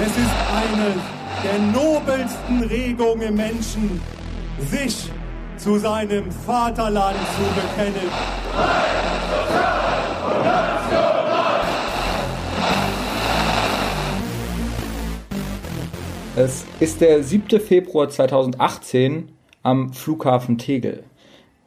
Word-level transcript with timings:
Es 0.00 0.16
ist 0.16 0.30
eine 0.54 0.94
der 1.42 1.58
nobelsten 1.58 2.62
Regungen 2.62 3.34
Menschen, 3.34 4.00
sich 4.70 5.10
zu 5.56 5.76
seinem 5.76 6.30
Vaterland 6.30 7.16
zu 7.16 7.42
bekennen. 7.60 8.08
Es 16.36 16.64
ist 16.78 17.00
der 17.00 17.24
7. 17.24 17.58
Februar 17.58 18.08
2018 18.08 19.32
am 19.64 19.92
Flughafen 19.92 20.58
Tegel. 20.58 21.02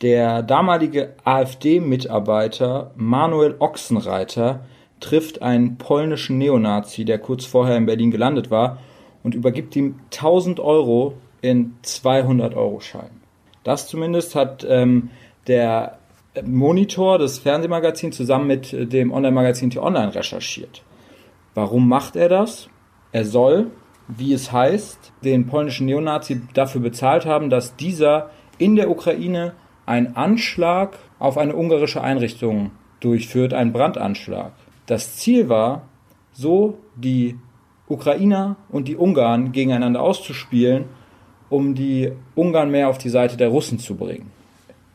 Der 0.01 0.41
damalige 0.41 1.15
AfD-Mitarbeiter 1.25 2.91
Manuel 2.95 3.57
Ochsenreiter 3.59 4.61
trifft 5.01 5.41
einen 5.41 5.77
polnischen 5.77 6.37
Neonazi, 6.37 7.03
der 7.03 7.19
kurz 7.19 7.45
vorher 7.45 7.75
in 7.75 7.85
Berlin 7.85 8.11
gelandet 8.11 8.49
war, 8.49 8.77
und 9.23 9.35
übergibt 9.35 9.75
ihm 9.75 9.99
1000 10.05 10.59
Euro 10.59 11.13
in 11.41 11.73
200 11.81 12.55
Euro 12.55 12.79
Schein. 12.79 13.21
Das 13.63 13.87
zumindest 13.87 14.35
hat 14.35 14.65
ähm, 14.67 15.09
der 15.47 15.97
Monitor 16.43 17.17
des 17.19 17.39
Fernsehmagazins 17.39 18.15
zusammen 18.15 18.47
mit 18.47 18.93
dem 18.93 19.11
Online-Magazin 19.11 19.69
T-Online 19.69 20.15
recherchiert. 20.15 20.83
Warum 21.53 21.89
macht 21.89 22.15
er 22.15 22.29
das? 22.29 22.69
Er 23.11 23.25
soll, 23.25 23.67
wie 24.07 24.33
es 24.33 24.51
heißt, 24.51 25.11
den 25.23 25.47
polnischen 25.47 25.85
Neonazi 25.85 26.41
dafür 26.53 26.81
bezahlt 26.81 27.25
haben, 27.25 27.49
dass 27.49 27.75
dieser 27.75 28.29
in 28.57 28.75
der 28.75 28.89
Ukraine 28.89 29.53
einen 29.85 30.15
Anschlag 30.15 30.97
auf 31.19 31.37
eine 31.37 31.55
ungarische 31.55 32.01
Einrichtung 32.01 32.71
durchführt, 33.01 33.53
einen 33.53 33.73
Brandanschlag. 33.73 34.53
Das 34.91 35.15
Ziel 35.15 35.47
war, 35.47 35.83
so 36.33 36.77
die 36.97 37.39
Ukrainer 37.87 38.57
und 38.67 38.89
die 38.89 38.97
Ungarn 38.97 39.53
gegeneinander 39.53 40.01
auszuspielen, 40.01 40.83
um 41.49 41.75
die 41.75 42.11
Ungarn 42.35 42.71
mehr 42.71 42.89
auf 42.89 42.97
die 42.97 43.07
Seite 43.07 43.37
der 43.37 43.47
Russen 43.47 43.79
zu 43.79 43.95
bringen. 43.95 44.33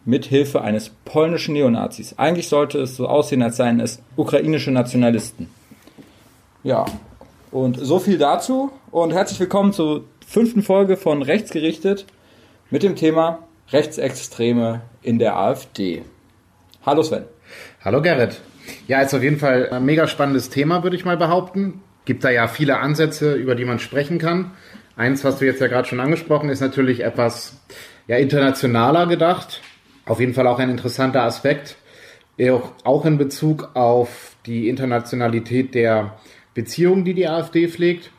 Mit 0.05 0.27
Hilfe 0.27 0.61
eines 0.61 0.91
polnischen 1.07 1.55
Neonazis. 1.55 2.19
Eigentlich 2.19 2.49
sollte 2.49 2.79
es 2.79 2.95
so 2.95 3.09
aussehen, 3.09 3.41
als 3.41 3.57
seien 3.57 3.81
es 3.81 4.03
ukrainische 4.17 4.71
Nationalisten. 4.71 5.49
Ja, 6.63 6.85
und 7.51 7.79
so 7.79 7.99
viel 7.99 8.19
dazu 8.19 8.71
und 8.91 9.15
herzlich 9.15 9.41
willkommen 9.41 9.73
zur 9.73 10.05
fünften 10.27 10.63
Folge 10.63 10.99
von 10.99 11.23
Rechtsgerichtet 11.23 12.05
mit 12.69 12.83
dem 12.83 12.97
Thema 12.97 13.39
Rechtsextreme 13.73 14.83
in 15.01 15.19
der 15.19 15.39
AfD. 15.39 16.03
Hallo 16.85 17.03
Sven. 17.03 17.25
Hallo 17.83 18.03
Gerrit. 18.03 18.43
Ja, 18.87 19.01
ist 19.01 19.15
auf 19.15 19.23
jeden 19.23 19.39
Fall 19.39 19.71
ein 19.71 19.85
mega 19.85 20.07
spannendes 20.07 20.51
Thema, 20.51 20.83
würde 20.83 20.97
ich 20.97 21.05
mal 21.05 21.17
behaupten. 21.17 21.83
Gibt 22.05 22.25
da 22.25 22.31
ja 22.31 22.49
viele 22.49 22.79
Ansätze, 22.79 23.35
über 23.35 23.55
die 23.55 23.65
man 23.65 23.79
sprechen 23.79 24.19
kann. 24.19 24.53
Eins, 24.97 25.25
was 25.25 25.39
du 25.39 25.45
jetzt 25.45 25.61
ja 25.61 25.67
gerade 25.67 25.89
schon 25.89 26.01
angesprochen, 26.01 26.49
ist 26.49 26.61
natürlich 26.61 27.03
etwas 27.03 27.61
ja, 28.07 28.17
internationaler 28.17 29.07
gedacht. 29.07 29.61
Auf 30.05 30.21
jeden 30.21 30.35
Fall 30.35 30.47
auch 30.47 30.59
ein 30.59 30.71
interessanter 30.71 31.23
Aspekt. 31.23 31.77
Auch 32.85 33.05
in 33.05 33.19
Bezug 33.19 33.71
auf 33.75 34.37
die 34.47 34.69
Internationalität 34.69 35.75
der 35.75 36.19
Beziehungen, 36.55 37.05
die 37.05 37.15
die 37.15 37.27
AfD 37.27 37.69
pflegt, 37.69 38.11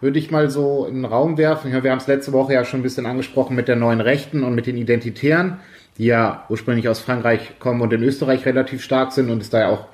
würde 0.00 0.18
ich 0.18 0.30
mal 0.30 0.50
so 0.50 0.86
in 0.86 0.96
den 0.96 1.04
Raum 1.04 1.36
werfen. 1.38 1.70
Wir 1.70 1.90
haben 1.90 1.98
es 1.98 2.06
letzte 2.06 2.32
Woche 2.32 2.54
ja 2.54 2.64
schon 2.64 2.80
ein 2.80 2.82
bisschen 2.82 3.06
angesprochen 3.06 3.54
mit 3.54 3.68
der 3.68 3.76
neuen 3.76 4.00
Rechten 4.00 4.44
und 4.44 4.54
mit 4.54 4.66
den 4.66 4.76
Identitären 4.76 5.60
die 6.00 6.06
ja 6.06 6.44
ursprünglich 6.48 6.88
aus 6.88 6.98
Frankreich 6.98 7.58
kommen 7.58 7.82
und 7.82 7.92
in 7.92 8.02
Österreich 8.02 8.46
relativ 8.46 8.82
stark 8.82 9.12
sind 9.12 9.30
und 9.30 9.42
es 9.42 9.50
da 9.50 9.60
ja 9.60 9.68
auch 9.68 9.84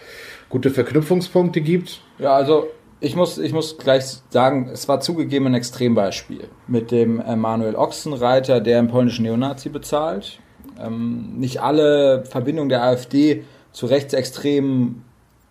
gute 0.49 0.71
Verknüpfungspunkte 0.71 1.61
gibt. 1.61 2.01
Ja, 2.19 2.33
also 2.33 2.69
ich 3.01 3.17
muss, 3.17 3.39
ich 3.39 3.53
muss 3.53 3.77
gleich 3.77 4.05
sagen, 4.31 4.71
es 4.72 4.89
war 4.89 5.00
zugegeben 5.00 5.47
ein 5.47 5.55
Extrembeispiel 5.55 6.45
mit 6.69 6.93
dem 6.93 7.16
Manuel 7.41 7.75
Ochsenreiter, 7.75 8.61
der 8.61 8.78
einen 8.78 8.87
polnischen 8.87 9.25
Neonazi 9.25 9.69
bezahlt. 9.69 10.39
Ähm, 10.81 11.34
nicht 11.39 11.61
alle 11.61 12.25
Verbindungen 12.25 12.69
der 12.69 12.84
AfD 12.84 13.43
zu 13.72 13.87
Rechtsextremen 13.87 15.03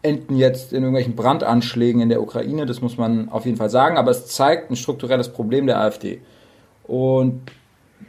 enden 0.06 0.38
jetzt 0.38 0.72
in 0.72 0.84
irgendwelchen 0.84 1.16
Brandanschlägen 1.16 2.02
in 2.02 2.10
der 2.10 2.22
Ukraine, 2.22 2.66
das 2.66 2.82
muss 2.82 2.98
man 2.98 3.30
auf 3.30 3.46
jeden 3.46 3.58
Fall 3.58 3.72
sagen, 3.72 3.98
aber 3.98 4.12
es 4.12 4.28
zeigt 4.28 4.70
ein 4.70 4.76
strukturelles 4.76 5.30
Problem 5.30 5.66
der 5.66 5.80
AfD. 5.80 6.22
Und 6.84 7.42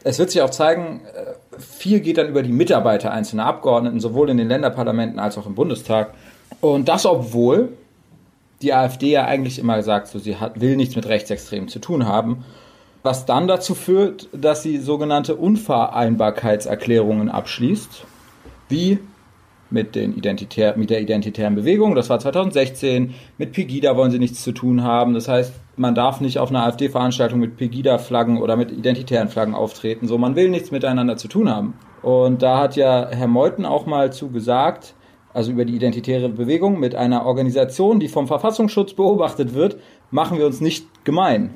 es 0.05 0.19
wird 0.19 0.31
sich 0.31 0.43
auch 0.43 0.51
zeigen, 0.51 1.01
äh, 1.15 1.59
viel 1.59 2.01
geht 2.01 2.19
dann 2.19 2.29
über 2.29 2.43
die 2.43 2.53
Mitarbeiter 2.53 3.13
einzelner 3.13 3.47
Abgeordneten, 3.47 3.99
sowohl 4.01 4.29
in 4.29 4.37
den 4.37 4.49
Länderparlamenten 4.49 5.19
als 5.19 5.39
auch 5.39 5.47
im 5.47 5.55
Bundestag. 5.55 6.13
Und 6.61 6.89
das, 6.89 7.07
obwohl 7.07 7.71
die 8.63 8.75
AfD 8.75 9.13
ja 9.13 9.25
eigentlich 9.25 9.59
immer 9.59 9.83
sagt, 9.83 10.09
so, 10.09 10.19
sie 10.19 10.37
hat, 10.37 10.61
will 10.61 10.77
nichts 10.77 10.97
mit 10.97 11.09
Rechtsextremen 11.09 11.69
zu 11.69 11.79
tun 11.79 12.07
haben, 12.07 12.45
was 13.03 13.25
dann 13.25 13.49
dazu 13.49 13.75
führt, 13.75 14.29
dass 14.33 14.63
sie 14.63 14.79
sogenannte 14.79 15.37
Unvereinbarkeitserklärungen 15.37 17.31
abschließt, 17.31 18.05
wie 18.69 18.99
mit, 19.71 19.95
den 19.95 20.17
Identitär, 20.17 20.77
mit 20.77 20.91
der 20.91 21.01
identitären 21.01 21.55
Bewegung, 21.55 21.95
das 21.95 22.09
war 22.11 22.19
2016, 22.19 23.15
mit 23.39 23.53
Pegida 23.53 23.97
wollen 23.97 24.11
sie 24.11 24.19
nichts 24.19 24.43
zu 24.43 24.53
tun 24.53 24.83
haben, 24.83 25.15
das 25.15 25.29
heißt, 25.29 25.53
man 25.77 25.95
darf 25.95 26.21
nicht 26.21 26.39
auf 26.39 26.51
einer 26.51 26.65
AfD-Veranstaltung 26.65 27.41
mit 27.41 27.57
Pegida-Flaggen 27.57 28.39
oder 28.39 28.57
mit 28.57 28.71
identitären 28.71 29.29
Flaggen 29.29 29.55
auftreten, 29.55 30.07
so, 30.07 30.19
man 30.19 30.37
will 30.37 30.49
nichts 30.49 30.71
miteinander 30.71 31.17
zu 31.17 31.29
tun 31.29 31.51
haben. 31.51 31.75
Und 32.03 32.43
da 32.43 32.61
hat 32.61 32.77
ja 32.77 33.09
Herr 33.11 33.27
Meuthen 33.27 33.65
auch 33.65 33.87
mal 33.87 34.13
zu 34.13 34.31
gesagt, 34.31 34.95
also 35.35 35.53
über 35.53 35.65
die 35.65 35.77
identitäre 35.77 36.29
Bewegung, 36.29 36.81
mit 36.81 36.95
einer 36.95 37.27
Organisation, 37.27 38.01
die 38.01 38.09
vom 38.09 38.27
Verfassungsschutz 38.27 38.95
beobachtet 38.95 39.53
wird, 39.53 39.77
machen 40.11 40.39
wir 40.39 40.47
uns 40.47 40.61
nicht 40.61 41.05
gemein. 41.05 41.55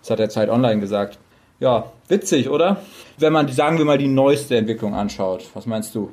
Das 0.00 0.10
hat 0.10 0.20
er 0.20 0.28
Zeit 0.28 0.48
Online 0.48 0.80
gesagt. 0.80 1.18
Ja, 1.58 1.90
witzig, 2.06 2.50
oder? 2.50 2.82
Wenn 3.18 3.32
man, 3.32 3.48
sagen 3.48 3.78
wir 3.78 3.84
mal, 3.84 3.98
die 3.98 4.06
neueste 4.06 4.56
Entwicklung 4.56 4.94
anschaut. 4.94 5.46
Was 5.54 5.66
meinst 5.66 5.94
du? 5.94 6.10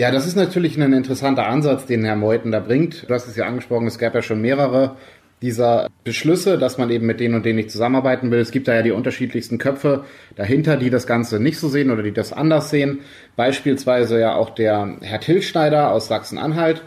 Ja, 0.00 0.10
das 0.10 0.26
ist 0.26 0.34
natürlich 0.34 0.80
ein 0.80 0.94
interessanter 0.94 1.46
Ansatz, 1.46 1.84
den 1.84 2.06
Herr 2.06 2.16
Meuthen 2.16 2.52
da 2.52 2.60
bringt. 2.60 3.06
Du 3.06 3.12
hast 3.12 3.28
es 3.28 3.36
ja 3.36 3.44
angesprochen, 3.44 3.86
es 3.86 3.98
gab 3.98 4.14
ja 4.14 4.22
schon 4.22 4.40
mehrere 4.40 4.96
dieser 5.42 5.90
Beschlüsse, 6.04 6.56
dass 6.56 6.78
man 6.78 6.88
eben 6.88 7.04
mit 7.04 7.20
denen 7.20 7.34
und 7.34 7.44
denen 7.44 7.56
nicht 7.56 7.70
zusammenarbeiten 7.70 8.30
will. 8.30 8.38
Es 8.40 8.50
gibt 8.50 8.66
da 8.66 8.76
ja 8.76 8.80
die 8.80 8.92
unterschiedlichsten 8.92 9.58
Köpfe 9.58 10.06
dahinter, 10.36 10.78
die 10.78 10.88
das 10.88 11.06
Ganze 11.06 11.38
nicht 11.38 11.58
so 11.58 11.68
sehen 11.68 11.90
oder 11.90 12.02
die 12.02 12.14
das 12.14 12.32
anders 12.32 12.70
sehen. 12.70 13.00
Beispielsweise 13.36 14.18
ja 14.18 14.36
auch 14.36 14.48
der 14.48 14.96
Herr 15.02 15.20
Tilschneider 15.20 15.92
aus 15.92 16.08
Sachsen-Anhalt, 16.08 16.82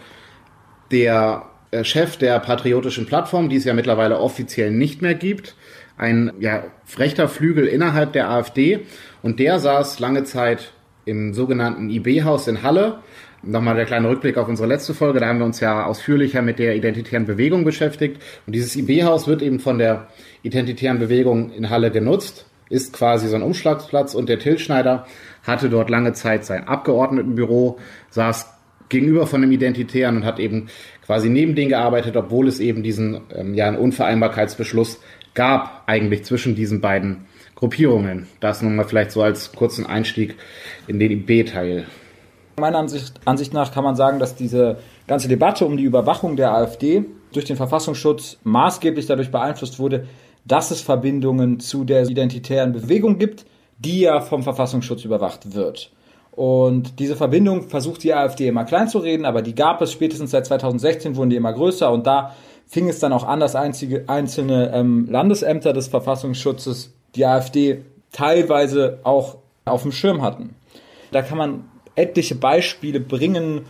der 0.90 1.44
äh, 1.69 1.84
Chef 1.84 2.18
der 2.18 2.40
patriotischen 2.40 3.06
Plattform, 3.06 3.47
die 3.47 3.57
es 3.57 3.66
ja 3.66 3.75
mittlerweile 3.75 4.19
offiziell 4.19 4.72
nicht 4.72 5.03
mehr 5.03 5.13
gibt. 5.13 5.56
Ein 6.00 6.34
ja, 6.40 6.63
rechter 6.97 7.30
Flügel 7.30 7.68
innerhalb 7.68 8.13
der 8.13 8.31
AfD. 8.31 8.80
Und 9.22 9.40
der 9.40 9.59
saß 9.59 10.00
lange 10.00 10.24
Zeit 10.24 10.74
im 11.06 11.34
sogenannten 11.34 11.90
IB-Haus 11.90 12.47
in 12.47 12.64
Halle. 12.64 13.00
Nochmal 13.41 13.75
der 13.75 13.86
kleine 13.86 14.09
Rückblick 14.09 14.38
auf 14.38 14.47
unsere 14.47 14.68
letzte 14.68 14.94
Folge. 14.94 15.19
Da 15.19 15.28
haben 15.28 15.40
wir 15.40 15.46
uns 15.46 15.59
ja 15.59 15.86
ausführlicher 15.86 16.41
mit 16.41 16.59
der 16.59 16.75
identitären 16.75 17.25
Bewegung 17.25 17.66
beschäftigt. 17.66 18.22
Und 18.47 18.53
dieses 18.53 18.75
IB-Haus 18.75 19.28
wird 19.28 19.42
eben 19.42 19.59
von 19.59 19.78
der 19.78 20.08
identitären 20.44 21.00
Bewegung 21.00 21.52
in 21.52 21.69
Halle 21.69 21.92
genutzt, 21.92 22.46
ist 22.69 22.94
quasi 22.94 23.28
so 23.28 23.36
ein 23.36 23.44
Umschlagsplatz. 23.44 24.16
Und 24.16 24.30
der 24.30 24.40
Tilschneider 24.40 25.06
hatte 25.44 25.69
dort 25.69 25.90
lange 25.90 26.13
Zeit 26.13 26.46
sein 26.46 26.68
Abgeordnetenbüro, 26.68 27.80
saß 28.12 28.47
gegenüber 28.88 29.28
von 29.28 29.42
dem 29.42 29.52
Identitären 29.52 30.18
und 30.18 30.25
hat 30.25 30.40
eben 30.40 30.68
quasi 31.06 31.28
neben 31.28 31.56
denen 31.56 31.69
gearbeitet, 31.69 32.16
obwohl 32.16 32.47
es 32.47 32.59
eben 32.59 32.84
diesen 32.84 33.22
ähm, 33.36 33.53
ja 33.56 33.68
einen 33.68 33.78
Unvereinbarkeitsbeschluss 33.78 35.02
gab 35.34 35.84
eigentlich 35.88 36.24
zwischen 36.24 36.56
diesen 36.56 36.80
beiden 36.80 37.25
Gruppierungen. 37.63 38.28
Das 38.41 38.62
nun 38.62 38.75
mal 38.75 38.84
vielleicht 38.84 39.12
so 39.12 39.22
als 39.22 39.53
kurzen 39.53 39.85
Einstieg 39.85 40.35
in 40.88 41.00
den 41.00 41.12
IB-Teil. 41.12 41.85
Meiner 42.59 42.78
Ansicht, 42.78 43.21
Ansicht 43.24 43.54
nach 43.54 43.71
kann 43.71 43.86
man 43.86 43.95
sagen, 43.95 44.19
dass 44.19 44.36
diese 44.36 44.80
ganze 45.07 45.30
Debatte 45.30 45.65
um 45.65 45.77
die 45.77 45.86
Überwachung 45.86 46.36
der 46.36 46.54
AfD 46.54 47.06
durch 47.31 47.45
den 47.45 47.56
Verfassungsschutz 47.56 48.38
maßgeblich 48.44 49.06
dadurch 49.06 49.31
beeinflusst 49.31 49.80
wurde, 49.80 50.07
dass 50.44 50.71
es 50.71 50.81
Verbindungen 50.81 51.62
zu 51.62 51.86
der 51.86 52.06
identitären 52.06 52.74
Bewegung 52.74 53.18
gibt, 53.18 53.45
die 53.80 54.01
ja 54.01 54.19
vom 54.19 54.44
Verfassungsschutz 54.44 55.06
überwacht 55.06 55.56
wird. 55.56 55.89
Und 56.31 57.00
diese 57.00 57.16
Verbindung 57.16 57.69
versucht 57.69 58.04
die 58.04 58.13
AfD 58.13 58.50
immer 58.50 58.66
klein 58.66 58.89
zu 58.89 58.98
reden, 58.98 59.24
aber 59.24 59.42
die 59.42 59.56
gab 59.56 59.81
es 59.81 59.94
spätestens 59.94 60.31
seit 60.31 60.48
2016, 60.48 61.16
wurden 61.16 61.30
die 61.30 61.38
immer 61.38 61.54
größer 61.54 61.89
und 61.89 62.06
da 62.07 62.36
fing 62.68 62.89
es 62.89 63.00
dann 63.00 63.13
auch 63.13 63.24
an, 63.24 63.39
dass 63.39 63.56
einzige, 63.56 64.04
einzelne 64.07 64.74
ähm, 64.74 65.07
Landesämter 65.09 65.71
des 65.71 65.88
Verfassungsschutzes 65.88 66.94
die 67.15 67.25
AfD 67.25 67.83
teilweise 68.12 69.00
auch 69.04 69.38
auf 69.65 69.83
dem 69.83 69.92
Schirm 69.92 70.21
hatten. 70.21 70.56
Da 71.12 71.21
kann 71.21 71.38
man 71.38 71.65
etliche 71.95 72.36
Beispiele 72.36 73.00
bringen 73.00 73.65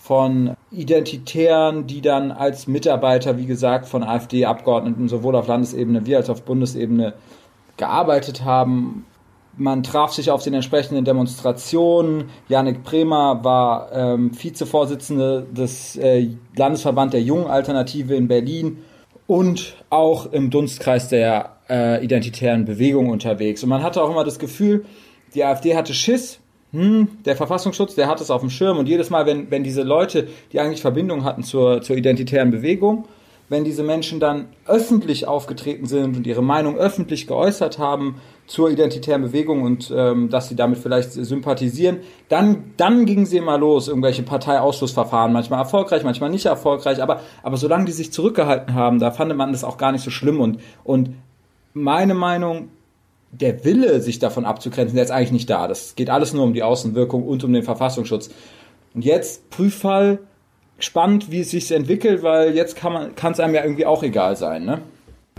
von 0.00 0.54
Identitären, 0.70 1.86
die 1.86 2.00
dann 2.00 2.32
als 2.32 2.66
Mitarbeiter, 2.66 3.36
wie 3.36 3.46
gesagt, 3.46 3.86
von 3.86 4.02
AfD-Abgeordneten 4.02 5.08
sowohl 5.08 5.36
auf 5.36 5.46
Landesebene 5.46 6.06
wie 6.06 6.16
als 6.16 6.30
auf 6.30 6.42
Bundesebene 6.42 7.14
gearbeitet 7.76 8.44
haben. 8.44 9.04
Man 9.56 9.82
traf 9.82 10.12
sich 10.12 10.30
auf 10.30 10.42
den 10.42 10.54
entsprechenden 10.54 11.04
Demonstrationen. 11.04 12.30
Janik 12.48 12.84
Bremer 12.84 13.44
war 13.44 13.90
ähm, 13.92 14.30
Vizevorsitzende 14.40 15.46
des 15.50 15.96
äh, 15.96 16.28
Landesverband 16.56 17.12
der 17.12 17.22
Jungen 17.22 17.46
Alternative 17.46 18.14
in 18.14 18.28
Berlin 18.28 18.78
und 19.26 19.76
auch 19.90 20.32
im 20.32 20.50
Dunstkreis 20.50 21.08
der 21.08 21.57
äh, 21.68 22.02
identitären 22.04 22.64
Bewegung 22.64 23.10
unterwegs. 23.10 23.62
Und 23.62 23.68
man 23.68 23.82
hatte 23.82 24.02
auch 24.02 24.10
immer 24.10 24.24
das 24.24 24.38
Gefühl, 24.38 24.84
die 25.34 25.44
AfD 25.44 25.76
hatte 25.76 25.94
Schiss, 25.94 26.40
hm, 26.72 27.08
der 27.24 27.36
Verfassungsschutz, 27.36 27.94
der 27.94 28.08
hat 28.08 28.20
es 28.20 28.30
auf 28.30 28.40
dem 28.40 28.50
Schirm. 28.50 28.78
Und 28.78 28.88
jedes 28.88 29.10
Mal, 29.10 29.26
wenn, 29.26 29.50
wenn 29.50 29.64
diese 29.64 29.82
Leute, 29.82 30.28
die 30.52 30.60
eigentlich 30.60 30.82
Verbindung 30.82 31.24
hatten 31.24 31.42
zur, 31.42 31.80
zur 31.80 31.96
identitären 31.96 32.50
Bewegung, 32.50 33.06
wenn 33.48 33.64
diese 33.64 33.82
Menschen 33.82 34.20
dann 34.20 34.48
öffentlich 34.66 35.26
aufgetreten 35.26 35.86
sind 35.86 36.16
und 36.16 36.26
ihre 36.26 36.42
Meinung 36.42 36.76
öffentlich 36.76 37.26
geäußert 37.26 37.78
haben 37.78 38.20
zur 38.46 38.70
identitären 38.70 39.22
Bewegung 39.22 39.62
und 39.62 39.92
ähm, 39.94 40.28
dass 40.28 40.48
sie 40.48 40.56
damit 40.56 40.78
vielleicht 40.78 41.12
sympathisieren, 41.12 42.00
dann, 42.28 42.72
dann 42.76 43.06
gingen 43.06 43.24
sie 43.24 43.38
immer 43.38 43.56
los, 43.56 43.88
irgendwelche 43.88 44.22
Parteiausschlussverfahren, 44.22 45.32
manchmal 45.32 45.60
erfolgreich, 45.60 46.04
manchmal 46.04 46.30
nicht 46.30 46.46
erfolgreich, 46.46 47.02
aber, 47.02 47.20
aber 47.42 47.56
solange 47.56 47.86
die 47.86 47.92
sich 47.92 48.12
zurückgehalten 48.12 48.74
haben, 48.74 48.98
da 48.98 49.10
fand 49.10 49.34
man 49.34 49.52
das 49.52 49.64
auch 49.64 49.78
gar 49.78 49.92
nicht 49.92 50.04
so 50.04 50.10
schlimm. 50.10 50.40
Und, 50.40 50.60
und 50.84 51.14
meine 51.72 52.14
Meinung, 52.14 52.70
der 53.30 53.64
Wille, 53.64 54.00
sich 54.00 54.18
davon 54.18 54.44
abzugrenzen, 54.44 54.96
der 54.96 55.04
ist 55.04 55.10
eigentlich 55.10 55.32
nicht 55.32 55.50
da. 55.50 55.68
Das 55.68 55.94
geht 55.96 56.10
alles 56.10 56.32
nur 56.32 56.44
um 56.44 56.54
die 56.54 56.62
Außenwirkung 56.62 57.24
und 57.24 57.44
um 57.44 57.52
den 57.52 57.62
Verfassungsschutz. 57.62 58.30
Und 58.94 59.04
jetzt 59.04 59.50
Prüffall, 59.50 60.18
spannend, 60.78 61.30
wie 61.30 61.40
es 61.40 61.50
sich 61.50 61.70
entwickelt, 61.72 62.22
weil 62.22 62.54
jetzt 62.54 62.76
kann 62.76 63.32
es 63.32 63.40
einem 63.40 63.54
ja 63.54 63.62
irgendwie 63.62 63.86
auch 63.86 64.02
egal 64.02 64.36
sein, 64.36 64.64
ne? 64.64 64.80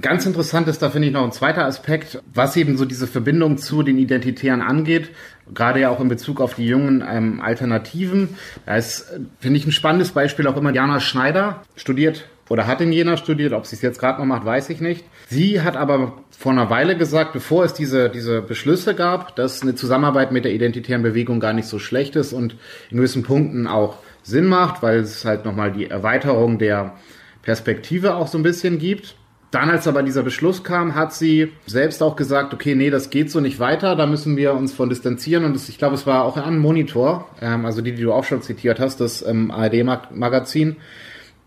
Ganz 0.01 0.25
interessant 0.25 0.69
ist 0.69 0.81
da, 0.81 0.89
finde 0.89 1.09
ich, 1.09 1.13
noch 1.13 1.25
ein 1.25 1.33
zweiter 1.33 1.65
Aspekt, 1.65 2.21
was 2.33 2.55
eben 2.55 2.77
so 2.77 2.85
diese 2.85 3.05
Verbindung 3.05 3.57
zu 3.57 3.83
den 3.83 3.97
Identitären 3.97 4.61
angeht, 4.61 5.09
gerade 5.53 5.81
ja 5.81 5.89
auch 5.89 5.99
in 5.99 6.07
Bezug 6.07 6.39
auf 6.39 6.53
die 6.53 6.65
jungen 6.65 7.03
ähm, 7.05 7.41
Alternativen. 7.41 8.29
Da 8.65 8.77
ist, 8.77 9.07
finde 9.41 9.57
ich, 9.57 9.67
ein 9.67 9.73
spannendes 9.73 10.11
Beispiel 10.11 10.47
auch 10.47 10.55
immer 10.55 10.73
Jana 10.73 11.01
Schneider, 11.01 11.63
studiert 11.75 12.29
oder 12.49 12.67
hat 12.67 12.81
in 12.81 12.91
Jena 12.91 13.15
studiert, 13.15 13.53
ob 13.53 13.65
sie 13.65 13.75
es 13.75 13.81
jetzt 13.81 13.99
gerade 13.99 14.19
noch 14.19 14.25
macht, 14.25 14.45
weiß 14.45 14.69
ich 14.71 14.81
nicht. 14.81 15.05
Sie 15.27 15.61
hat 15.61 15.77
aber 15.77 16.13
vor 16.37 16.51
einer 16.51 16.69
Weile 16.69 16.97
gesagt, 16.97 17.31
bevor 17.33 17.63
es 17.63 17.73
diese, 17.73 18.09
diese 18.09 18.41
Beschlüsse 18.41 18.95
gab, 18.95 19.35
dass 19.35 19.61
eine 19.61 19.75
Zusammenarbeit 19.75 20.31
mit 20.31 20.45
der 20.45 20.53
identitären 20.53 21.03
Bewegung 21.03 21.39
gar 21.39 21.53
nicht 21.53 21.67
so 21.67 21.79
schlecht 21.79 22.15
ist 22.15 22.33
und 22.33 22.55
in 22.89 22.97
gewissen 22.97 23.23
Punkten 23.23 23.67
auch 23.67 23.99
Sinn 24.23 24.47
macht, 24.47 24.81
weil 24.81 24.99
es 24.99 25.25
halt 25.25 25.45
nochmal 25.45 25.71
die 25.71 25.89
Erweiterung 25.89 26.57
der 26.57 26.95
Perspektive 27.43 28.15
auch 28.15 28.27
so 28.27 28.37
ein 28.37 28.43
bisschen 28.43 28.79
gibt. 28.79 29.15
Dann, 29.51 29.71
als 29.71 29.87
aber 29.87 30.03
dieser 30.03 30.21
Beschluss 30.21 30.63
kam, 30.63 30.93
hat 30.93 31.11
sie 31.11 31.51
selbst 31.65 32.03
auch 32.03 32.15
gesagt, 32.15 32.53
okay, 32.53 32.75
nee, 32.75 32.91
das 32.91 33.09
geht 33.09 33.31
so 33.31 33.39
nicht 33.39 33.59
weiter, 33.59 33.95
da 33.95 34.05
müssen 34.05 34.37
wir 34.37 34.53
uns 34.53 34.73
von 34.73 34.89
distanzieren. 34.89 35.43
Und 35.43 35.55
das, 35.55 35.69
ich 35.69 35.79
glaube, 35.79 35.95
es 35.95 36.05
war 36.05 36.23
auch 36.23 36.37
ein 36.37 36.59
Monitor, 36.59 37.27
ähm, 37.41 37.65
also 37.65 37.81
die, 37.81 37.93
die 37.93 38.03
du 38.03 38.13
auch 38.13 38.25
schon 38.25 38.43
zitiert 38.43 38.79
hast, 38.79 39.01
das 39.01 39.25
ähm, 39.25 39.49
ARD-Magazin, 39.49 40.75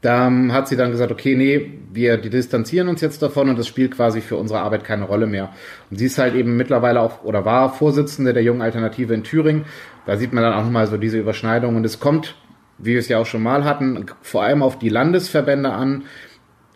da 0.02 0.30
hat 0.50 0.66
sie 0.66 0.76
dann 0.76 0.90
gesagt, 0.90 1.12
okay, 1.12 1.36
nee, 1.36 1.78
wir 1.92 2.16
distanzieren 2.16 2.88
uns 2.88 3.00
jetzt 3.00 3.22
davon 3.22 3.48
und 3.48 3.58
das 3.58 3.68
spielt 3.68 3.96
quasi 3.96 4.20
für 4.20 4.36
unsere 4.36 4.60
Arbeit 4.60 4.82
keine 4.82 5.04
Rolle 5.04 5.28
mehr. 5.28 5.50
Und 5.90 5.98
sie 5.98 6.06
ist 6.06 6.18
halt 6.18 6.34
eben 6.34 6.56
mittlerweile 6.56 7.00
auch 7.00 7.22
oder 7.22 7.44
war 7.44 7.72
Vorsitzende 7.72 8.32
der 8.32 8.42
jungen 8.42 8.62
Alternative 8.62 9.14
in 9.14 9.22
Thüringen. 9.22 9.64
Da 10.04 10.16
sieht 10.16 10.32
man 10.32 10.42
dann 10.42 10.54
auch 10.54 10.64
nochmal 10.64 10.88
so 10.88 10.96
diese 10.96 11.18
Überschneidung 11.18 11.76
und 11.76 11.84
es 11.84 12.00
kommt, 12.00 12.34
wie 12.78 12.92
wir 12.92 12.98
es 12.98 13.08
ja 13.08 13.18
auch 13.18 13.26
schon 13.26 13.44
mal 13.44 13.64
hatten, 13.64 14.06
vor 14.22 14.42
allem 14.42 14.64
auf 14.64 14.76
die 14.76 14.88
Landesverbände 14.88 15.70
an, 15.70 16.02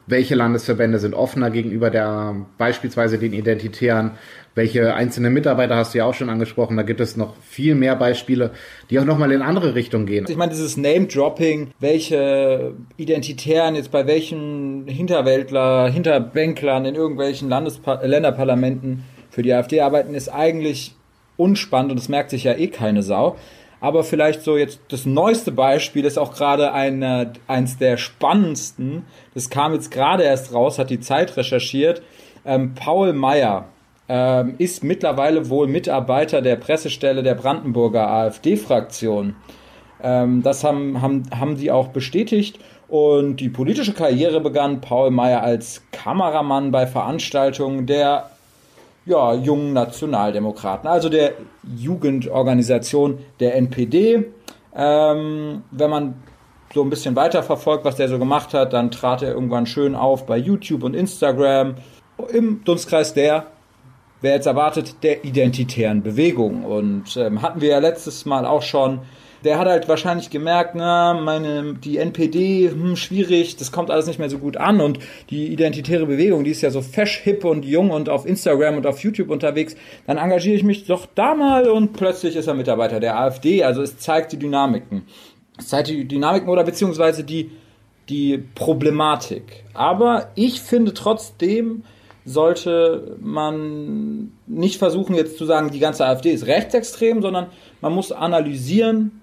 welche 0.06 0.34
Landesverbände 0.34 0.98
sind 0.98 1.14
offener 1.14 1.50
gegenüber 1.50 1.90
der 1.90 2.36
beispielsweise 2.58 3.18
den 3.18 3.32
Identitären, 3.32 4.12
welche 4.54 4.94
einzelne 4.94 5.30
Mitarbeiter 5.30 5.76
hast 5.76 5.92
du 5.94 5.98
ja 5.98 6.04
auch 6.04 6.14
schon 6.14 6.30
angesprochen, 6.30 6.76
da 6.76 6.82
gibt 6.82 7.00
es 7.00 7.16
noch 7.16 7.34
viel 7.42 7.74
mehr 7.74 7.96
Beispiele, 7.96 8.52
die 8.88 8.98
auch 8.98 9.04
nochmal 9.04 9.32
in 9.32 9.42
andere 9.42 9.74
Richtungen 9.74 10.06
gehen. 10.06 10.26
Ich 10.28 10.36
meine, 10.36 10.52
dieses 10.52 10.76
Name-Dropping, 10.76 11.72
welche 11.78 12.74
Identitären 12.96 13.74
jetzt 13.74 13.90
bei 13.90 14.06
welchen 14.06 14.86
Hinterwäldler, 14.86 15.88
Hinterbänklern 15.88 16.86
in 16.86 16.94
irgendwelchen 16.94 17.48
Landespa 17.48 18.00
Länderparlamenten 18.02 19.04
für 19.30 19.42
die 19.42 19.52
AfD 19.52 19.80
arbeiten, 19.80 20.14
ist 20.14 20.28
eigentlich 20.28 20.94
unspannend 21.36 21.92
und 21.92 21.98
es 21.98 22.08
merkt 22.08 22.30
sich 22.30 22.44
ja 22.44 22.54
eh 22.54 22.68
keine 22.68 23.02
Sau. 23.02 23.36
Aber 23.86 24.02
vielleicht 24.02 24.42
so 24.42 24.56
jetzt 24.56 24.80
das 24.88 25.06
neueste 25.06 25.52
Beispiel 25.52 26.04
ist 26.06 26.18
auch 26.18 26.34
gerade 26.34 26.72
eine, 26.72 27.34
eins 27.46 27.78
der 27.78 27.98
spannendsten. 27.98 29.04
Das 29.32 29.48
kam 29.48 29.74
jetzt 29.74 29.92
gerade 29.92 30.24
erst 30.24 30.52
raus, 30.52 30.80
hat 30.80 30.90
die 30.90 30.98
Zeit 30.98 31.36
recherchiert. 31.36 32.02
Ähm, 32.44 32.74
Paul 32.74 33.12
Meyer 33.12 33.66
ähm, 34.08 34.56
ist 34.58 34.82
mittlerweile 34.82 35.50
wohl 35.50 35.68
Mitarbeiter 35.68 36.42
der 36.42 36.56
Pressestelle 36.56 37.22
der 37.22 37.36
Brandenburger 37.36 38.10
AfD-Fraktion. 38.10 39.36
Ähm, 40.02 40.42
das 40.42 40.64
haben, 40.64 41.00
haben, 41.00 41.22
haben 41.30 41.56
sie 41.56 41.70
auch 41.70 41.86
bestätigt. 41.86 42.58
Und 42.88 43.36
die 43.36 43.50
politische 43.50 43.94
Karriere 43.94 44.40
begann 44.40 44.80
Paul 44.80 45.12
Meyer 45.12 45.44
als 45.44 45.84
Kameramann 45.92 46.72
bei 46.72 46.88
Veranstaltungen 46.88 47.86
der 47.86 48.30
ja, 49.06 49.32
jungen 49.34 49.72
Nationaldemokraten, 49.72 50.88
also 50.88 51.08
der 51.08 51.32
Jugendorganisation 51.62 53.18
der 53.40 53.54
NPD. 53.54 54.26
Ähm, 54.74 55.62
wenn 55.70 55.90
man 55.90 56.14
so 56.74 56.82
ein 56.82 56.90
bisschen 56.90 57.16
weiter 57.16 57.42
verfolgt, 57.42 57.84
was 57.84 57.96
der 57.96 58.08
so 58.08 58.18
gemacht 58.18 58.52
hat, 58.52 58.72
dann 58.72 58.90
trat 58.90 59.22
er 59.22 59.32
irgendwann 59.32 59.66
schön 59.66 59.94
auf 59.94 60.26
bei 60.26 60.36
YouTube 60.36 60.82
und 60.82 60.94
Instagram 60.94 61.76
im 62.32 62.64
Dunstkreis 62.64 63.14
der, 63.14 63.46
wer 64.20 64.34
jetzt 64.34 64.46
erwartet, 64.46 64.96
der 65.02 65.24
identitären 65.24 66.02
Bewegung. 66.02 66.64
Und 66.64 67.16
ähm, 67.16 67.42
hatten 67.42 67.60
wir 67.60 67.70
ja 67.70 67.78
letztes 67.78 68.26
Mal 68.26 68.44
auch 68.44 68.62
schon 68.62 69.00
der 69.46 69.58
hat 69.58 69.69
halt 69.69 69.88
wahrscheinlich 69.88 70.28
gemerkt, 70.28 70.75
na, 70.75 71.14
meine, 71.14 71.75
die 71.75 71.98
NPD, 71.98 72.70
hm, 72.70 72.96
schwierig, 72.96 73.56
das 73.56 73.72
kommt 73.72 73.90
alles 73.90 74.06
nicht 74.06 74.19
mehr 74.19 74.28
so 74.28 74.38
gut 74.38 74.56
an 74.56 74.81
und 74.81 74.98
die 75.31 75.46
identitäre 75.46 76.04
Bewegung, 76.04 76.44
die 76.44 76.50
ist 76.50 76.62
ja 76.62 76.70
so 76.70 76.82
fesch, 76.82 77.20
hip 77.20 77.44
und 77.44 77.64
jung 77.64 77.90
und 77.90 78.08
auf 78.08 78.26
Instagram 78.26 78.76
und 78.76 78.87
auf 78.87 78.98
YouTube 78.98 79.31
unterwegs, 79.31 79.76
dann 80.06 80.19
engagiere 80.19 80.56
ich 80.56 80.64
mich 80.64 80.84
doch 80.84 81.06
da 81.14 81.34
mal 81.34 81.69
und 81.70 81.93
plötzlich 81.93 82.37
ist 82.37 82.48
er 82.48 82.54
Mitarbeiter 82.54 83.00
der 83.00 83.19
AfD, 83.19 83.62
also 83.62 83.82
es 83.82 83.98
zeigt 83.98 84.32
die 84.32 84.38
Dynamiken. 84.38 85.06
Es 85.56 85.69
zeigt 85.69 85.88
die 85.88 86.06
Dynamiken 86.06 86.49
oder 86.49 86.64
beziehungsweise 86.64 87.25
die, 87.25 87.50
die 88.08 88.38
Problematik. 88.54 89.64
Aber 89.72 90.28
ich 90.34 90.60
finde 90.60 90.92
trotzdem, 90.92 91.84
sollte 92.25 93.16
man 93.20 94.32
nicht 94.49 94.78
versuchen 94.78 95.14
jetzt 95.14 95.38
zu 95.38 95.46
sagen, 95.46 95.70
die 95.70 95.78
ganze 95.78 96.04
AfD 96.04 96.32
ist 96.32 96.46
rechtsextrem, 96.46 97.22
sondern 97.22 97.46
man 97.81 97.92
muss 97.92 98.10
analysieren, 98.10 99.20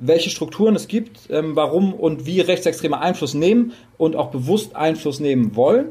welche 0.00 0.30
Strukturen 0.30 0.74
es 0.74 0.88
gibt, 0.88 1.30
ähm, 1.30 1.54
warum 1.54 1.92
und 1.92 2.26
wie 2.26 2.40
Rechtsextreme 2.40 2.98
Einfluss 2.98 3.34
nehmen 3.34 3.72
und 3.98 4.16
auch 4.16 4.30
bewusst 4.30 4.74
Einfluss 4.74 5.20
nehmen 5.20 5.54
wollen 5.54 5.88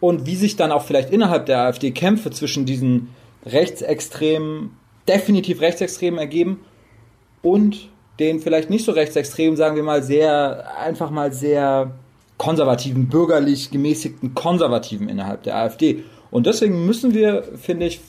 und 0.00 0.26
wie 0.26 0.36
sich 0.36 0.56
dann 0.56 0.72
auch 0.72 0.82
vielleicht 0.82 1.10
innerhalb 1.10 1.46
der 1.46 1.60
AfD 1.60 1.90
Kämpfe 1.92 2.30
zwischen 2.30 2.64
diesen 2.64 3.10
Rechtsextremen, 3.44 4.70
definitiv 5.06 5.60
Rechtsextremen 5.60 6.18
ergeben 6.18 6.60
und 7.42 7.88
den 8.18 8.40
vielleicht 8.40 8.70
nicht 8.70 8.84
so 8.84 8.92
rechtsextremen, 8.92 9.56
sagen 9.56 9.76
wir 9.76 9.82
mal, 9.82 10.02
sehr, 10.02 10.78
einfach 10.78 11.10
mal 11.10 11.32
sehr 11.32 11.92
konservativen, 12.38 13.08
bürgerlich 13.08 13.70
gemäßigten 13.70 14.34
Konservativen 14.34 15.08
innerhalb 15.08 15.42
der 15.42 15.56
AfD. 15.56 16.04
Und 16.30 16.46
deswegen 16.46 16.86
müssen 16.86 17.14
wir, 17.14 17.42
finde 17.60 17.86
ich, 17.86 18.00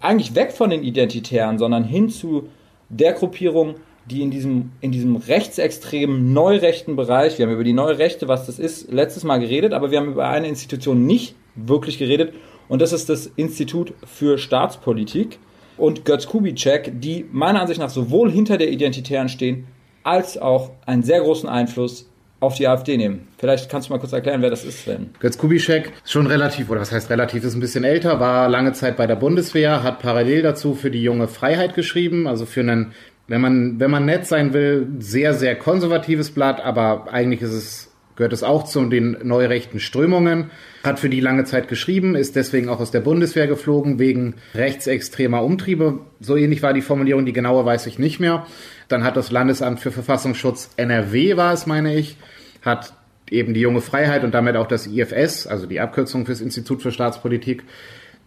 eigentlich 0.00 0.34
weg 0.34 0.52
von 0.52 0.70
den 0.70 0.82
Identitären, 0.82 1.58
sondern 1.58 1.84
hin 1.84 2.08
zu 2.08 2.48
der 2.88 3.12
Gruppierung, 3.12 3.76
die 4.10 4.22
in 4.22 4.30
diesem, 4.30 4.70
in 4.80 4.92
diesem 4.92 5.16
rechtsextremen, 5.16 6.32
neurechten 6.32 6.96
Bereich, 6.96 7.38
wir 7.38 7.46
haben 7.46 7.52
über 7.52 7.64
die 7.64 7.72
neue 7.72 7.98
Rechte, 7.98 8.28
was 8.28 8.46
das 8.46 8.58
ist, 8.58 8.92
letztes 8.92 9.24
Mal 9.24 9.38
geredet, 9.38 9.72
aber 9.72 9.90
wir 9.90 9.98
haben 9.98 10.12
über 10.12 10.28
eine 10.28 10.48
Institution 10.48 11.06
nicht 11.06 11.34
wirklich 11.54 11.98
geredet 11.98 12.32
und 12.68 12.82
das 12.82 12.92
ist 12.92 13.08
das 13.08 13.26
Institut 13.36 13.94
für 14.04 14.38
Staatspolitik 14.38 15.38
und 15.76 16.04
Götz 16.04 16.26
Kubitschek, 16.26 16.92
die 17.00 17.26
meiner 17.30 17.60
Ansicht 17.60 17.80
nach 17.80 17.90
sowohl 17.90 18.30
hinter 18.30 18.58
der 18.58 18.70
Identitären 18.70 19.28
stehen, 19.28 19.66
als 20.02 20.38
auch 20.38 20.70
einen 20.86 21.02
sehr 21.02 21.20
großen 21.20 21.48
Einfluss 21.48 22.08
auf 22.38 22.54
die 22.54 22.68
AfD 22.68 22.96
nehmen. 22.96 23.28
Vielleicht 23.38 23.70
kannst 23.70 23.88
du 23.88 23.92
mal 23.92 23.98
kurz 23.98 24.12
erklären, 24.12 24.42
wer 24.42 24.50
das 24.50 24.64
ist, 24.64 24.84
Sven. 24.84 25.10
Götz 25.20 25.38
Kubitschek 25.38 25.92
ist 26.04 26.12
schon 26.12 26.26
relativ, 26.26 26.70
oder 26.70 26.80
was 26.80 26.92
heißt 26.92 27.08
relativ, 27.10 27.44
ist 27.44 27.54
ein 27.54 27.60
bisschen 27.60 27.82
älter, 27.82 28.20
war 28.20 28.48
lange 28.48 28.72
Zeit 28.72 28.96
bei 28.96 29.06
der 29.06 29.16
Bundeswehr, 29.16 29.82
hat 29.82 30.00
parallel 30.00 30.42
dazu 30.42 30.74
für 30.74 30.90
die 30.90 31.02
junge 31.02 31.28
Freiheit 31.28 31.74
geschrieben, 31.74 32.26
also 32.26 32.44
für 32.44 32.60
einen 32.60 32.92
wenn 33.28 33.40
man, 33.40 33.80
wenn 33.80 33.90
man 33.90 34.06
nett 34.06 34.26
sein 34.26 34.52
will, 34.52 34.86
sehr, 34.98 35.34
sehr 35.34 35.56
konservatives 35.56 36.30
Blatt, 36.30 36.60
aber 36.60 37.12
eigentlich 37.12 37.42
ist 37.42 37.52
es, 37.52 37.92
gehört 38.14 38.32
es 38.32 38.42
auch 38.42 38.64
zu 38.64 38.84
den 38.88 39.16
neurechten 39.24 39.80
Strömungen. 39.80 40.50
Hat 40.84 41.00
für 41.00 41.10
die 41.10 41.20
lange 41.20 41.44
Zeit 41.44 41.68
geschrieben, 41.68 42.14
ist 42.14 42.36
deswegen 42.36 42.68
auch 42.68 42.80
aus 42.80 42.92
der 42.92 43.00
Bundeswehr 43.00 43.48
geflogen, 43.48 43.98
wegen 43.98 44.34
rechtsextremer 44.54 45.42
Umtriebe. 45.42 45.98
So 46.20 46.36
ähnlich 46.36 46.62
war 46.62 46.72
die 46.72 46.82
Formulierung, 46.82 47.26
die 47.26 47.32
genaue 47.32 47.64
weiß 47.64 47.86
ich 47.86 47.98
nicht 47.98 48.20
mehr. 48.20 48.46
Dann 48.88 49.02
hat 49.02 49.16
das 49.16 49.32
Landesamt 49.32 49.80
für 49.80 49.90
Verfassungsschutz 49.90 50.70
NRW 50.76 51.36
war 51.36 51.52
es, 51.52 51.66
meine 51.66 51.94
ich, 51.96 52.16
hat 52.62 52.94
eben 53.28 53.54
die 53.54 53.60
junge 53.60 53.80
Freiheit 53.80 54.22
und 54.22 54.34
damit 54.34 54.54
auch 54.54 54.68
das 54.68 54.86
IFS, 54.86 55.48
also 55.48 55.66
die 55.66 55.80
Abkürzung 55.80 56.26
fürs 56.26 56.40
Institut 56.40 56.82
für 56.82 56.92
Staatspolitik, 56.92 57.64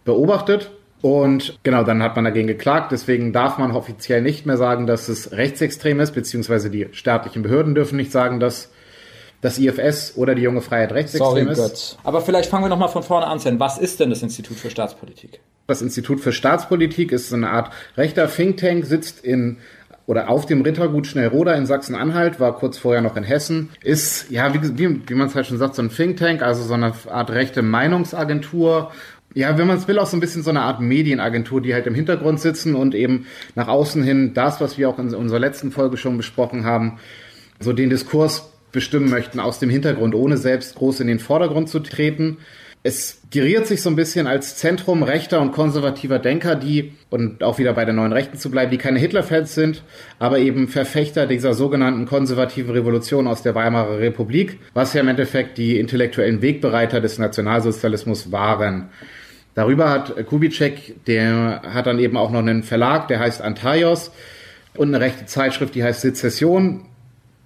beobachtet 0.04 0.70
und 1.02 1.58
genau, 1.62 1.82
dann 1.82 2.02
hat 2.02 2.16
man 2.16 2.24
dagegen 2.24 2.46
geklagt. 2.46 2.92
Deswegen 2.92 3.32
darf 3.32 3.58
man 3.58 3.70
offiziell 3.72 4.22
nicht 4.22 4.46
mehr 4.46 4.56
sagen, 4.56 4.86
dass 4.86 5.08
es 5.08 5.32
rechtsextrem 5.32 6.00
ist, 6.00 6.12
beziehungsweise 6.12 6.70
die 6.70 6.88
staatlichen 6.92 7.42
Behörden 7.42 7.74
dürfen 7.74 7.96
nicht 7.96 8.12
sagen, 8.12 8.40
dass 8.40 8.70
das 9.40 9.58
IFS 9.58 10.14
oder 10.16 10.34
die 10.34 10.42
junge 10.42 10.60
Freiheit 10.60 10.92
rechtsextrem 10.92 11.44
Sorry, 11.46 11.50
ist. 11.50 11.58
Götz. 11.58 11.98
Aber 12.04 12.20
vielleicht 12.20 12.50
fangen 12.50 12.64
wir 12.64 12.68
nochmal 12.68 12.90
von 12.90 13.02
vorne 13.02 13.26
an, 13.26 13.40
Sven. 13.40 13.58
Was 13.58 13.78
ist 13.78 14.00
denn 14.00 14.10
das 14.10 14.22
Institut 14.22 14.58
für 14.58 14.70
Staatspolitik? 14.70 15.40
Das 15.66 15.80
Institut 15.80 16.20
für 16.20 16.32
Staatspolitik 16.32 17.12
ist 17.12 17.30
so 17.30 17.36
eine 17.36 17.50
Art 17.50 17.72
rechter 17.96 18.28
Think 18.28 18.58
Tank, 18.58 18.84
sitzt 18.84 19.24
in 19.24 19.58
oder 20.06 20.28
auf 20.28 20.44
dem 20.44 20.62
Rittergut 20.62 21.06
Schnellroda 21.06 21.54
in 21.54 21.66
Sachsen-Anhalt, 21.66 22.40
war 22.40 22.56
kurz 22.56 22.78
vorher 22.78 23.00
noch 23.00 23.16
in 23.16 23.22
Hessen, 23.22 23.68
ist, 23.84 24.28
ja, 24.28 24.52
wie, 24.52 24.76
wie, 24.76 25.08
wie 25.08 25.14
man 25.14 25.28
es 25.28 25.36
halt 25.36 25.46
schon 25.46 25.58
sagt, 25.58 25.76
so 25.76 25.82
ein 25.82 25.90
Think 25.90 26.16
Tank, 26.16 26.42
also 26.42 26.64
so 26.64 26.74
eine 26.74 26.92
Art 27.08 27.30
rechte 27.30 27.62
Meinungsagentur. 27.62 28.90
Ja, 29.32 29.56
wenn 29.56 29.68
man 29.68 29.78
es 29.78 29.86
will, 29.86 29.98
auch 30.00 30.08
so 30.08 30.16
ein 30.16 30.20
bisschen 30.20 30.42
so 30.42 30.50
eine 30.50 30.62
Art 30.62 30.80
Medienagentur, 30.80 31.60
die 31.60 31.72
halt 31.72 31.86
im 31.86 31.94
Hintergrund 31.94 32.40
sitzen 32.40 32.74
und 32.74 32.96
eben 32.96 33.26
nach 33.54 33.68
außen 33.68 34.02
hin 34.02 34.34
das, 34.34 34.60
was 34.60 34.76
wir 34.76 34.88
auch 34.88 34.98
in 34.98 35.14
unserer 35.14 35.38
letzten 35.38 35.70
Folge 35.70 35.96
schon 35.96 36.16
besprochen 36.16 36.64
haben, 36.64 36.98
so 37.60 37.72
den 37.72 37.90
Diskurs 37.90 38.50
bestimmen 38.72 39.08
möchten 39.08 39.38
aus 39.38 39.60
dem 39.60 39.70
Hintergrund, 39.70 40.14
ohne 40.14 40.36
selbst 40.36 40.74
groß 40.74 41.00
in 41.00 41.06
den 41.06 41.20
Vordergrund 41.20 41.68
zu 41.68 41.78
treten. 41.78 42.38
Es 42.82 43.20
geriert 43.30 43.66
sich 43.66 43.82
so 43.82 43.90
ein 43.90 43.96
bisschen 43.96 44.26
als 44.26 44.56
Zentrum 44.56 45.02
rechter 45.02 45.40
und 45.40 45.52
konservativer 45.52 46.18
Denker, 46.18 46.56
die, 46.56 46.94
und 47.10 47.42
auch 47.42 47.58
wieder 47.58 47.74
bei 47.74 47.84
der 47.84 47.92
neuen 47.92 48.12
Rechten 48.12 48.38
zu 48.38 48.50
bleiben, 48.50 48.70
die 48.70 48.78
keine 48.78 48.98
Hitlerfans 48.98 49.54
sind, 49.54 49.82
aber 50.18 50.38
eben 50.38 50.66
Verfechter 50.66 51.26
dieser 51.26 51.52
sogenannten 51.52 52.06
konservativen 52.06 52.72
Revolution 52.72 53.26
aus 53.26 53.42
der 53.42 53.54
Weimarer 53.54 53.98
Republik, 53.98 54.58
was 54.72 54.94
ja 54.94 55.02
im 55.02 55.08
Endeffekt 55.08 55.58
die 55.58 55.78
intellektuellen 55.78 56.40
Wegbereiter 56.40 57.00
des 57.00 57.18
Nationalsozialismus 57.18 58.32
waren. 58.32 58.88
Darüber 59.54 59.90
hat 59.90 60.26
Kubitschek, 60.26 61.04
der 61.06 61.62
hat 61.72 61.86
dann 61.86 61.98
eben 61.98 62.16
auch 62.16 62.30
noch 62.30 62.38
einen 62.38 62.62
Verlag, 62.62 63.08
der 63.08 63.18
heißt 63.18 63.42
Antaios 63.42 64.12
und 64.76 64.88
eine 64.88 65.04
rechte 65.04 65.26
Zeitschrift, 65.26 65.74
die 65.74 65.82
heißt 65.82 66.00
Sezession, 66.00 66.86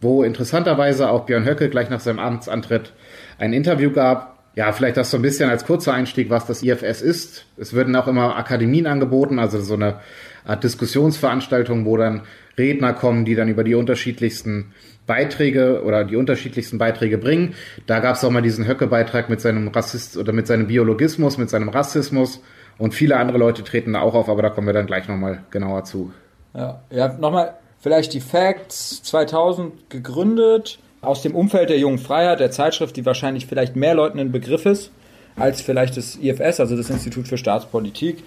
wo 0.01 0.23
interessanterweise 0.23 1.09
auch 1.11 1.25
Björn 1.25 1.47
Höcke 1.47 1.71
gleich 1.71 1.89
nach 1.89 2.01
seinem 2.01 2.19
Amtsantritt 2.19 2.93
ein 3.39 3.53
Interview 3.53 3.91
gab, 3.91 4.35
ja, 4.55 4.73
vielleicht 4.73 4.97
das 4.97 5.11
so 5.11 5.17
ein 5.17 5.23
bisschen 5.23 5.51
als 5.51 5.65
kurzer 5.65 5.95
Einstieg, 5.95 6.31
was 6.31 6.47
das 6.47 6.63
IFS 6.63 7.03
ist. 7.03 7.47
Es 7.57 7.73
würden 7.73 7.97
auch 7.97 8.07
immer 8.07 8.37
Akademien 8.37 8.87
angeboten, 8.87 9.39
also 9.39 9.61
so 9.61 9.75
eine 9.75 9.97
Art 10.45 10.63
Diskussionsveranstaltung, 10.63 11.85
wo 11.85 11.97
dann 11.97 12.23
Redner 12.57 12.93
kommen, 12.93 13.25
die 13.25 13.35
dann 13.35 13.49
über 13.49 13.65
die 13.65 13.75
unterschiedlichsten 13.75 14.73
Beiträge 15.07 15.83
oder 15.85 16.05
die 16.05 16.17
unterschiedlichsten 16.17 16.79
Beiträge 16.79 17.19
bringen. 17.19 17.55
Da 17.87 18.01
gab 18.01 18.17
es 18.17 18.25
auch 18.25 18.31
mal 18.31 18.43
diesen 18.43 18.67
Höcke-Beitrag 18.67 19.29
mit 19.29 19.41
seinem 19.41 19.69
Rassist 19.69 20.17
oder 20.17 20.33
mit 20.33 20.47
seinem 20.47 20.67
Biologismus, 20.67 21.39
mit 21.39 21.51
seinem 21.51 21.69
Rassismus 21.69 22.41
und 22.79 22.95
viele 22.95 23.17
andere 23.17 23.39
Leute 23.39 23.63
treten 23.65 23.93
da 23.93 24.01
auch 24.01 24.15
auf, 24.15 24.29
aber 24.29 24.43
da 24.43 24.51
kommen 24.51 24.67
wir 24.67 24.75
dann 24.75 24.87
gleich 24.87 25.09
nochmal 25.09 25.45
genauer 25.51 25.85
zu. 25.85 26.13
Ja, 26.55 26.83
ja 26.91 27.09
nochmal 27.09 27.55
vielleicht 27.81 28.15
die 28.15 28.21
Facts. 28.21 29.03
2000 29.03 29.91
gegründet, 29.91 30.79
aus 31.01 31.23
dem 31.23 31.35
Umfeld 31.35 31.69
der 31.69 31.79
Jungen 31.79 31.99
Freiheit, 31.99 32.41
der 32.41 32.51
Zeitschrift, 32.51 32.97
die 32.97 33.05
wahrscheinlich 33.05 33.47
vielleicht 33.47 33.77
mehr 33.77 33.95
Leuten 33.95 34.19
ein 34.19 34.33
Begriff 34.33 34.65
ist 34.67 34.91
als 35.37 35.61
vielleicht 35.61 35.97
das 35.97 36.17
IFS, 36.17 36.61
also 36.61 36.77
das 36.77 36.91
Institut 36.91 37.29
für 37.29 37.37
Staatspolitik. 37.37 38.23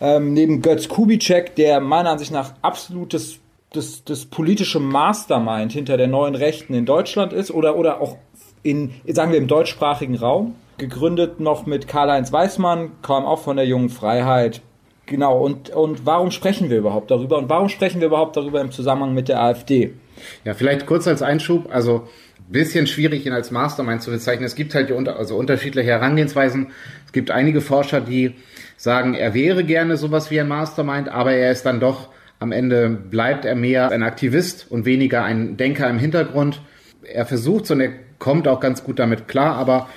Ähm, 0.00 0.32
neben 0.32 0.62
Götz 0.62 0.88
Kubitschek, 0.88 1.54
der 1.56 1.80
meiner 1.80 2.10
Ansicht 2.10 2.32
nach 2.32 2.54
absolutes 2.62 3.39
das, 3.72 4.04
das 4.04 4.26
politische 4.26 4.80
Mastermind 4.80 5.72
hinter 5.72 5.96
der 5.96 6.08
neuen 6.08 6.34
Rechten 6.34 6.74
in 6.74 6.86
Deutschland 6.86 7.32
ist 7.32 7.50
oder, 7.50 7.76
oder 7.76 8.00
auch 8.00 8.16
in, 8.62 8.92
sagen 9.06 9.32
wir, 9.32 9.38
im 9.38 9.46
deutschsprachigen 9.46 10.16
Raum. 10.16 10.54
Gegründet 10.78 11.40
noch 11.40 11.66
mit 11.66 11.88
Karl-Heinz 11.88 12.32
Weißmann, 12.32 12.92
kam 13.02 13.24
auch 13.24 13.40
von 13.40 13.56
der 13.56 13.66
Jungen 13.66 13.90
Freiheit. 13.90 14.62
Genau, 15.06 15.38
und, 15.38 15.70
und 15.70 16.06
warum 16.06 16.30
sprechen 16.30 16.70
wir 16.70 16.78
überhaupt 16.78 17.10
darüber? 17.10 17.38
Und 17.38 17.48
warum 17.48 17.68
sprechen 17.68 18.00
wir 18.00 18.08
überhaupt 18.08 18.36
darüber 18.36 18.60
im 18.60 18.70
Zusammenhang 18.70 19.12
mit 19.12 19.28
der 19.28 19.42
AfD? 19.42 19.92
Ja, 20.44 20.54
vielleicht 20.54 20.86
kurz 20.86 21.06
als 21.06 21.22
Einschub, 21.22 21.68
also 21.70 22.08
bisschen 22.48 22.86
schwierig, 22.86 23.26
ihn 23.26 23.32
als 23.32 23.50
Mastermind 23.50 24.02
zu 24.02 24.10
bezeichnen. 24.10 24.44
Es 24.44 24.56
gibt 24.56 24.74
halt 24.74 24.90
unter, 24.90 25.16
also 25.16 25.36
unterschiedliche 25.36 25.88
Herangehensweisen. 25.88 26.72
Es 27.06 27.12
gibt 27.12 27.30
einige 27.30 27.60
Forscher, 27.60 28.00
die 28.00 28.34
sagen, 28.76 29.14
er 29.14 29.34
wäre 29.34 29.62
gerne 29.64 29.96
sowas 29.96 30.30
wie 30.30 30.40
ein 30.40 30.48
Mastermind, 30.48 31.08
aber 31.08 31.32
er 31.32 31.52
ist 31.52 31.64
dann 31.64 31.80
doch 31.80 32.08
am 32.40 32.52
Ende 32.52 32.88
bleibt 32.88 33.44
er 33.44 33.54
mehr 33.54 33.90
ein 33.90 34.02
Aktivist 34.02 34.66
und 34.70 34.86
weniger 34.86 35.22
ein 35.22 35.56
Denker 35.56 35.88
im 35.88 35.98
Hintergrund. 35.98 36.60
Er 37.02 37.26
versucht 37.26 37.70
und 37.70 37.80
er 37.80 37.92
kommt 38.18 38.48
auch 38.48 38.60
ganz 38.60 38.82
gut 38.82 38.98
damit 38.98 39.28
klar, 39.28 39.56
aber 39.56 39.88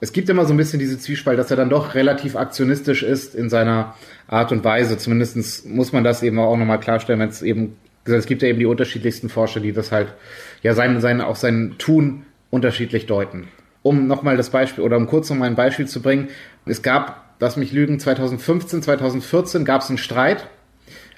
es 0.00 0.12
gibt 0.12 0.28
immer 0.28 0.46
so 0.46 0.54
ein 0.54 0.56
bisschen 0.56 0.78
diese 0.78 0.98
Zwiespalt, 0.98 1.38
dass 1.38 1.50
er 1.50 1.56
dann 1.56 1.70
doch 1.70 1.96
relativ 1.96 2.36
aktionistisch 2.36 3.02
ist 3.02 3.34
in 3.34 3.50
seiner 3.50 3.96
Art 4.28 4.52
und 4.52 4.62
Weise. 4.64 4.96
Zumindest 4.96 5.66
muss 5.66 5.92
man 5.92 6.04
das 6.04 6.22
eben 6.22 6.38
auch 6.38 6.56
nochmal 6.56 6.78
klarstellen, 6.78 7.20
wenn 7.20 7.28
es 7.28 7.42
eben 7.42 7.76
es 8.04 8.26
gibt 8.26 8.40
ja 8.40 8.48
eben 8.48 8.58
die 8.58 8.66
unterschiedlichsten 8.66 9.28
Forscher, 9.28 9.60
die 9.60 9.72
das 9.72 9.92
halt, 9.92 10.14
ja, 10.62 10.72
sein, 10.72 10.98
sein, 11.02 11.20
auch 11.20 11.36
sein 11.36 11.74
Tun 11.76 12.24
unterschiedlich 12.48 13.04
deuten. 13.04 13.48
Um 13.82 14.06
nochmal 14.06 14.38
das 14.38 14.48
Beispiel, 14.48 14.82
oder 14.82 14.96
um 14.96 15.06
kurz 15.06 15.28
nochmal 15.28 15.48
ein 15.48 15.56
Beispiel 15.56 15.86
zu 15.86 16.00
bringen, 16.00 16.28
es 16.64 16.80
gab, 16.80 17.34
lass 17.38 17.56
mich 17.56 17.72
lügen, 17.72 18.00
2015, 18.00 18.82
2014 18.82 19.64
gab 19.66 19.82
es 19.82 19.88
einen 19.88 19.98
Streit 19.98 20.48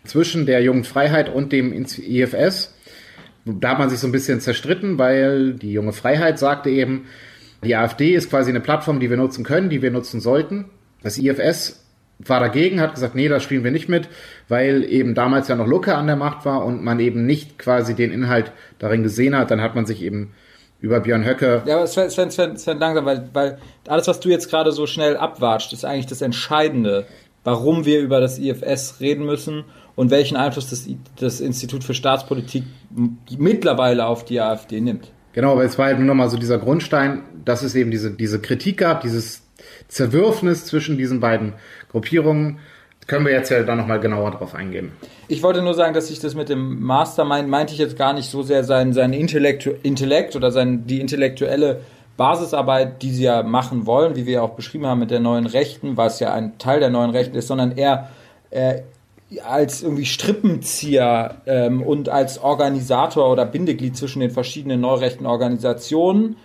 zwischen 0.05 0.47
der 0.47 0.63
Jungen 0.63 0.85
Freiheit 0.85 1.29
und 1.29 1.53
dem 1.53 1.73
IFS. 1.73 2.75
Da 3.45 3.71
hat 3.71 3.79
man 3.79 3.91
sich 3.91 3.99
so 3.99 4.07
ein 4.07 4.13
bisschen 4.13 4.41
zerstritten, 4.41 4.99
weil 4.99 5.55
die 5.55 5.73
Junge 5.73 5.93
Freiheit 5.93 6.39
sagte 6.39 6.71
eben, 6.71 7.07
die 7.65 7.77
AfD 7.77 8.15
ist 8.15 8.31
quasi 8.31 8.51
eine 8.51 8.61
Plattform, 8.61 9.01
die 9.01 9.11
wir 9.11 9.17
nutzen 9.17 9.45
können, 9.45 9.71
die 9.71 9.83
wir 9.83 9.91
nutzen 9.91 10.21
sollten. 10.21 10.67
Das 11.03 11.19
IFS 11.19 11.85
war 12.19 12.41
dagegen, 12.41 12.81
hat 12.81 12.95
gesagt, 12.95 13.15
nee, 13.15 13.29
das 13.29 13.43
spielen 13.43 13.65
wir 13.65 13.71
nicht 13.71 13.89
mit, 13.89 14.09
weil 14.49 14.85
eben 14.85 15.15
damals 15.15 15.49
ja 15.49 15.57
noch 15.57 15.67
Lucke 15.67 15.95
an 15.95 16.07
der 16.07 16.17
Macht 16.17 16.45
war 16.45 16.65
und 16.65 16.83
man 16.83 17.01
eben 17.01 17.25
nicht 17.25 17.59
quasi 17.59 17.95
den 17.95 18.13
Inhalt 18.13 18.53
darin 18.79 19.03
gesehen 19.03 19.37
hat. 19.37 19.51
Dann 19.51 19.63
hat 19.63 19.75
man 19.75 19.87
sich 19.87 20.03
eben 20.03 20.33
über 20.81 21.01
Björn 21.01 21.27
Höcke. 21.27 21.63
Ja, 21.67 21.77
aber 21.77 21.87
Sven, 21.87 22.11
Sven, 22.11 22.31
Sven, 22.31 22.57
Sven 22.57 22.79
langsam, 22.79 23.05
weil, 23.05 23.29
weil 23.33 23.59
alles, 23.87 24.07
was 24.09 24.21
du 24.21 24.29
jetzt 24.29 24.51
gerade 24.51 24.73
so 24.73 24.87
schnell 24.87 25.17
abwatscht, 25.17 25.73
ist 25.73 25.85
eigentlich 25.85 26.07
das 26.07 26.23
Entscheidende, 26.23 27.07
warum 27.45 27.85
wir 27.85 28.01
über 28.01 28.21
das 28.21 28.39
IFS 28.39 29.01
reden 29.01 29.25
müssen 29.25 29.65
und 29.97 30.11
welchen 30.11 30.37
Einfluss 30.37 30.71
das, 30.71 30.89
das 31.17 31.41
Institut 31.41 31.85
für 31.85 31.95
Staatspolitik 31.95 32.65
mittlerweile 33.39 34.07
auf 34.07 34.25
die 34.25 34.41
AfD 34.41 34.81
nimmt. 34.81 35.11
Genau, 35.33 35.53
aber 35.53 35.65
es 35.65 35.79
war 35.79 35.87
halt 35.87 35.99
nur 35.99 36.07
nochmal 36.07 36.29
so 36.29 36.37
dieser 36.37 36.59
Grundstein, 36.59 37.23
dass 37.45 37.63
es 37.63 37.75
eben 37.75 37.91
diese, 37.91 38.11
diese 38.11 38.41
Kritik 38.41 38.79
gab, 38.79 39.03
dieses 39.03 39.43
Zerwürfnis 39.89 40.67
zwischen 40.67 40.99
diesen 40.99 41.21
beiden 41.21 41.55
Gruppierungen. 41.91 42.59
Können 43.07 43.25
wir 43.25 43.33
jetzt 43.33 43.51
ja 43.51 43.63
dann 43.63 43.79
nochmal 43.79 44.01
genauer 44.01 44.33
drauf 44.33 44.55
eingehen. 44.55 44.93
Ich 45.29 45.43
wollte 45.43 45.63
nur 45.63 45.75
sagen, 45.75 45.95
dass 45.95 46.11
ich 46.11 46.21
das 46.21 46.35
mit 46.35 46.49
dem 46.49 46.81
Mastermind 46.81 47.49
meinte 47.49 47.73
ich 47.73 47.79
jetzt 47.79 47.97
gar 47.97 48.13
nicht 48.13 48.31
so 48.31 48.43
sehr 48.43 48.63
sein, 48.65 48.93
sein 48.93 49.13
Intellekt, 49.13 49.67
Intellekt 49.83 50.37
oder 50.37 50.51
sein, 50.51 50.87
die 50.87 51.01
intellektuelle 51.01 51.81
Basisarbeit, 52.17 53.03
die 53.03 53.13
sie 53.13 53.25
ja 53.25 53.43
machen 53.43 53.87
wollen, 53.87 54.15
wie 54.15 54.27
wir 54.27 54.35
ja 54.35 54.43
auch 54.43 54.51
beschrieben 54.51 54.87
haben 54.87 55.01
mit 55.01 55.11
der 55.11 55.21
neuen 55.21 55.47
Rechten, 55.47 55.97
was 55.97 56.21
ja 56.21 56.33
ein 56.33 56.59
Teil 56.59 56.79
der 56.79 56.91
neuen 56.91 57.11
Rechten 57.11 57.35
ist, 57.35 57.49
sondern 57.49 57.73
eher 57.73 58.11
äh, 58.51 58.83
als 59.45 59.83
irgendwie 59.83 60.07
Strippenzieher 60.07 61.43
ähm, 61.47 61.83
und 61.83 62.09
als 62.09 62.43
Organisator 62.43 63.31
oder 63.31 63.47
Bindeglied 63.47 63.97
zwischen 63.97 64.21
den 64.21 64.31
verschiedenen 64.31 64.81
neurechten 64.81 65.27
Organisationen. 65.27 66.37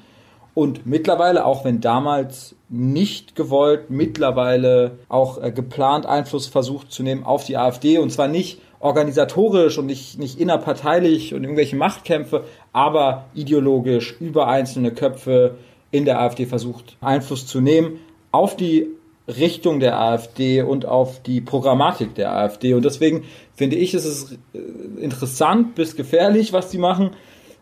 Und 0.53 0.85
mittlerweile, 0.85 1.45
auch 1.45 1.65
wenn 1.65 1.81
damals 1.81 2.55
nicht 2.69 3.35
gewollt, 3.35 3.89
mittlerweile 3.89 4.99
auch 5.09 5.41
äh, 5.41 5.51
geplant 5.51 6.05
Einfluss 6.05 6.47
versucht 6.47 6.91
zu 6.91 7.03
nehmen 7.03 7.23
auf 7.23 7.43
die 7.43 7.57
AfD. 7.57 7.97
Und 7.97 8.11
zwar 8.11 8.27
nicht 8.27 8.61
organisatorisch 8.79 9.77
und 9.77 9.87
nicht, 9.87 10.19
nicht 10.19 10.39
innerparteilich 10.39 11.33
und 11.33 11.43
irgendwelche 11.43 11.75
Machtkämpfe, 11.75 12.43
aber 12.71 13.25
ideologisch 13.33 14.15
über 14.19 14.47
einzelne 14.47 14.91
Köpfe 14.91 15.55
in 15.91 16.05
der 16.05 16.21
AfD 16.21 16.45
versucht 16.45 16.97
Einfluss 17.01 17.47
zu 17.47 17.61
nehmen 17.61 17.99
auf 18.31 18.55
die 18.55 18.87
Richtung 19.27 19.79
der 19.79 19.99
AfD 19.99 20.61
und 20.61 20.85
auf 20.85 21.21
die 21.23 21.41
Programmatik 21.41 22.15
der 22.15 22.35
AfD. 22.35 22.73
Und 22.73 22.85
deswegen 22.85 23.23
finde 23.55 23.75
ich, 23.75 23.93
ist 23.93 24.05
es 24.05 24.37
äh, 24.53 25.01
interessant 25.01 25.75
bis 25.75 25.95
gefährlich, 25.95 26.53
was 26.53 26.71
sie 26.71 26.77
machen. 26.77 27.11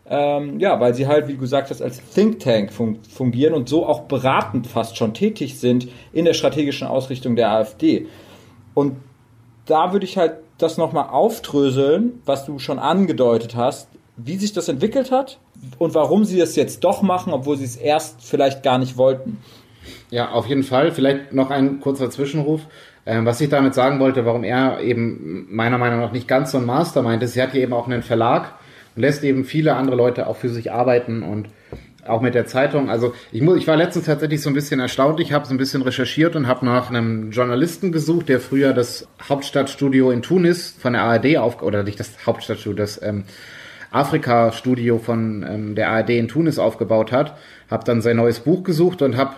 Ähm, 0.06 0.60
ja, 0.60 0.78
weil 0.80 0.94
sie 0.94 1.06
halt, 1.06 1.28
wie 1.28 1.32
du 1.32 1.38
gesagt 1.38 1.70
hast, 1.70 1.80
als 1.80 2.02
Think 2.14 2.40
Tank 2.40 2.72
fun 2.72 2.98
fungieren 3.08 3.54
und 3.54 3.70
so 3.70 3.86
auch 3.86 4.02
beratend 4.02 4.66
fast 4.66 4.98
schon 4.98 5.14
tätig 5.14 5.58
sind 5.58 5.88
in 6.12 6.26
der 6.26 6.34
strategischen 6.34 6.86
Ausrichtung 6.86 7.36
der 7.36 7.50
AfD. 7.50 8.06
Und 8.74 8.96
da 9.64 9.92
würde 9.92 10.04
ich 10.04 10.18
halt 10.18 10.34
das 10.58 10.76
nochmal 10.76 11.08
aufdröseln, 11.08 12.20
was 12.26 12.44
du 12.44 12.58
schon 12.58 12.78
angedeutet 12.78 13.56
hast, 13.56 13.88
wie 14.16 14.36
sich 14.36 14.52
das 14.52 14.68
entwickelt 14.68 15.10
hat 15.10 15.38
und 15.78 15.94
warum 15.94 16.24
sie 16.24 16.38
das 16.38 16.54
jetzt 16.54 16.84
doch 16.84 17.00
machen, 17.00 17.32
obwohl 17.32 17.56
sie 17.56 17.64
es 17.64 17.76
erst 17.76 18.22
vielleicht 18.22 18.62
gar 18.62 18.78
nicht 18.78 18.98
wollten. 18.98 19.38
Ja, 20.10 20.30
auf 20.30 20.46
jeden 20.46 20.62
Fall. 20.62 20.92
Vielleicht 20.92 21.32
noch 21.32 21.50
ein 21.50 21.80
kurzer 21.80 22.10
Zwischenruf. 22.10 22.62
Ähm, 23.06 23.26
was 23.26 23.40
ich 23.40 23.50
damit 23.50 23.74
sagen 23.74 24.00
wollte, 24.00 24.24
warum 24.24 24.44
er 24.44 24.80
eben 24.80 25.46
meiner 25.50 25.78
Meinung 25.78 26.00
nach 26.00 26.12
nicht 26.12 26.26
ganz 26.26 26.52
so 26.52 26.58
ein 26.58 26.64
Mastermind 26.64 27.22
ist, 27.22 27.34
sie 27.34 27.42
hat 27.42 27.52
hier 27.52 27.62
eben 27.62 27.74
auch 27.74 27.86
einen 27.86 28.02
Verlag 28.02 28.54
und 28.96 29.02
lässt 29.02 29.24
eben 29.24 29.44
viele 29.44 29.74
andere 29.74 29.96
Leute 29.96 30.26
auch 30.26 30.36
für 30.36 30.48
sich 30.48 30.72
arbeiten 30.72 31.22
und 31.22 31.48
auch 32.06 32.20
mit 32.20 32.34
der 32.34 32.46
Zeitung. 32.46 32.90
Also 32.90 33.14
ich 33.32 33.42
muss, 33.42 33.56
ich 33.58 33.66
war 33.66 33.76
letztens 33.76 34.06
tatsächlich 34.06 34.42
so 34.42 34.50
ein 34.50 34.54
bisschen 34.54 34.80
erstaunt. 34.80 35.20
Ich 35.20 35.32
habe 35.32 35.46
so 35.46 35.54
ein 35.54 35.58
bisschen 35.58 35.82
recherchiert 35.82 36.36
und 36.36 36.46
habe 36.46 36.64
nach 36.64 36.90
einem 36.90 37.30
Journalisten 37.30 37.92
gesucht, 37.92 38.28
der 38.28 38.40
früher 38.40 38.72
das 38.72 39.08
Hauptstadtstudio 39.26 40.10
in 40.10 40.22
Tunis 40.22 40.76
von 40.78 40.92
der 40.92 41.02
ARD 41.02 41.38
auf 41.38 41.62
oder 41.62 41.82
nicht 41.82 42.00
das 42.00 42.26
Hauptstadtstudio, 42.26 42.76
das 42.76 43.02
ähm, 43.02 43.24
Afrika-Studio 43.90 44.98
von 44.98 45.44
ähm, 45.48 45.74
der 45.74 45.90
ARD 45.90 46.10
in 46.10 46.28
Tunis 46.28 46.58
aufgebaut 46.58 47.12
hat. 47.12 47.36
Habe 47.70 47.84
dann 47.84 48.02
sein 48.02 48.16
neues 48.16 48.40
Buch 48.40 48.64
gesucht 48.64 49.02
und 49.02 49.16
habe 49.16 49.34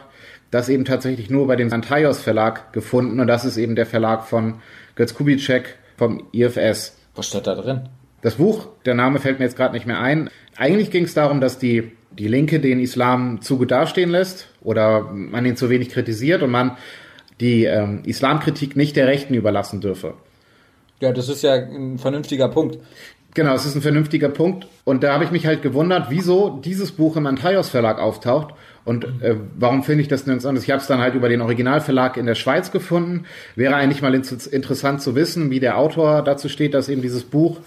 das 0.50 0.68
eben 0.68 0.84
tatsächlich 0.84 1.30
nur 1.30 1.46
bei 1.46 1.56
dem 1.56 1.72
Antaios 1.72 2.20
Verlag 2.20 2.72
gefunden. 2.72 3.20
Und 3.20 3.26
das 3.26 3.44
ist 3.44 3.56
eben 3.56 3.76
der 3.76 3.86
Verlag 3.86 4.24
von 4.24 4.54
Götz 4.94 5.14
Kubitschek 5.14 5.76
vom 5.96 6.24
IFS. 6.32 6.96
Was 7.14 7.26
steht 7.26 7.46
da 7.46 7.54
drin? 7.54 7.88
Das 8.22 8.36
Buch, 8.36 8.68
der 8.84 8.94
Name 8.94 9.18
fällt 9.18 9.38
mir 9.38 9.44
jetzt 9.44 9.56
gerade 9.56 9.74
nicht 9.74 9.86
mehr 9.86 10.00
ein. 10.00 10.30
Eigentlich 10.56 10.90
ging 10.90 11.04
es 11.04 11.14
darum, 11.14 11.40
dass 11.40 11.58
die, 11.58 11.92
die 12.10 12.28
Linke 12.28 12.60
den 12.60 12.80
Islam 12.80 13.40
zu 13.40 13.58
gut 13.58 13.70
dastehen 13.70 14.10
lässt 14.10 14.48
oder 14.62 15.02
man 15.12 15.44
ihn 15.44 15.56
zu 15.56 15.70
wenig 15.70 15.90
kritisiert 15.90 16.42
und 16.42 16.50
man 16.50 16.76
die 17.40 17.64
ähm, 17.64 18.02
Islamkritik 18.04 18.76
nicht 18.76 18.96
der 18.96 19.06
Rechten 19.06 19.34
überlassen 19.34 19.80
dürfe. 19.80 20.14
Ja, 21.00 21.12
das 21.12 21.28
ist 21.28 21.42
ja 21.42 21.54
ein 21.54 21.98
vernünftiger 21.98 22.48
Punkt. 22.48 22.78
Genau, 23.34 23.54
es 23.54 23.66
ist 23.66 23.74
ein 23.74 23.82
vernünftiger 23.82 24.30
Punkt. 24.30 24.66
Und 24.84 25.02
da 25.02 25.12
habe 25.12 25.24
ich 25.24 25.30
mich 25.30 25.46
halt 25.46 25.60
gewundert, 25.60 26.06
wieso 26.08 26.58
dieses 26.64 26.92
Buch 26.92 27.16
im 27.16 27.26
Antaios 27.26 27.68
Verlag 27.68 27.98
auftaucht 27.98 28.54
und 28.86 29.04
äh, 29.20 29.34
warum 29.58 29.82
finde 29.82 30.02
ich 30.02 30.08
das 30.08 30.26
nirgends 30.26 30.46
anders. 30.46 30.62
Ich 30.62 30.70
habe 30.70 30.80
es 30.80 30.86
dann 30.86 31.00
halt 31.00 31.14
über 31.14 31.28
den 31.28 31.40
Originalverlag 31.40 32.16
in 32.16 32.24
der 32.24 32.36
Schweiz 32.36 32.70
gefunden. 32.70 33.24
Wäre 33.56 33.74
eigentlich 33.74 34.00
mal 34.00 34.14
interessant 34.14 35.02
zu 35.02 35.16
wissen, 35.16 35.50
wie 35.50 35.58
der 35.58 35.76
Autor 35.76 36.22
dazu 36.22 36.48
steht, 36.48 36.72
dass 36.72 36.88
eben 36.88 37.02
dieses 37.02 37.24
Buch 37.24 37.58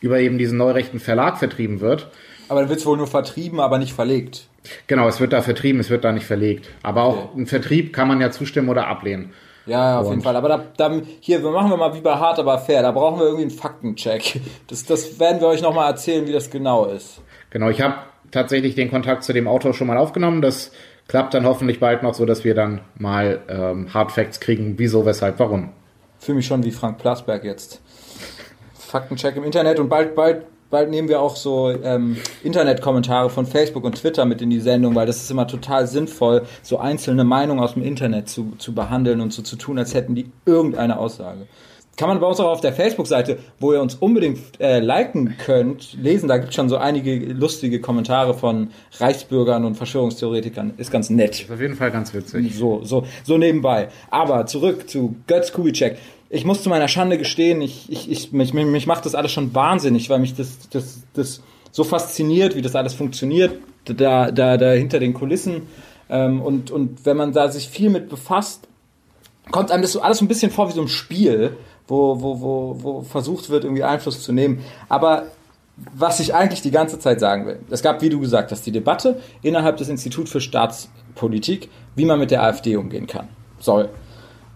über 0.00 0.20
eben 0.20 0.36
diesen 0.36 0.58
neurechten 0.58 1.00
Verlag 1.00 1.38
vertrieben 1.38 1.80
wird. 1.80 2.10
Aber 2.48 2.60
dann 2.60 2.68
wird 2.68 2.80
es 2.80 2.86
wohl 2.86 2.98
nur 2.98 3.06
vertrieben, 3.06 3.58
aber 3.58 3.78
nicht 3.78 3.94
verlegt. 3.94 4.48
Genau, 4.86 5.08
es 5.08 5.18
wird 5.18 5.32
da 5.32 5.40
vertrieben, 5.40 5.80
es 5.80 5.88
wird 5.88 6.04
da 6.04 6.12
nicht 6.12 6.26
verlegt. 6.26 6.68
Aber 6.82 7.04
auch 7.04 7.16
okay. 7.16 7.40
ein 7.40 7.46
Vertrieb 7.46 7.94
kann 7.94 8.06
man 8.06 8.20
ja 8.20 8.30
zustimmen 8.30 8.68
oder 8.68 8.86
ablehnen. 8.86 9.32
Ja, 9.64 9.98
auf 9.98 10.06
und 10.06 10.12
jeden 10.12 10.22
Fall. 10.22 10.36
Aber 10.36 10.48
da, 10.48 10.64
da, 10.76 11.00
hier, 11.20 11.40
machen 11.40 11.70
wir 11.70 11.78
mal 11.78 11.94
wie 11.94 12.02
bei 12.02 12.14
hart, 12.14 12.38
aber 12.38 12.58
fair. 12.58 12.82
Da 12.82 12.92
brauchen 12.92 13.18
wir 13.18 13.24
irgendwie 13.26 13.44
einen 13.44 13.50
Faktencheck. 13.50 14.40
Das, 14.68 14.84
das 14.84 15.18
werden 15.18 15.40
wir 15.40 15.48
euch 15.48 15.62
nochmal 15.62 15.90
erzählen, 15.90 16.26
wie 16.26 16.32
das 16.32 16.50
genau 16.50 16.84
ist. 16.84 17.22
Genau, 17.48 17.70
ich 17.70 17.80
habe 17.80 17.94
tatsächlich 18.30 18.74
den 18.74 18.90
Kontakt 18.90 19.24
zu 19.24 19.32
dem 19.32 19.48
Autor 19.48 19.74
schon 19.74 19.86
mal 19.86 19.96
aufgenommen. 19.96 20.42
Das 20.42 20.72
klappt 21.08 21.34
dann 21.34 21.46
hoffentlich 21.46 21.80
bald 21.80 22.02
noch, 22.02 22.14
so 22.14 22.26
dass 22.26 22.44
wir 22.44 22.54
dann 22.54 22.80
mal 22.98 23.40
ähm, 23.48 23.92
Hard 23.92 24.12
Facts 24.12 24.40
kriegen, 24.40 24.74
wieso, 24.78 25.06
weshalb, 25.06 25.38
warum. 25.38 25.70
Fühle 26.18 26.36
mich 26.36 26.46
schon 26.46 26.64
wie 26.64 26.70
Frank 26.70 26.98
Plasberg 26.98 27.44
jetzt. 27.44 27.80
Faktencheck 28.78 29.36
im 29.36 29.44
Internet 29.44 29.78
und 29.78 29.88
bald, 29.88 30.14
bald 30.14 30.44
bald 30.70 30.90
nehmen 30.90 31.08
wir 31.08 31.20
auch 31.20 31.36
so 31.36 31.70
ähm, 31.70 32.16
Internetkommentare 32.42 33.30
von 33.30 33.46
Facebook 33.46 33.84
und 33.84 33.96
Twitter 33.96 34.24
mit 34.24 34.42
in 34.42 34.50
die 34.50 34.60
Sendung, 34.60 34.94
weil 34.94 35.06
das 35.06 35.22
ist 35.22 35.30
immer 35.30 35.46
total 35.46 35.86
sinnvoll, 35.86 36.42
so 36.62 36.78
einzelne 36.78 37.24
Meinungen 37.24 37.60
aus 37.60 37.74
dem 37.74 37.82
Internet 37.82 38.28
zu, 38.28 38.52
zu 38.58 38.74
behandeln 38.74 39.20
und 39.20 39.32
so 39.32 39.42
zu 39.42 39.56
tun, 39.56 39.78
als 39.78 39.94
hätten 39.94 40.14
die 40.14 40.30
irgendeine 40.44 40.98
Aussage. 40.98 41.46
Kann 41.96 42.08
man 42.08 42.20
bei 42.20 42.26
uns 42.26 42.38
auch 42.40 42.50
auf 42.50 42.60
der 42.60 42.74
Facebook-Seite, 42.74 43.38
wo 43.58 43.72
ihr 43.72 43.80
uns 43.80 43.94
unbedingt 43.94 44.38
äh, 44.60 44.80
liken 44.80 45.36
könnt, 45.38 45.94
lesen. 45.94 46.28
Da 46.28 46.36
gibt 46.36 46.50
es 46.50 46.54
schon 46.54 46.68
so 46.68 46.76
einige 46.76 47.16
lustige 47.32 47.80
Kommentare 47.80 48.34
von 48.34 48.68
Reichsbürgern 48.98 49.64
und 49.64 49.76
Verschwörungstheoretikern. 49.76 50.74
Ist 50.76 50.90
ganz 50.90 51.08
nett. 51.08 51.40
Ist 51.40 51.50
auf 51.50 51.60
jeden 51.60 51.76
Fall 51.76 51.90
ganz 51.90 52.12
witzig. 52.12 52.54
So, 52.54 52.84
so, 52.84 53.06
so 53.24 53.38
nebenbei. 53.38 53.88
Aber 54.10 54.44
zurück 54.46 54.90
zu 54.90 55.16
Götz 55.26 55.52
Kubitschek 55.52 55.96
ich 56.28 56.44
muss 56.44 56.62
zu 56.62 56.68
meiner 56.68 56.88
Schande 56.88 57.18
gestehen, 57.18 57.60
ich, 57.60 57.90
ich, 57.90 58.10
ich, 58.10 58.32
mich, 58.32 58.52
mich, 58.52 58.66
mich 58.66 58.86
macht 58.86 59.06
das 59.06 59.14
alles 59.14 59.30
schon 59.32 59.54
wahnsinnig, 59.54 60.10
weil 60.10 60.18
mich 60.18 60.34
das, 60.34 60.68
das, 60.70 61.02
das 61.14 61.40
so 61.70 61.84
fasziniert, 61.84 62.56
wie 62.56 62.62
das 62.62 62.74
alles 62.74 62.94
funktioniert, 62.94 63.58
da, 63.84 64.30
da, 64.30 64.56
da 64.56 64.72
hinter 64.72 64.98
den 64.98 65.14
Kulissen. 65.14 65.62
Ähm, 66.08 66.40
und, 66.40 66.70
und 66.70 67.04
wenn 67.04 67.16
man 67.16 67.32
da 67.32 67.48
sich 67.48 67.68
viel 67.68 67.90
mit 67.90 68.08
befasst, 68.08 68.66
kommt 69.50 69.70
einem 69.70 69.82
das 69.82 69.92
so 69.92 70.00
alles 70.00 70.20
ein 70.20 70.28
bisschen 70.28 70.50
vor 70.50 70.68
wie 70.68 70.72
so 70.72 70.82
ein 70.82 70.88
Spiel, 70.88 71.56
wo, 71.88 72.20
wo, 72.20 72.40
wo, 72.40 72.76
wo 72.82 73.02
versucht 73.02 73.50
wird, 73.50 73.64
irgendwie 73.64 73.84
Einfluss 73.84 74.22
zu 74.22 74.32
nehmen. 74.32 74.64
Aber 74.88 75.26
was 75.94 76.20
ich 76.20 76.34
eigentlich 76.34 76.62
die 76.62 76.70
ganze 76.70 76.98
Zeit 76.98 77.20
sagen 77.20 77.46
will, 77.46 77.58
es 77.70 77.82
gab, 77.82 78.00
wie 78.00 78.08
du 78.08 78.20
gesagt 78.20 78.50
hast, 78.50 78.64
die 78.64 78.72
Debatte 78.72 79.20
innerhalb 79.42 79.76
des 79.76 79.88
Instituts 79.88 80.30
für 80.30 80.40
Staatspolitik, 80.40 81.68
wie 81.94 82.06
man 82.06 82.18
mit 82.18 82.30
der 82.30 82.42
AfD 82.42 82.76
umgehen 82.76 83.06
kann. 83.06 83.28
Soll. 83.58 83.88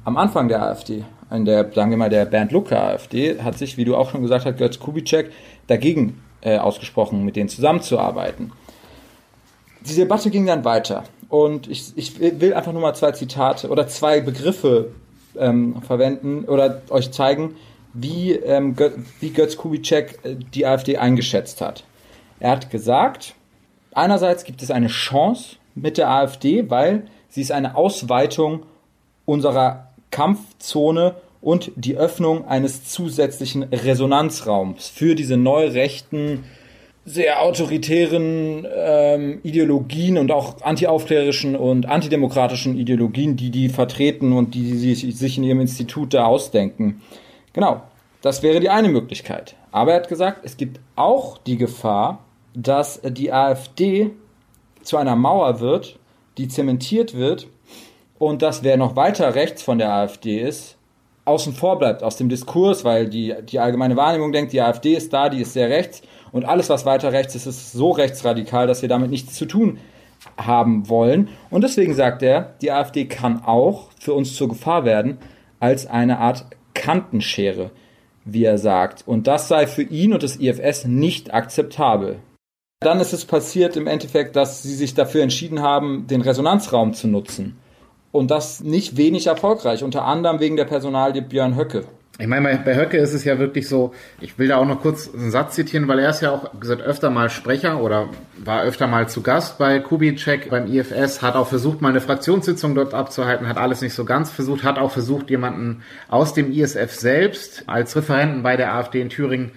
Am 0.05 0.17
Anfang 0.17 0.49
der 0.49 0.63
AfD 0.63 1.05
in 1.31 1.45
der, 1.45 1.71
sagen 1.73 1.91
wir 1.91 1.99
mal, 1.99 2.11
der 2.11 2.25
Bernd 2.25 2.53
Lucke 2.53 2.81
AfD 2.81 3.41
hat 3.41 3.59
sich, 3.59 3.77
wie 3.77 3.85
du 3.85 3.97
auch 3.97 4.11
schon 4.11 4.23
gesagt 4.23 4.45
hast, 4.47 4.59
Götz 4.59 4.79
Kubitschek 4.79 5.31
dagegen 5.67 6.21
äh, 6.41 6.59
ausgesprochen, 6.59 7.25
mit 7.25 7.37
denen 7.37 7.49
zusammenzuarbeiten. 7.49 8.53
Die 9.83 9.95
Debatte 9.95 10.31
ging 10.31 10.47
dann 10.47 10.65
weiter 10.65 11.05
und 11.29 11.69
ich, 11.69 11.93
ich 11.97 12.19
will 12.19 12.53
einfach 12.55 12.73
nur 12.73 12.83
mal 12.83 12.95
zwei 12.95 13.13
Zitate 13.13 13.69
oder 13.69 13.87
zwei 13.89 14.21
Begriffe 14.21 14.91
ähm, 15.39 15.81
verwenden 15.83 16.45
oder 16.45 16.83
euch 16.91 17.11
zeigen, 17.13 17.57
wie, 17.93 18.33
ähm, 18.33 18.77
wie 19.21 19.31
Götz 19.31 19.57
Kubitschek 19.57 20.19
äh, 20.23 20.37
die 20.55 20.67
AfD 20.67 20.97
eingeschätzt 20.97 21.61
hat. 21.61 21.85
Er 22.39 22.53
hat 22.53 22.71
gesagt, 22.71 23.35
einerseits 23.93 24.45
gibt 24.45 24.63
es 24.63 24.71
eine 24.71 24.89
Chance 24.89 25.57
mit 25.75 25.99
der 25.99 26.11
AfD, 26.11 26.71
weil 26.71 27.03
sie 27.29 27.43
ist 27.43 27.53
eine 27.53 27.77
Ausweitung 27.77 28.65
unserer 29.25 29.89
Kampfzone 30.11 31.17
und 31.41 31.73
die 31.77 31.97
Öffnung 31.97 32.47
eines 32.47 32.85
zusätzlichen 32.85 33.63
Resonanzraums 33.63 34.89
für 34.89 35.15
diese 35.15 35.37
neurechten, 35.37 36.45
sehr 37.13 37.43
autoritären 37.43 38.67
ähm, 38.73 39.41
Ideologien 39.43 40.17
und 40.17 40.31
auch 40.31 40.63
antiaufklärischen 40.63 41.57
und 41.57 41.87
antidemokratischen 41.87 42.79
Ideologien, 42.79 43.37
die 43.37 43.51
die 43.51 43.69
vertreten 43.69 44.33
und 44.33 44.55
die 44.55 44.75
sie 44.77 44.95
sich 44.95 45.37
in 45.37 45.45
ihrem 45.45 45.61
Institut 45.61 46.15
da 46.15 46.27
ausdenken. 46.27 47.03
Genau, 47.53 47.83
das 48.23 48.43
wäre 48.45 48.61
die 48.61 48.71
eine 48.71 48.89
Möglichkeit. 48.89 49.57
Aber 49.73 49.93
er 49.93 49.99
hat 49.99 50.09
gesagt, 50.09 50.41
es 50.45 50.57
gibt 50.57 50.79
auch 50.95 51.39
die 51.39 51.57
Gefahr, 51.57 52.25
dass 52.55 53.01
die 53.03 53.33
AfD 53.33 54.11
zu 54.83 54.97
einer 54.97 55.17
Mauer 55.17 55.59
wird, 55.61 55.99
die 56.39 56.47
zementiert 56.47 57.15
wird 57.15 57.49
und 58.19 58.43
dass 58.43 58.63
wer 58.63 58.77
noch 58.77 58.95
weiter 58.95 59.35
rechts 59.35 59.63
von 59.63 59.79
der 59.79 59.93
AfD 59.93 60.41
ist, 60.41 60.77
außen 61.31 61.55
vor 61.55 61.79
bleibt 61.79 62.03
aus 62.03 62.17
dem 62.17 62.29
Diskurs, 62.29 62.85
weil 62.85 63.09
die, 63.09 63.35
die 63.43 63.59
allgemeine 63.59 63.97
Wahrnehmung 63.97 64.33
denkt, 64.33 64.53
die 64.53 64.61
AfD 64.61 64.95
ist 64.95 65.13
da, 65.13 65.29
die 65.29 65.41
ist 65.41 65.53
sehr 65.53 65.71
rechts 65.71 66.03
und 66.33 66.45
alles, 66.45 66.69
was 66.69 66.85
weiter 66.85 67.13
rechts 67.13 67.35
ist, 67.35 67.47
ist 67.47 67.73
so 67.73 67.91
rechtsradikal, 67.91 68.67
dass 68.67 68.83
wir 68.83 68.89
damit 68.89 69.11
nichts 69.11 69.35
zu 69.35 69.47
tun 69.47 69.79
haben 70.37 70.89
wollen. 70.89 71.29
Und 71.51 71.65
deswegen 71.65 71.95
sagt 71.95 72.23
er, 72.23 72.55
die 72.61 72.71
AfD 72.71 73.07
kann 73.07 73.43
auch 73.45 73.89
für 73.99 74.15
uns 74.15 74.35
zur 74.35 74.49
Gefahr 74.49 74.85
werden 74.85 75.19
als 75.61 75.87
eine 75.87 76.19
Art 76.19 76.47
Kantenschere, 76.75 77.71
wie 78.25 78.45
er 78.45 78.59
sagt. 78.59 79.05
Und 79.07 79.27
das 79.27 79.49
sei 79.49 79.67
für 79.67 79.83
ihn 79.83 80.13
und 80.13 80.23
das 80.23 80.37
IFS 80.37 80.85
nicht 80.85 81.33
akzeptabel. 81.33 82.19
Dann 82.81 83.01
ist 83.01 83.13
es 83.13 83.27
passiert 83.27 83.77
im 83.77 83.87
Endeffekt, 83.87 84.37
dass 84.37 84.63
sie 84.63 84.75
sich 84.75 84.95
dafür 84.95 85.23
entschieden 85.23 85.61
haben, 85.61 86.07
den 86.07 86.23
Resonanzraum 86.23 86.95
zu 86.95 87.09
nutzen. 87.09 87.59
Und 88.13 88.31
das 88.31 88.61
nicht 88.61 88.97
wenig 88.97 89.27
erfolgreich, 89.29 89.85
unter 89.85 90.05
anderem 90.05 90.41
wegen 90.41 90.57
der 90.57 90.65
Personalie 90.65 91.23
Björn 91.23 91.57
Höcke. 91.57 91.85
Ich 92.21 92.27
meine, 92.27 92.61
bei 92.63 92.77
Höcke 92.77 92.99
ist 92.99 93.15
es 93.15 93.25
ja 93.25 93.39
wirklich 93.39 93.67
so, 93.67 93.95
ich 94.21 94.39
will 94.39 94.49
da 94.49 94.59
auch 94.59 94.67
noch 94.67 94.83
kurz 94.83 95.09
einen 95.15 95.31
Satz 95.31 95.55
zitieren, 95.55 95.89
weil 95.89 96.01
er 96.01 96.11
ist 96.11 96.21
ja 96.21 96.31
auch 96.31 96.61
gesagt 96.61 96.83
öfter 96.83 97.09
mal 97.09 97.31
Sprecher 97.31 97.81
oder 97.81 98.11
war 98.37 98.63
öfter 98.63 98.87
mal 98.87 99.09
zu 99.09 99.23
Gast 99.23 99.57
bei 99.57 99.79
Kubitschek 99.79 100.51
beim 100.51 100.71
IFS, 100.71 101.23
hat 101.23 101.35
auch 101.35 101.47
versucht, 101.47 101.81
mal 101.81 101.89
eine 101.89 102.03
Fraktionssitzung 102.03 102.75
dort 102.75 102.93
abzuhalten, 102.93 103.49
hat 103.49 103.57
alles 103.57 103.81
nicht 103.81 103.95
so 103.95 104.05
ganz 104.05 104.31
versucht, 104.31 104.65
hat 104.65 104.79
auch 104.79 104.91
versucht, 104.91 105.31
jemanden 105.31 105.83
aus 106.09 106.35
dem 106.35 106.53
ISF 106.53 106.93
selbst 106.93 107.65
als 107.69 107.97
Referenten 107.97 108.43
bei 108.43 108.59
der 108.59 108.75
AfD 108.75 109.01
in 109.01 109.09
Thüringen 109.09 109.53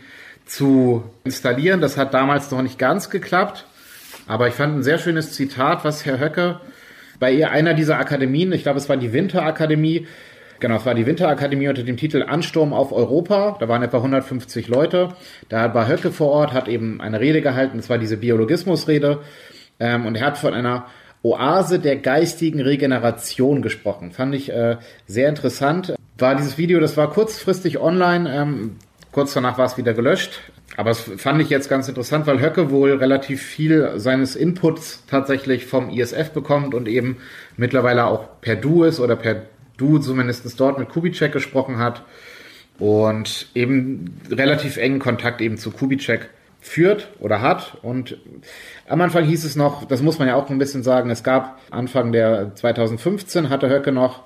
zu 0.45 1.03
installieren. 1.25 1.81
Das 1.81 1.97
hat 1.97 2.13
damals 2.13 2.49
noch 2.49 2.61
nicht 2.61 2.79
ganz 2.79 3.09
geklappt, 3.09 3.65
aber 4.25 4.47
ich 4.47 4.53
fand 4.53 4.77
ein 4.77 4.83
sehr 4.83 4.99
schönes 4.99 5.33
Zitat, 5.33 5.83
was 5.83 6.05
Herr 6.05 6.17
Höcke 6.17 6.61
bei 7.19 7.31
ihr 7.31 7.51
einer 7.51 7.73
dieser 7.73 7.99
Akademien, 7.99 8.51
ich 8.51 8.63
glaube, 8.63 8.79
es 8.79 8.89
war 8.89 8.97
die 8.97 9.13
Winterakademie, 9.13 10.07
Genau, 10.59 10.77
es 10.77 10.85
war 10.85 10.95
die 10.95 11.05
Winterakademie 11.05 11.67
unter 11.67 11.83
dem 11.83 11.97
Titel 11.97 12.23
Ansturm 12.23 12.71
auf 12.71 12.93
Europa. 12.93 13.57
Da 13.59 13.67
waren 13.67 13.83
etwa 13.83 13.97
150 13.97 14.69
Leute. 14.69 15.09
Da 15.49 15.73
war 15.73 15.89
Höcke 15.89 16.09
vor 16.09 16.29
Ort, 16.29 16.53
hat 16.53 16.69
eben 16.69 17.01
eine 17.01 17.19
Rede 17.19 17.41
gehalten. 17.41 17.75
Das 17.75 17.89
war 17.89 17.97
diese 17.97 18.15
Biologismusrede. 18.15 19.19
Ähm, 19.81 20.05
und 20.05 20.15
er 20.15 20.25
hat 20.25 20.37
von 20.37 20.53
einer 20.53 20.85
Oase 21.21 21.79
der 21.79 21.97
geistigen 21.97 22.61
Regeneration 22.61 23.61
gesprochen. 23.61 24.11
Fand 24.11 24.35
ich 24.35 24.53
äh, 24.53 24.77
sehr 25.05 25.27
interessant. 25.27 25.95
War 26.17 26.35
dieses 26.35 26.57
Video, 26.57 26.79
das 26.79 26.95
war 26.95 27.09
kurzfristig 27.09 27.79
online. 27.79 28.33
Ähm, 28.33 28.77
kurz 29.11 29.33
danach 29.33 29.57
war 29.57 29.65
es 29.65 29.77
wieder 29.77 29.93
gelöscht. 29.93 30.39
Aber 30.75 30.89
das 30.89 31.01
fand 31.01 31.41
ich 31.41 31.49
jetzt 31.49 31.69
ganz 31.69 31.87
interessant, 31.87 32.25
weil 32.25 32.41
Höcke 32.41 32.71
wohl 32.71 32.93
relativ 32.93 33.41
viel 33.41 33.93
seines 33.97 34.35
Inputs 34.35 35.03
tatsächlich 35.07 35.65
vom 35.65 35.89
ISF 35.89 36.31
bekommt 36.31 36.73
und 36.73 36.87
eben 36.87 37.17
mittlerweile 37.57 38.05
auch 38.05 38.41
per 38.41 38.55
Du 38.55 38.83
ist 38.83 38.99
oder 38.99 39.15
per 39.15 39.43
Du 39.77 39.99
zumindest 39.99 40.59
dort 40.59 40.79
mit 40.79 40.89
Kubitschek 40.89 41.31
gesprochen 41.31 41.77
hat 41.77 42.03
und 42.79 43.47
eben 43.53 44.19
relativ 44.29 44.77
engen 44.77 44.99
Kontakt 44.99 45.41
eben 45.41 45.57
zu 45.57 45.71
Kubitschek 45.71 46.29
führt 46.59 47.09
oder 47.19 47.41
hat. 47.41 47.77
Und 47.81 48.17
am 48.87 49.01
Anfang 49.01 49.25
hieß 49.25 49.43
es 49.43 49.55
noch, 49.55 49.85
das 49.85 50.01
muss 50.01 50.17
man 50.17 50.27
ja 50.27 50.35
auch 50.35 50.49
ein 50.49 50.57
bisschen 50.57 50.83
sagen, 50.83 51.09
es 51.09 51.23
gab 51.23 51.59
Anfang 51.69 52.11
der 52.11 52.55
2015 52.55 53.49
hatte 53.49 53.69
Höcke 53.69 53.91
noch 53.91 54.23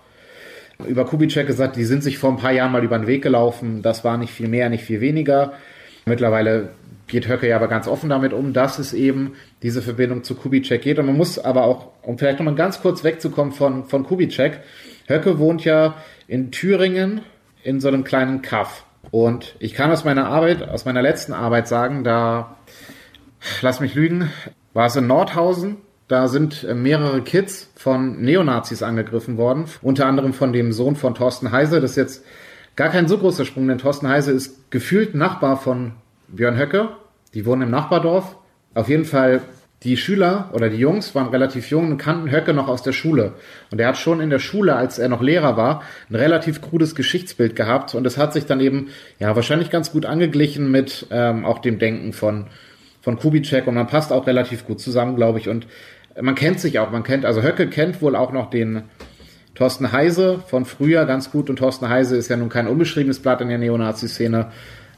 über 0.87 1.05
Kubitschek 1.05 1.47
gesagt, 1.47 1.75
die 1.75 1.85
sind 1.85 2.03
sich 2.03 2.19
vor 2.19 2.29
ein 2.29 2.37
paar 2.37 2.51
Jahren 2.51 2.71
mal 2.71 2.83
über 2.83 2.97
den 2.97 3.07
Weg 3.07 3.23
gelaufen. 3.23 3.81
Das 3.81 4.03
war 4.03 4.17
nicht 4.17 4.31
viel 4.31 4.47
mehr, 4.47 4.69
nicht 4.69 4.83
viel 4.83 5.01
weniger. 5.01 5.53
Mittlerweile 6.07 6.69
geht 7.07 7.27
Höcke 7.27 7.47
ja 7.47 7.55
aber 7.55 7.67
ganz 7.67 7.87
offen 7.87 8.09
damit 8.09 8.33
um, 8.33 8.53
dass 8.53 8.79
es 8.79 8.93
eben 8.93 9.33
diese 9.63 9.81
Verbindung 9.81 10.23
zu 10.23 10.35
Kubitschek 10.35 10.81
geht. 10.81 10.99
Und 10.99 11.05
man 11.05 11.17
muss 11.17 11.39
aber 11.39 11.63
auch, 11.63 11.87
um 12.01 12.17
vielleicht 12.17 12.39
nochmal 12.39 12.55
ganz 12.55 12.81
kurz 12.81 13.03
wegzukommen 13.03 13.53
von, 13.53 13.85
von 13.85 14.03
Kubitschek, 14.03 14.59
Höcke 15.07 15.39
wohnt 15.39 15.63
ja 15.63 15.95
in 16.27 16.51
Thüringen 16.51 17.21
in 17.63 17.79
so 17.79 17.87
einem 17.87 18.03
kleinen 18.03 18.41
Kaff. 18.41 18.83
Und 19.11 19.55
ich 19.59 19.73
kann 19.73 19.91
aus 19.91 20.03
meiner 20.03 20.27
Arbeit, 20.27 20.67
aus 20.67 20.85
meiner 20.85 21.01
letzten 21.01 21.33
Arbeit 21.33 21.67
sagen, 21.67 22.03
da, 22.03 22.57
lass 23.61 23.79
mich 23.79 23.95
lügen, 23.95 24.29
war 24.73 24.87
es 24.87 24.95
in 24.97 25.07
Nordhausen, 25.07 25.77
da 26.09 26.27
sind 26.27 26.65
mehrere 26.73 27.21
Kids 27.21 27.69
von 27.75 28.21
Neonazis 28.21 28.83
angegriffen 28.83 29.37
worden, 29.37 29.65
unter 29.81 30.05
anderem 30.05 30.33
von 30.33 30.53
dem 30.53 30.71
Sohn 30.71 30.95
von 30.95 31.15
Thorsten 31.15 31.51
Heise. 31.51 31.81
Das 31.81 31.95
jetzt 31.95 32.23
gar 32.77 32.89
kein 32.89 33.09
so 33.09 33.17
großer 33.17 33.43
Sprung, 33.43 33.67
denn 33.67 33.79
Thorsten 33.79 34.07
Heise 34.07 34.31
ist 34.31 34.71
gefühlt 34.71 35.15
Nachbar 35.15 35.57
von 35.57 35.91
Björn 36.29 36.57
Höcke. 36.57 36.89
Die 37.33 37.45
wohnen 37.45 37.63
im 37.63 37.71
Nachbardorf. 37.71 38.37
Auf 38.73 38.87
jeden 38.87 39.03
Fall, 39.03 39.41
die 39.83 39.97
Schüler 39.97 40.51
oder 40.53 40.69
die 40.69 40.77
Jungs 40.77 41.13
waren 41.13 41.27
relativ 41.27 41.69
jung 41.69 41.91
und 41.91 41.97
kannten 41.97 42.31
Höcke 42.31 42.53
noch 42.53 42.67
aus 42.67 42.83
der 42.83 42.93
Schule. 42.93 43.33
Und 43.71 43.81
er 43.81 43.89
hat 43.89 43.97
schon 43.97 44.21
in 44.21 44.29
der 44.29 44.39
Schule, 44.39 44.75
als 44.75 44.99
er 44.99 45.09
noch 45.09 45.21
Lehrer 45.21 45.57
war, 45.57 45.83
ein 46.09 46.15
relativ 46.15 46.61
krudes 46.61 46.95
Geschichtsbild 46.95 47.55
gehabt. 47.55 47.95
Und 47.95 48.05
es 48.05 48.17
hat 48.17 48.33
sich 48.33 48.45
dann 48.45 48.59
eben, 48.59 48.89
ja, 49.19 49.35
wahrscheinlich 49.35 49.69
ganz 49.69 49.91
gut 49.91 50.05
angeglichen 50.05 50.71
mit 50.71 51.07
ähm, 51.09 51.45
auch 51.45 51.59
dem 51.59 51.79
Denken 51.79 52.13
von, 52.13 52.45
von 53.01 53.17
Kubitschek. 53.17 53.65
Und 53.67 53.73
man 53.73 53.87
passt 53.87 54.13
auch 54.13 54.27
relativ 54.27 54.65
gut 54.65 54.79
zusammen, 54.79 55.15
glaube 55.15 55.39
ich. 55.39 55.49
Und 55.49 55.67
man 56.21 56.35
kennt 56.35 56.59
sich 56.59 56.77
auch, 56.79 56.91
man 56.91 57.03
kennt, 57.03 57.25
also 57.25 57.41
Höcke 57.41 57.67
kennt 57.67 58.01
wohl 58.01 58.15
auch 58.15 58.31
noch 58.31 58.49
den 58.51 58.83
Thorsten 59.57 59.91
Heise 59.91 60.43
von 60.45 60.65
früher 60.65 61.05
ganz 61.05 61.31
gut 61.31 61.49
und 61.49 61.55
Thorsten 61.55 61.89
Heise 61.89 62.15
ist 62.15 62.29
ja 62.29 62.37
nun 62.37 62.49
kein 62.49 62.67
unbeschriebenes 62.67 63.19
Blatt 63.19 63.41
in 63.41 63.49
der 63.49 63.57
Neonazi-Szene, 63.57 64.51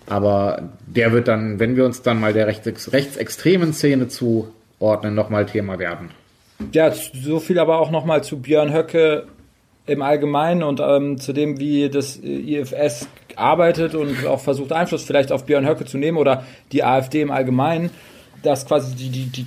aber 0.05 0.69
der 0.85 1.13
wird 1.13 1.29
dann, 1.29 1.59
wenn 1.59 1.77
wir 1.77 1.85
uns 1.85 2.01
dann 2.01 2.19
mal 2.19 2.33
der 2.33 2.47
rechts, 2.47 2.91
rechtsextremen 2.91 3.71
Szene 3.71 4.09
zuordnen, 4.09 5.15
nochmal 5.15 5.45
Thema 5.45 5.79
werden. 5.79 6.09
Ja, 6.73 6.91
so 6.91 7.39
viel 7.39 7.57
aber 7.57 7.79
auch 7.79 7.89
nochmal 7.89 8.21
zu 8.21 8.41
Björn 8.41 8.73
Höcke 8.73 9.27
im 9.85 10.01
Allgemeinen 10.01 10.63
und 10.63 10.81
ähm, 10.83 11.17
zu 11.19 11.31
dem, 11.31 11.57
wie 11.57 11.87
das 11.87 12.17
IFS 12.17 13.07
arbeitet 13.37 13.95
und 13.95 14.25
auch 14.25 14.41
versucht, 14.41 14.73
Einfluss 14.73 15.05
vielleicht 15.05 15.31
auf 15.31 15.45
Björn 15.45 15.65
Höcke 15.65 15.85
zu 15.85 15.97
nehmen 15.97 16.17
oder 16.17 16.43
die 16.73 16.83
AfD 16.83 17.21
im 17.21 17.31
Allgemeinen, 17.31 17.91
dass 18.43 18.65
quasi 18.65 18.93
die, 18.93 19.09
die, 19.09 19.25
die 19.27 19.45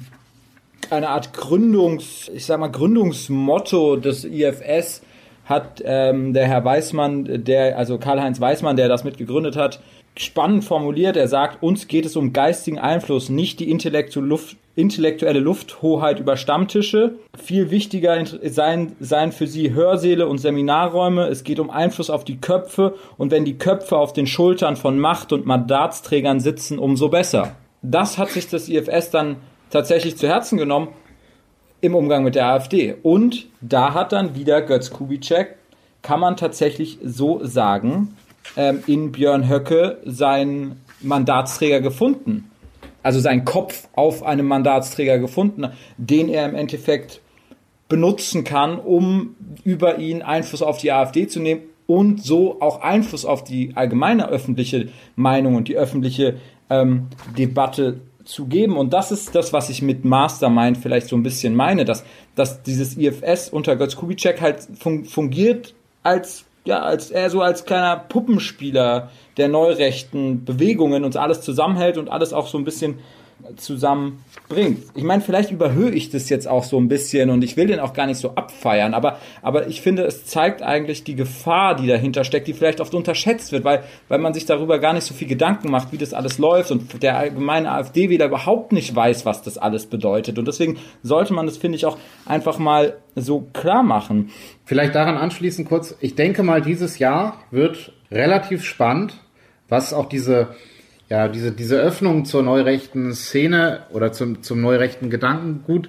eine 0.90 1.08
Art 1.08 1.32
Gründungs, 1.32 2.30
ich 2.34 2.46
sag 2.46 2.60
mal, 2.60 2.68
Gründungsmotto 2.68 3.96
des 3.96 4.24
IFS 4.24 5.02
hat 5.44 5.82
ähm, 5.84 6.32
der 6.32 6.46
Herr 6.46 6.64
Weißmann, 6.64 7.44
der, 7.44 7.76
also 7.76 7.98
Karl-Heinz 7.98 8.40
Weißmann, 8.40 8.76
der 8.76 8.88
das 8.88 9.04
mitgegründet 9.04 9.56
hat, 9.56 9.80
spannend 10.16 10.64
formuliert. 10.64 11.16
Er 11.16 11.28
sagt, 11.28 11.62
uns 11.62 11.88
geht 11.88 12.06
es 12.06 12.16
um 12.16 12.32
geistigen 12.32 12.78
Einfluss, 12.78 13.28
nicht 13.28 13.60
die 13.60 13.70
Luft, 14.14 14.56
intellektuelle 14.74 15.40
Lufthoheit 15.40 16.18
über 16.18 16.36
Stammtische. 16.36 17.16
Viel 17.38 17.70
wichtiger 17.70 18.24
seien, 18.44 18.92
seien 19.00 19.32
für 19.32 19.46
sie 19.46 19.74
Hörsäle 19.74 20.26
und 20.26 20.38
Seminarräume. 20.38 21.26
Es 21.28 21.44
geht 21.44 21.60
um 21.60 21.70
Einfluss 21.70 22.10
auf 22.10 22.24
die 22.24 22.40
Köpfe 22.40 22.94
und 23.18 23.30
wenn 23.30 23.44
die 23.44 23.58
Köpfe 23.58 23.96
auf 23.96 24.12
den 24.12 24.26
Schultern 24.26 24.76
von 24.76 24.98
Macht- 24.98 25.32
und 25.32 25.44
Mandatsträgern 25.44 26.40
sitzen, 26.40 26.78
umso 26.78 27.08
besser. 27.08 27.56
Das 27.82 28.16
hat 28.16 28.30
sich 28.30 28.48
das 28.48 28.68
IFS 28.68 29.10
dann 29.10 29.36
tatsächlich 29.72 30.16
zu 30.16 30.28
Herzen 30.28 30.58
genommen 30.58 30.88
im 31.80 31.96
Umgang 31.96 32.22
mit 32.22 32.36
der 32.36 32.46
AfD. 32.46 32.94
Und 33.02 33.48
da 33.60 33.94
hat 33.94 34.12
dann 34.12 34.36
wieder 34.36 34.62
Götz 34.62 34.90
Kubitschek, 34.90 35.56
kann 36.02 36.20
man 36.20 36.36
tatsächlich 36.36 36.98
so 37.02 37.44
sagen, 37.44 38.16
ähm, 38.56 38.84
in 38.86 39.10
Björn 39.10 39.48
Höcke 39.48 39.98
seinen 40.04 40.80
Mandatsträger 41.00 41.80
gefunden. 41.80 42.50
Also 43.02 43.18
seinen 43.18 43.44
Kopf 43.44 43.88
auf 43.94 44.22
einem 44.22 44.46
Mandatsträger 44.46 45.18
gefunden, 45.18 45.68
den 45.96 46.28
er 46.28 46.48
im 46.48 46.54
Endeffekt 46.54 47.20
benutzen 47.88 48.44
kann, 48.44 48.78
um 48.78 49.34
über 49.64 49.98
ihn 49.98 50.22
Einfluss 50.22 50.62
auf 50.62 50.78
die 50.78 50.92
AfD 50.92 51.26
zu 51.26 51.40
nehmen 51.40 51.62
und 51.88 52.22
so 52.22 52.60
auch 52.60 52.80
Einfluss 52.80 53.24
auf 53.24 53.42
die 53.42 53.72
allgemeine 53.74 54.28
öffentliche 54.28 54.88
Meinung 55.16 55.56
und 55.56 55.66
die 55.66 55.76
öffentliche 55.76 56.38
ähm, 56.70 57.08
Debatte 57.36 58.00
zu 58.24 58.46
geben. 58.46 58.76
Und 58.76 58.92
das 58.92 59.12
ist 59.12 59.34
das, 59.34 59.52
was 59.52 59.68
ich 59.68 59.82
mit 59.82 60.04
Mastermind 60.04 60.78
vielleicht 60.78 61.08
so 61.08 61.16
ein 61.16 61.22
bisschen 61.22 61.54
meine, 61.54 61.84
dass, 61.84 62.04
dass 62.34 62.62
dieses 62.62 62.96
IFS 62.96 63.48
unter 63.48 63.76
Götz 63.76 63.96
Kubitschek 63.96 64.40
halt 64.40 64.66
fun 64.78 65.04
fungiert 65.04 65.74
als, 66.02 66.44
ja, 66.64 66.80
als 66.80 67.10
er 67.10 67.30
so 67.30 67.40
als 67.40 67.64
kleiner 67.64 67.96
Puppenspieler 67.96 69.10
der 69.36 69.48
neurechten 69.48 70.44
Bewegungen 70.44 71.04
und 71.04 71.16
alles 71.16 71.40
zusammenhält 71.40 71.98
und 71.98 72.10
alles 72.10 72.32
auch 72.32 72.46
so 72.46 72.58
ein 72.58 72.64
bisschen 72.64 72.98
zusammenbringt. 73.56 74.84
Ich 74.94 75.02
meine, 75.02 75.22
vielleicht 75.22 75.50
überhöhe 75.50 75.90
ich 75.90 76.10
das 76.10 76.28
jetzt 76.28 76.48
auch 76.48 76.64
so 76.64 76.78
ein 76.78 76.88
bisschen 76.88 77.30
und 77.30 77.42
ich 77.42 77.56
will 77.56 77.66
den 77.66 77.80
auch 77.80 77.92
gar 77.92 78.06
nicht 78.06 78.18
so 78.18 78.34
abfeiern, 78.34 78.94
aber, 78.94 79.18
aber 79.42 79.66
ich 79.68 79.80
finde, 79.80 80.04
es 80.04 80.24
zeigt 80.26 80.62
eigentlich 80.62 81.04
die 81.04 81.14
Gefahr, 81.14 81.76
die 81.76 81.86
dahinter 81.86 82.24
steckt, 82.24 82.48
die 82.48 82.52
vielleicht 82.52 82.80
oft 82.80 82.94
unterschätzt 82.94 83.52
wird, 83.52 83.64
weil, 83.64 83.84
weil 84.08 84.18
man 84.18 84.34
sich 84.34 84.46
darüber 84.46 84.78
gar 84.78 84.92
nicht 84.92 85.04
so 85.04 85.14
viel 85.14 85.28
Gedanken 85.28 85.70
macht, 85.70 85.92
wie 85.92 85.98
das 85.98 86.14
alles 86.14 86.38
läuft 86.38 86.70
und 86.70 87.02
der 87.02 87.16
allgemeine 87.16 87.70
AfD-Wähler 87.72 88.26
überhaupt 88.26 88.72
nicht 88.72 88.94
weiß, 88.94 89.26
was 89.26 89.42
das 89.42 89.58
alles 89.58 89.86
bedeutet. 89.86 90.38
Und 90.38 90.48
deswegen 90.48 90.78
sollte 91.02 91.32
man 91.32 91.46
das, 91.46 91.56
finde 91.56 91.76
ich, 91.76 91.86
auch 91.86 91.98
einfach 92.26 92.58
mal 92.58 92.96
so 93.14 93.48
klar 93.52 93.82
machen. 93.82 94.30
Vielleicht 94.64 94.94
daran 94.94 95.16
anschließend 95.16 95.68
kurz, 95.68 95.96
ich 96.00 96.14
denke 96.14 96.42
mal, 96.42 96.62
dieses 96.62 96.98
Jahr 96.98 97.42
wird 97.50 97.92
relativ 98.10 98.64
spannend, 98.64 99.14
was 99.68 99.92
auch 99.92 100.06
diese 100.06 100.54
ja, 101.08 101.28
diese, 101.28 101.52
diese 101.52 101.76
Öffnung 101.76 102.24
zur 102.24 102.42
neurechten 102.42 103.12
Szene 103.14 103.82
oder 103.90 104.12
zum, 104.12 104.42
zum 104.42 104.60
neurechten 104.60 105.10
Gedankengut 105.10 105.88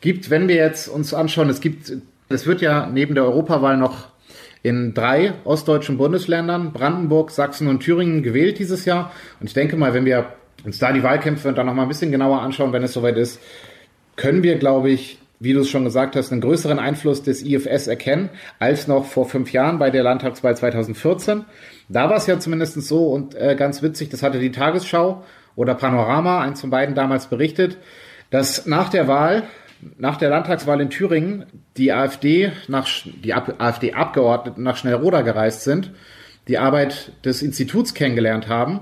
gibt, 0.00 0.30
wenn 0.30 0.48
wir 0.48 0.56
jetzt 0.56 0.88
uns 0.88 1.14
anschauen, 1.14 1.48
es 1.48 1.60
gibt, 1.60 1.92
es 2.28 2.46
wird 2.46 2.60
ja 2.60 2.86
neben 2.86 3.14
der 3.14 3.24
Europawahl 3.24 3.76
noch 3.76 4.08
in 4.62 4.94
drei 4.94 5.34
ostdeutschen 5.44 5.96
Bundesländern, 5.96 6.72
Brandenburg, 6.72 7.30
Sachsen 7.30 7.68
und 7.68 7.80
Thüringen, 7.80 8.24
gewählt 8.24 8.58
dieses 8.58 8.84
Jahr. 8.84 9.12
Und 9.38 9.46
ich 9.46 9.54
denke 9.54 9.76
mal, 9.76 9.94
wenn 9.94 10.04
wir 10.04 10.26
uns 10.64 10.78
da 10.78 10.92
die 10.92 11.04
Wahlkämpfe 11.04 11.52
dann 11.52 11.66
noch 11.66 11.74
mal 11.74 11.82
ein 11.82 11.88
bisschen 11.88 12.10
genauer 12.10 12.42
anschauen, 12.42 12.72
wenn 12.72 12.82
es 12.82 12.92
soweit 12.92 13.16
ist, 13.16 13.40
können 14.16 14.42
wir, 14.42 14.58
glaube 14.58 14.90
ich, 14.90 15.18
wie 15.38 15.52
du 15.52 15.60
es 15.60 15.68
schon 15.68 15.84
gesagt 15.84 16.16
hast, 16.16 16.32
einen 16.32 16.40
größeren 16.40 16.78
Einfluss 16.78 17.22
des 17.22 17.44
IFS 17.44 17.86
erkennen 17.86 18.30
als 18.58 18.88
noch 18.88 19.04
vor 19.04 19.28
fünf 19.28 19.52
Jahren 19.52 19.78
bei 19.78 19.90
der 19.90 20.02
Landtagswahl 20.02 20.56
2014. 20.56 21.44
Da 21.88 22.08
war 22.08 22.16
es 22.16 22.26
ja 22.26 22.38
zumindest 22.38 22.80
so 22.82 23.08
und 23.08 23.34
äh, 23.34 23.54
ganz 23.56 23.82
witzig, 23.82 24.08
das 24.08 24.22
hatte 24.22 24.38
die 24.38 24.50
Tagesschau 24.50 25.24
oder 25.54 25.74
Panorama, 25.74 26.40
eins 26.40 26.60
von 26.60 26.70
beiden 26.70 26.94
damals 26.94 27.26
berichtet, 27.26 27.78
dass 28.30 28.66
nach 28.66 28.88
der 28.88 29.08
Wahl, 29.08 29.44
nach 29.98 30.16
der 30.16 30.30
Landtagswahl 30.30 30.80
in 30.80 30.90
Thüringen, 30.90 31.46
die 31.76 31.92
AfD 31.92 32.52
nach, 32.68 32.88
die 33.04 33.34
AfD-Abgeordneten 33.34 34.62
nach 34.62 34.76
Schnellroda 34.76 35.22
gereist 35.22 35.62
sind, 35.62 35.92
die 36.48 36.58
Arbeit 36.58 37.12
des 37.24 37.42
Instituts 37.42 37.94
kennengelernt 37.94 38.48
haben 38.48 38.80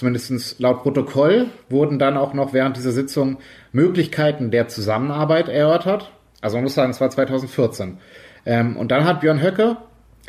zumindest 0.00 0.58
laut 0.60 0.82
Protokoll 0.82 1.46
wurden 1.68 1.98
dann 1.98 2.16
auch 2.16 2.32
noch 2.32 2.54
während 2.54 2.76
dieser 2.76 2.92
Sitzung 2.92 3.38
Möglichkeiten 3.72 4.50
der 4.50 4.66
Zusammenarbeit 4.68 5.48
erörtert. 5.48 6.10
Also 6.40 6.56
man 6.56 6.64
muss 6.64 6.74
sagen, 6.74 6.90
es 6.90 7.00
war 7.00 7.10
2014. 7.10 7.98
Ähm, 8.46 8.76
und 8.76 8.90
dann 8.90 9.04
hat 9.04 9.20
Björn 9.20 9.42
Höcke 9.42 9.76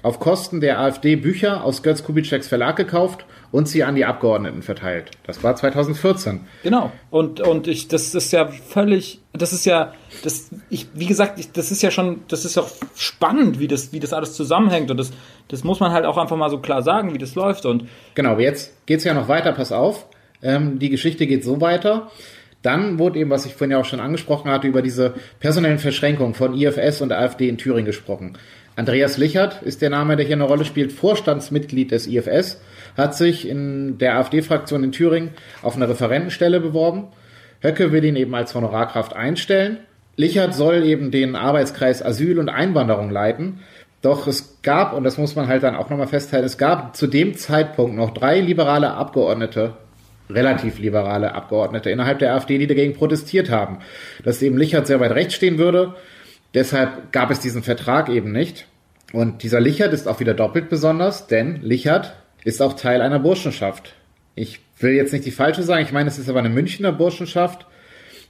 auf 0.04 0.20
Kosten 0.20 0.62
der 0.62 0.80
AfD 0.80 1.16
Bücher 1.16 1.64
aus 1.64 1.84
Götz 1.84 2.04
Kubitscheks 2.04 2.48
Verlag 2.48 2.76
gekauft 2.76 3.26
und 3.52 3.68
sie 3.68 3.84
an 3.84 3.96
die 3.96 4.06
Abgeordneten 4.06 4.62
verteilt. 4.62 5.12
Das 5.26 5.44
war 5.44 5.56
2014. 5.56 6.42
Genau. 6.64 6.92
Und, 7.10 7.42
und 7.42 7.68
ich, 7.68 7.88
das 7.88 8.16
ist 8.16 8.32
ja 8.32 8.48
völlig, 8.48 9.20
das 9.34 9.54
ist 9.54 9.66
ja, 9.66 9.94
das, 10.24 10.50
ich, 10.70 10.88
wie 10.94 11.06
gesagt, 11.06 11.40
ich, 11.40 11.52
das 11.52 11.72
ist 11.72 11.82
ja 11.82 11.92
schon, 11.92 12.22
das 12.28 12.46
ist 12.46 12.58
auch 12.58 12.70
spannend, 12.96 13.60
wie 13.60 13.68
das, 13.68 13.92
wie 13.92 14.00
das 14.00 14.14
alles 14.14 14.34
zusammenhängt. 14.34 14.90
Und 14.90 14.98
das, 14.98 15.12
das 15.50 15.64
muss 15.64 15.80
man 15.80 15.92
halt 15.92 16.06
auch 16.06 16.18
einfach 16.18 16.38
mal 16.38 16.50
so 16.50 16.60
klar 16.60 16.82
sagen, 16.82 17.14
wie 17.14 17.18
das 17.18 17.36
läuft. 17.36 17.66
Und 17.66 17.88
genau, 18.16 18.40
jetzt 18.40 18.86
geht's 18.86 19.04
ja 19.04 19.14
noch 19.14 19.28
weiter, 19.28 19.52
pass 19.52 19.72
auf. 19.72 20.08
Ähm, 20.42 20.80
die 20.80 20.90
Geschichte 20.90 21.28
geht 21.28 21.44
so 21.44 21.62
weiter. 21.62 22.10
Dann 22.62 23.00
wurde 23.00 23.20
eben, 23.20 23.32
was 23.32 23.46
ich 23.46 23.54
vorhin 23.54 23.72
ja 23.72 23.80
auch 23.80 23.86
schon 23.86 24.00
angesprochen 24.00 24.52
hatte, 24.52 24.68
über 24.68 24.82
diese 24.82 25.16
personellen 25.40 25.80
Verschränkungen 25.80 26.36
von 26.36 26.54
IFS 26.54 27.02
und 27.02 27.12
AfD 27.12 27.50
in 27.50 27.58
Thüringen 27.58 27.86
gesprochen. 27.86 28.38
Andreas 28.82 29.20
Lichert 29.20 29.62
ist 29.62 29.84
der 29.84 29.92
Name, 29.92 30.16
der 30.16 30.26
hier 30.26 30.36
eine 30.36 30.46
Rolle 30.46 30.66
spielt, 30.66 30.92
Vorstandsmitglied 30.92 31.92
des 31.92 32.08
IFS, 32.08 32.60
hat 32.98 33.14
sich 33.14 33.48
in 33.48 34.00
der 34.00 34.18
AfD-Fraktion 34.18 34.84
in 34.84 34.92
Thüringen 34.92 35.36
auf 35.62 35.76
eine 35.76 35.88
Referentenstelle 35.88 36.60
beworben. 36.60 37.10
Höcke 37.62 37.92
will 37.92 38.04
ihn 38.04 38.16
eben 38.16 38.34
als 38.34 38.56
Honorarkraft 38.56 39.16
einstellen. 39.16 39.78
Lichert 40.16 40.56
soll 40.56 40.84
eben 40.84 41.12
den 41.12 41.36
Arbeitskreis 41.36 42.04
Asyl 42.04 42.40
und 42.40 42.50
Einwanderung 42.50 43.12
leiten. 43.12 43.60
Doch 44.02 44.26
es 44.26 44.58
gab, 44.64 44.94
und 44.94 45.04
das 45.04 45.20
muss 45.20 45.36
man 45.36 45.48
halt 45.48 45.62
dann 45.62 45.76
auch 45.76 45.92
nochmal 45.92 46.08
festhalten, 46.08 46.48
es 46.48 46.58
gab 46.58 46.96
zu 46.96 47.06
dem 47.06 47.36
Zeitpunkt 47.36 47.96
noch 47.96 48.16
drei 48.16 48.40
liberale 48.40 48.96
Abgeordnete, 48.96 49.76
relativ 50.28 50.80
liberale 50.80 51.36
Abgeordnete 51.36 51.92
innerhalb 51.92 52.18
der 52.18 52.34
AfD, 52.34 52.58
die 52.58 52.66
dagegen 52.66 52.96
protestiert 52.96 53.52
haben, 53.52 53.78
dass 54.24 54.42
eben 54.42 54.58
Lichert 54.58 54.88
sehr 54.88 55.00
weit 55.00 55.12
rechts 55.12 55.36
stehen 55.36 55.60
würde 55.60 55.94
Deshalb 56.54 57.12
gab 57.12 57.32
es 57.32 57.40
diesen 57.40 57.64
Vertrag 57.64 58.10
eben 58.10 58.32
nicht. 58.32 58.68
Und 59.14 59.44
dieser 59.44 59.60
Lichert 59.60 59.94
ist 59.94 60.08
auch 60.08 60.20
wieder 60.20 60.34
doppelt 60.34 60.70
besonders, 60.70 61.28
denn 61.28 61.62
Lichert 61.62 62.16
ist 62.44 62.62
auch 62.62 62.74
Teil 62.74 63.02
einer 63.02 63.20
Burschenschaft 63.20 63.94
Ich 64.36 64.62
will 64.80 64.94
jetzt 64.94 65.14
nicht 65.14 65.26
die 65.26 65.32
falsche 65.32 65.64
sagen, 65.64 65.84
ich 65.84 65.92
meine, 65.92 66.10
es 66.10 66.18
ist 66.18 66.30
aber 66.30 66.40
eine 66.40 66.50
Münchner 66.50 66.92
Burschenschaft. 66.92 67.68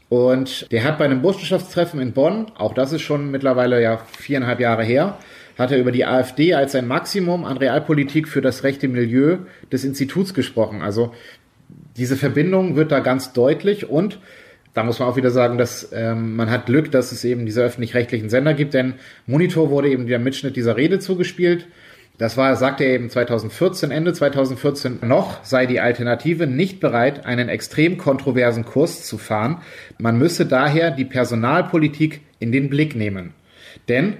Und 0.10 0.70
der 0.72 0.84
hat 0.84 0.98
bei 0.98 1.06
einem 1.06 1.22
Burschenschaftstreffen 1.22 2.02
in 2.02 2.12
Bonn, 2.12 2.52
auch 2.58 2.74
das 2.74 2.92
ist 2.92 3.02
schon 3.02 3.32
mittlerweile 3.32 3.82
ja 3.82 4.02
viereinhalb 4.18 4.60
Jahre 4.60 4.84
her, 4.84 5.18
hat 5.58 5.72
er 5.72 5.78
über 5.78 5.94
die 5.94 6.06
AfD 6.06 6.54
als 6.54 6.76
ein 6.76 6.88
Maximum 6.88 7.46
an 7.46 7.58
Realpolitik 7.58 8.28
für 8.28 8.42
das 8.42 8.64
rechte 8.64 8.90
Milieu 8.90 9.38
des 9.72 9.86
Instituts 9.86 10.34
gesprochen. 10.34 10.82
Also 10.82 11.14
diese 11.96 12.18
Verbindung 12.18 12.76
wird 12.76 12.92
da 12.92 13.00
ganz 13.00 13.32
deutlich 13.32 13.88
und 13.90 14.20
da 14.74 14.84
muss 14.84 15.00
man 15.00 15.10
auch 15.10 15.18
wieder 15.18 15.32
sagen, 15.32 15.58
dass 15.58 15.92
ähm, 15.94 16.36
man 16.36 16.50
hat 16.50 16.66
Glück, 16.66 16.92
dass 16.92 17.12
es 17.12 17.24
eben 17.24 17.46
diese 17.46 17.62
öffentlich-rechtlichen 17.62 18.30
Sender 18.30 18.54
gibt, 18.54 18.74
denn 18.74 18.94
Monitor 19.26 19.70
wurde 19.70 19.90
eben 19.90 20.08
der 20.08 20.20
Mitschnitt 20.20 20.56
dieser 20.56 20.78
Rede 20.78 21.00
zugespielt. 21.00 21.68
Das 22.18 22.38
war, 22.38 22.56
sagte 22.56 22.84
er 22.84 22.94
eben 22.94 23.10
2014, 23.10 23.90
Ende 23.90 24.14
2014 24.14 25.00
noch, 25.02 25.44
sei 25.44 25.66
die 25.66 25.80
Alternative 25.80 26.46
nicht 26.46 26.80
bereit, 26.80 27.26
einen 27.26 27.50
extrem 27.50 27.98
kontroversen 27.98 28.64
Kurs 28.64 29.06
zu 29.08 29.18
fahren. 29.18 29.62
Man 29.98 30.18
müsse 30.18 30.46
daher 30.46 30.92
die 30.92 31.06
Personalpolitik 31.06 32.22
in 32.40 32.52
den 32.52 32.70
Blick 32.70 32.96
nehmen. 32.96 33.34
Denn 33.90 34.18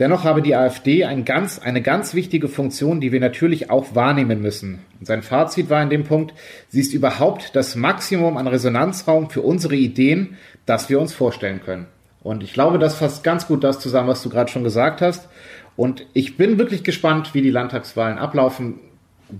Dennoch 0.00 0.24
habe 0.24 0.42
die 0.42 0.56
AfD 0.56 1.04
ein 1.04 1.24
ganz, 1.24 1.60
eine 1.60 1.80
ganz 1.80 2.14
wichtige 2.14 2.48
Funktion, 2.48 3.00
die 3.00 3.12
wir 3.12 3.20
natürlich 3.20 3.70
auch 3.70 3.94
wahrnehmen 3.94 4.42
müssen. 4.42 4.80
Und 4.98 5.06
sein 5.06 5.22
Fazit 5.22 5.70
war 5.70 5.82
in 5.82 5.90
dem 5.90 6.02
Punkt, 6.02 6.34
sie 6.68 6.80
ist 6.80 6.92
überhaupt 6.94 7.54
das 7.54 7.76
Maximum 7.76 8.36
an 8.36 8.48
Resonanzraum 8.48 9.30
für 9.30 9.42
unsere 9.42 9.76
Ideen, 9.76 10.36
das 10.66 10.88
wir 10.88 11.00
uns 11.00 11.12
vorstellen 11.12 11.60
können. 11.64 11.86
Und 12.24 12.42
ich 12.42 12.52
glaube, 12.52 12.78
das 12.78 12.96
fasst 12.96 13.22
ganz 13.22 13.46
gut 13.46 13.62
das 13.62 13.78
zusammen, 13.78 14.08
was 14.08 14.22
du 14.22 14.30
gerade 14.30 14.50
schon 14.50 14.64
gesagt 14.64 15.00
hast. 15.00 15.28
Und 15.76 16.06
ich 16.12 16.36
bin 16.36 16.58
wirklich 16.58 16.82
gespannt, 16.82 17.34
wie 17.34 17.42
die 17.42 17.50
Landtagswahlen 17.50 18.18
ablaufen, 18.18 18.80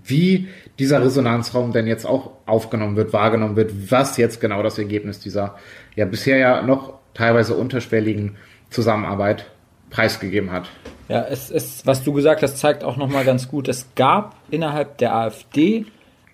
wie 0.05 0.49
dieser 0.79 1.03
Resonanzraum 1.03 1.73
denn 1.73 1.87
jetzt 1.87 2.05
auch 2.05 2.33
aufgenommen 2.47 2.97
wird, 2.97 3.12
wahrgenommen 3.12 3.57
wird, 3.57 3.90
was 3.90 4.17
jetzt 4.19 4.40
genau 4.40 4.62
das 4.62 4.79
Ergebnis 4.79 5.19
dieser 5.19 5.57
ja 5.97 6.05
bisher 6.05 6.38
ja 6.38 6.62
noch 6.62 6.95
teilweise 7.14 7.55
unterschwelligen 7.55 8.37
Zusammenarbeit 8.71 9.47
preisgegeben 9.94 10.50
hat. 10.50 10.68
Ja, 11.09 11.24
es 11.24 11.50
ist, 11.50 11.87
was 11.87 12.02
du 12.02 12.12
gesagt 12.12 12.42
hast, 12.42 12.59
zeigt 12.59 12.83
auch 12.83 12.96
nochmal 12.96 13.24
ganz 13.24 13.48
gut, 13.48 13.68
es 13.68 13.88
gab 13.94 14.37
innerhalb 14.50 14.98
der 14.98 15.14
AfD 15.14 15.87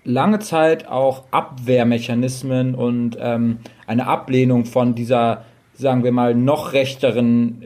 lange 0.05 0.39
Zeit 0.39 0.89
auch 0.89 1.25
Abwehrmechanismen 1.31 2.75
und 2.75 3.19
ähm, 3.21 3.59
eine 3.87 4.07
Ablehnung 4.07 4.65
von 4.65 4.95
dieser, 4.95 5.45
sagen 5.75 6.05
wir 6.05 6.13
mal, 6.13 6.35
noch 6.35 6.73
rechteren, 6.73 7.65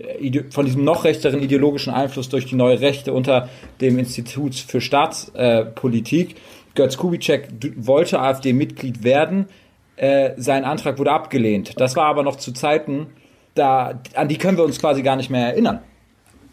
von 0.50 0.66
diesem 0.66 0.82
noch 0.82 1.04
rechteren 1.04 1.40
ideologischen 1.40 1.92
Einfluss 1.92 2.28
durch 2.28 2.46
die 2.46 2.56
neue 2.56 2.80
Rechte 2.80 3.12
unter 3.12 3.48
dem 3.80 3.98
Institut 3.98 4.54
für 4.56 4.80
Staatspolitik. 4.80 6.30
Äh, 6.30 6.40
Götz 6.74 6.96
Kubitschek 6.96 7.48
wollte 7.76 8.18
AfD-Mitglied 8.18 9.04
werden. 9.04 9.46
Äh, 9.94 10.30
sein 10.38 10.64
Antrag 10.64 10.98
wurde 10.98 11.12
abgelehnt. 11.12 11.78
Das 11.78 11.94
war 11.94 12.06
aber 12.06 12.24
noch 12.24 12.34
zu 12.34 12.50
Zeiten, 12.50 13.06
da, 13.54 14.00
an 14.14 14.28
die 14.28 14.38
können 14.38 14.56
wir 14.56 14.64
uns 14.64 14.78
quasi 14.78 15.02
gar 15.02 15.16
nicht 15.16 15.30
mehr 15.30 15.46
erinnern. 15.48 15.80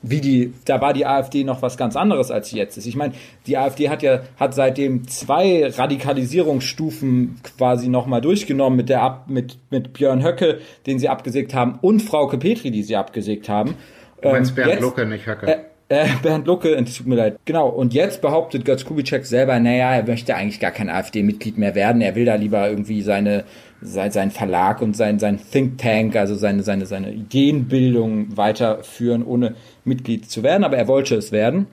Wie 0.03 0.19
die, 0.19 0.53
da 0.65 0.81
war 0.81 0.93
die 0.93 1.05
AfD 1.05 1.43
noch 1.43 1.61
was 1.61 1.77
ganz 1.77 1.95
anderes 1.95 2.31
als 2.31 2.49
sie 2.49 2.57
jetzt 2.57 2.75
ist. 2.75 2.87
Ich 2.87 2.95
meine, 2.95 3.13
die 3.45 3.57
AfD 3.57 3.89
hat 3.89 4.01
ja, 4.01 4.21
hat 4.39 4.55
seitdem 4.55 5.07
zwei 5.07 5.67
Radikalisierungsstufen 5.67 7.39
quasi 7.57 7.87
nochmal 7.87 8.19
durchgenommen 8.19 8.77
mit 8.77 8.89
der 8.89 9.03
Ab, 9.03 9.25
mit, 9.27 9.59
mit 9.69 9.93
Björn 9.93 10.23
Höcke, 10.23 10.59
den 10.87 10.97
sie 10.97 11.07
abgesägt 11.07 11.53
haben, 11.53 11.77
und 11.81 12.01
Frauke 12.01 12.39
Petri, 12.39 12.71
die 12.71 12.81
sie 12.81 12.95
abgesägt 12.95 13.47
haben. 13.47 13.75
Du 14.21 14.29
meinst 14.29 14.51
ähm, 14.51 14.55
Bernd 14.55 14.71
jetzt, 14.71 14.81
Lucke, 14.81 15.05
nicht 15.05 15.27
Höcke. 15.27 15.47
Äh, 15.47 15.57
äh, 15.89 16.07
Bernd 16.23 16.47
Lucke, 16.47 16.73
es 16.83 16.97
tut 16.97 17.05
mir 17.05 17.15
leid. 17.15 17.37
Genau, 17.45 17.69
und 17.69 17.93
jetzt 17.93 18.21
behauptet 18.21 18.65
Götz 18.65 18.85
Kubitschek 18.85 19.25
selber, 19.25 19.59
naja, 19.59 19.93
er 19.93 20.03
möchte 20.03 20.35
eigentlich 20.35 20.59
gar 20.59 20.71
kein 20.71 20.89
AfD-Mitglied 20.89 21.59
mehr 21.59 21.75
werden. 21.75 22.01
Er 22.01 22.15
will 22.15 22.25
da 22.25 22.35
lieber 22.35 22.67
irgendwie 22.67 23.03
seine 23.03 23.43
sein, 23.81 24.11
sein 24.11 24.31
Verlag 24.31 24.81
und 24.81 24.95
sein, 24.95 25.19
sein 25.19 25.39
Think 25.51 25.77
Tank, 25.77 26.15
also 26.15 26.35
seine, 26.35 26.63
seine, 26.63 26.85
seine 26.85 27.11
Ideenbildung 27.11 28.37
weiterführen, 28.37 29.25
ohne 29.25 29.55
Mitglied 29.83 30.29
zu 30.29 30.43
werden, 30.43 30.63
aber 30.63 30.77
er 30.77 30.87
wollte 30.87 31.15
es 31.15 31.31
werden. 31.31 31.67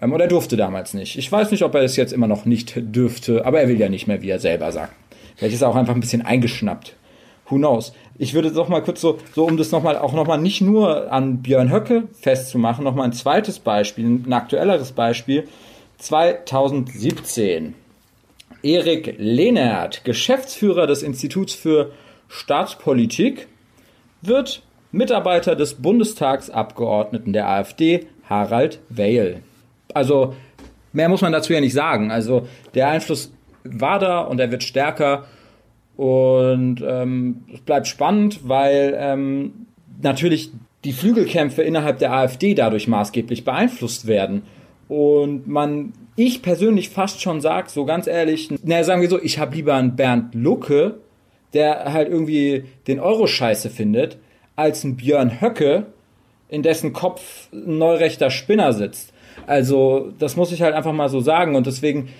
Ähm, 0.00 0.12
und 0.12 0.20
er 0.20 0.28
durfte 0.28 0.56
damals 0.56 0.94
nicht. 0.94 1.16
Ich 1.16 1.30
weiß 1.30 1.50
nicht, 1.50 1.62
ob 1.62 1.74
er 1.74 1.82
es 1.82 1.96
jetzt 1.96 2.12
immer 2.12 2.26
noch 2.26 2.44
nicht 2.44 2.74
dürfte, 2.76 3.46
aber 3.46 3.60
er 3.60 3.68
will 3.68 3.78
ja 3.78 3.88
nicht 3.88 4.06
mehr, 4.06 4.22
wie 4.22 4.30
er 4.30 4.40
selber 4.40 4.72
sagt. 4.72 4.92
Vielleicht 5.36 5.54
ist 5.54 5.62
er 5.62 5.68
auch 5.68 5.76
einfach 5.76 5.94
ein 5.94 6.00
bisschen 6.00 6.22
eingeschnappt. 6.22 6.96
Who 7.48 7.56
knows? 7.56 7.92
Ich 8.18 8.34
würde 8.34 8.50
doch 8.50 8.68
mal 8.68 8.82
kurz 8.82 9.00
so, 9.00 9.18
so 9.34 9.44
um 9.44 9.56
das 9.56 9.72
nochmal, 9.72 9.98
auch 9.98 10.12
nochmal 10.12 10.38
nicht 10.38 10.60
nur 10.60 11.12
an 11.12 11.42
Björn 11.42 11.72
Höcke 11.72 12.04
festzumachen, 12.12 12.84
nochmal 12.84 13.06
ein 13.06 13.12
zweites 13.12 13.58
Beispiel, 13.58 14.06
ein 14.06 14.32
aktuelleres 14.32 14.92
Beispiel. 14.92 15.48
2017 15.98 17.74
Erik 18.62 19.14
Lehnert, 19.18 20.04
Geschäftsführer 20.04 20.86
des 20.86 21.02
Instituts 21.02 21.54
für 21.54 21.92
Staatspolitik, 22.28 23.48
wird 24.20 24.62
Mitarbeiter 24.92 25.56
des 25.56 25.74
Bundestagsabgeordneten 25.74 27.32
der 27.32 27.48
AfD, 27.48 28.06
Harald 28.28 28.80
Weil. 28.88 29.42
Also 29.94 30.34
mehr 30.92 31.08
muss 31.08 31.22
man 31.22 31.32
dazu 31.32 31.52
ja 31.52 31.60
nicht 31.60 31.72
sagen. 31.72 32.10
Also 32.10 32.46
der 32.74 32.88
Einfluss 32.88 33.32
war 33.64 33.98
da 33.98 34.20
und 34.20 34.38
er 34.38 34.50
wird 34.50 34.62
stärker. 34.62 35.24
Und 35.96 36.82
ähm, 36.86 37.44
es 37.52 37.60
bleibt 37.60 37.86
spannend, 37.86 38.40
weil 38.48 38.94
ähm, 38.98 39.66
natürlich 40.02 40.50
die 40.84 40.92
Flügelkämpfe 40.92 41.62
innerhalb 41.62 41.98
der 41.98 42.12
AfD 42.12 42.54
dadurch 42.54 42.88
maßgeblich 42.88 43.44
beeinflusst 43.44 44.06
werden. 44.06 44.42
Und 44.88 45.46
man 45.46 45.92
ich 46.16 46.42
persönlich 46.42 46.90
fast 46.90 47.22
schon 47.22 47.40
sag, 47.40 47.70
so 47.70 47.84
ganz 47.84 48.06
ehrlich, 48.06 48.50
naja, 48.62 48.84
sagen 48.84 49.02
wir 49.02 49.08
so, 49.08 49.20
ich 49.20 49.38
habe 49.38 49.56
lieber 49.56 49.74
einen 49.74 49.96
Bernd 49.96 50.34
Lucke, 50.34 51.00
der 51.54 51.92
halt 51.92 52.08
irgendwie 52.08 52.64
den 52.86 53.00
Euro 53.00 53.26
scheiße 53.26 53.70
findet, 53.70 54.18
als 54.56 54.84
einen 54.84 54.96
Björn 54.96 55.40
Höcke, 55.40 55.86
in 56.48 56.62
dessen 56.62 56.92
Kopf 56.92 57.48
ein 57.52 57.78
neurechter 57.78 58.30
Spinner 58.30 58.72
sitzt. 58.72 59.12
Also, 59.46 60.12
das 60.18 60.36
muss 60.36 60.52
ich 60.52 60.62
halt 60.62 60.74
einfach 60.74 60.92
mal 60.92 61.08
so 61.08 61.20
sagen 61.20 61.56
und 61.56 61.66
deswegen 61.66 62.10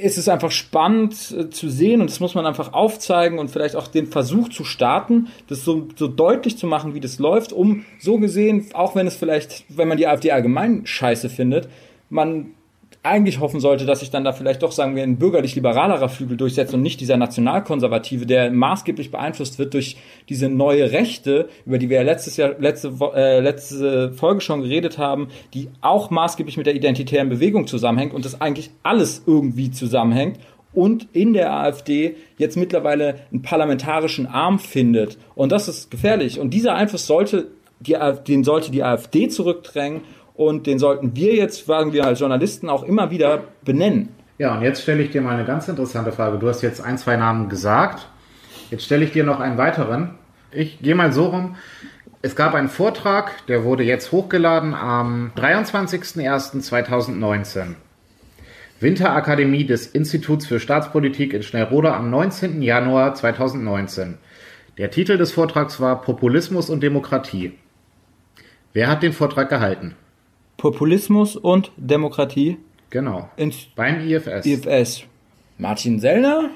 ist 0.00 0.18
es 0.18 0.28
einfach 0.28 0.50
spannend 0.50 1.34
äh, 1.36 1.50
zu 1.50 1.68
sehen 1.68 2.00
und 2.00 2.10
das 2.10 2.20
muss 2.20 2.34
man 2.34 2.46
einfach 2.46 2.72
aufzeigen 2.72 3.38
und 3.38 3.50
vielleicht 3.50 3.76
auch 3.76 3.88
den 3.88 4.06
Versuch 4.06 4.48
zu 4.48 4.64
starten, 4.64 5.28
das 5.48 5.64
so, 5.64 5.88
so 5.96 6.06
deutlich 6.06 6.56
zu 6.56 6.66
machen, 6.66 6.94
wie 6.94 7.00
das 7.00 7.18
läuft, 7.18 7.52
um 7.52 7.84
so 7.98 8.18
gesehen, 8.18 8.66
auch 8.74 8.94
wenn 8.94 9.06
es 9.06 9.16
vielleicht, 9.16 9.64
wenn 9.68 9.88
man 9.88 9.98
die 9.98 10.06
AfD 10.06 10.30
allgemein 10.30 10.86
scheiße 10.86 11.28
findet, 11.28 11.68
man 12.08 12.52
eigentlich 13.02 13.40
hoffen 13.40 13.60
sollte, 13.60 13.86
dass 13.86 14.00
sich 14.00 14.10
dann 14.10 14.24
da 14.24 14.32
vielleicht 14.32 14.62
doch, 14.62 14.72
sagen 14.72 14.94
wir, 14.94 15.02
ein 15.02 15.16
bürgerlich-liberalerer 15.16 16.10
Flügel 16.10 16.36
durchsetzt 16.36 16.74
und 16.74 16.82
nicht 16.82 17.00
dieser 17.00 17.16
nationalkonservative, 17.16 18.26
der 18.26 18.50
maßgeblich 18.50 19.10
beeinflusst 19.10 19.58
wird 19.58 19.72
durch 19.72 19.96
diese 20.28 20.50
neue 20.50 20.92
Rechte, 20.92 21.48
über 21.64 21.78
die 21.78 21.88
wir 21.88 21.96
ja 21.96 22.02
letztes 22.02 22.36
Jahr, 22.36 22.54
letzte, 22.58 22.92
äh, 23.14 23.40
letzte 23.40 24.12
Folge 24.12 24.42
schon 24.42 24.60
geredet 24.60 24.98
haben, 24.98 25.28
die 25.54 25.68
auch 25.80 26.10
maßgeblich 26.10 26.58
mit 26.58 26.66
der 26.66 26.74
identitären 26.74 27.30
Bewegung 27.30 27.66
zusammenhängt 27.66 28.12
und 28.12 28.26
das 28.26 28.40
eigentlich 28.42 28.70
alles 28.82 29.22
irgendwie 29.26 29.70
zusammenhängt 29.70 30.38
und 30.74 31.08
in 31.12 31.32
der 31.32 31.52
AfD 31.54 32.16
jetzt 32.36 32.56
mittlerweile 32.56 33.20
einen 33.32 33.42
parlamentarischen 33.42 34.26
Arm 34.26 34.58
findet. 34.58 35.16
Und 35.34 35.52
das 35.52 35.68
ist 35.68 35.90
gefährlich. 35.90 36.38
Und 36.38 36.52
dieser 36.52 36.74
Einfluss 36.74 37.06
sollte 37.06 37.48
die, 37.80 37.96
den 38.28 38.44
sollte 38.44 38.70
die 38.70 38.84
AfD 38.84 39.28
zurückdrängen 39.28 40.02
und 40.40 40.66
den 40.66 40.78
sollten 40.78 41.14
wir 41.14 41.34
jetzt, 41.34 41.66
sagen 41.66 41.92
wir 41.92 42.06
als 42.06 42.18
Journalisten, 42.18 42.70
auch 42.70 42.82
immer 42.82 43.10
wieder 43.10 43.44
benennen. 43.62 44.08
Ja, 44.38 44.56
und 44.56 44.62
jetzt 44.62 44.80
stelle 44.80 45.02
ich 45.02 45.10
dir 45.10 45.20
mal 45.20 45.34
eine 45.34 45.44
ganz 45.44 45.68
interessante 45.68 46.12
Frage. 46.12 46.38
Du 46.38 46.48
hast 46.48 46.62
jetzt 46.62 46.80
ein, 46.80 46.96
zwei 46.96 47.16
Namen 47.16 47.50
gesagt. 47.50 48.08
Jetzt 48.70 48.86
stelle 48.86 49.04
ich 49.04 49.12
dir 49.12 49.22
noch 49.22 49.38
einen 49.38 49.58
weiteren. 49.58 50.14
Ich 50.50 50.80
gehe 50.80 50.94
mal 50.94 51.12
so 51.12 51.26
rum. 51.26 51.56
Es 52.22 52.36
gab 52.36 52.54
einen 52.54 52.70
Vortrag, 52.70 53.46
der 53.48 53.64
wurde 53.64 53.82
jetzt 53.82 54.12
hochgeladen 54.12 54.72
am 54.72 55.32
23.01.2019. 55.36 57.74
Winterakademie 58.80 59.66
des 59.66 59.88
Instituts 59.88 60.46
für 60.46 60.58
Staatspolitik 60.58 61.34
in 61.34 61.42
Schnellroda 61.42 61.94
am 61.94 62.08
19. 62.08 62.62
Januar 62.62 63.14
2019. 63.14 64.16
Der 64.78 64.90
Titel 64.90 65.18
des 65.18 65.32
Vortrags 65.32 65.80
war 65.80 66.00
Populismus 66.00 66.70
und 66.70 66.82
Demokratie. 66.82 67.58
Wer 68.72 68.88
hat 68.88 69.02
den 69.02 69.12
Vortrag 69.12 69.50
gehalten? 69.50 69.96
Populismus 70.60 71.36
und 71.36 71.72
Demokratie. 71.78 72.58
Genau. 72.90 73.30
Ins 73.36 73.66
Beim 73.74 74.06
IFS. 74.06 74.44
IFS. 74.44 75.04
Martin 75.56 75.98
Sellner? 76.00 76.50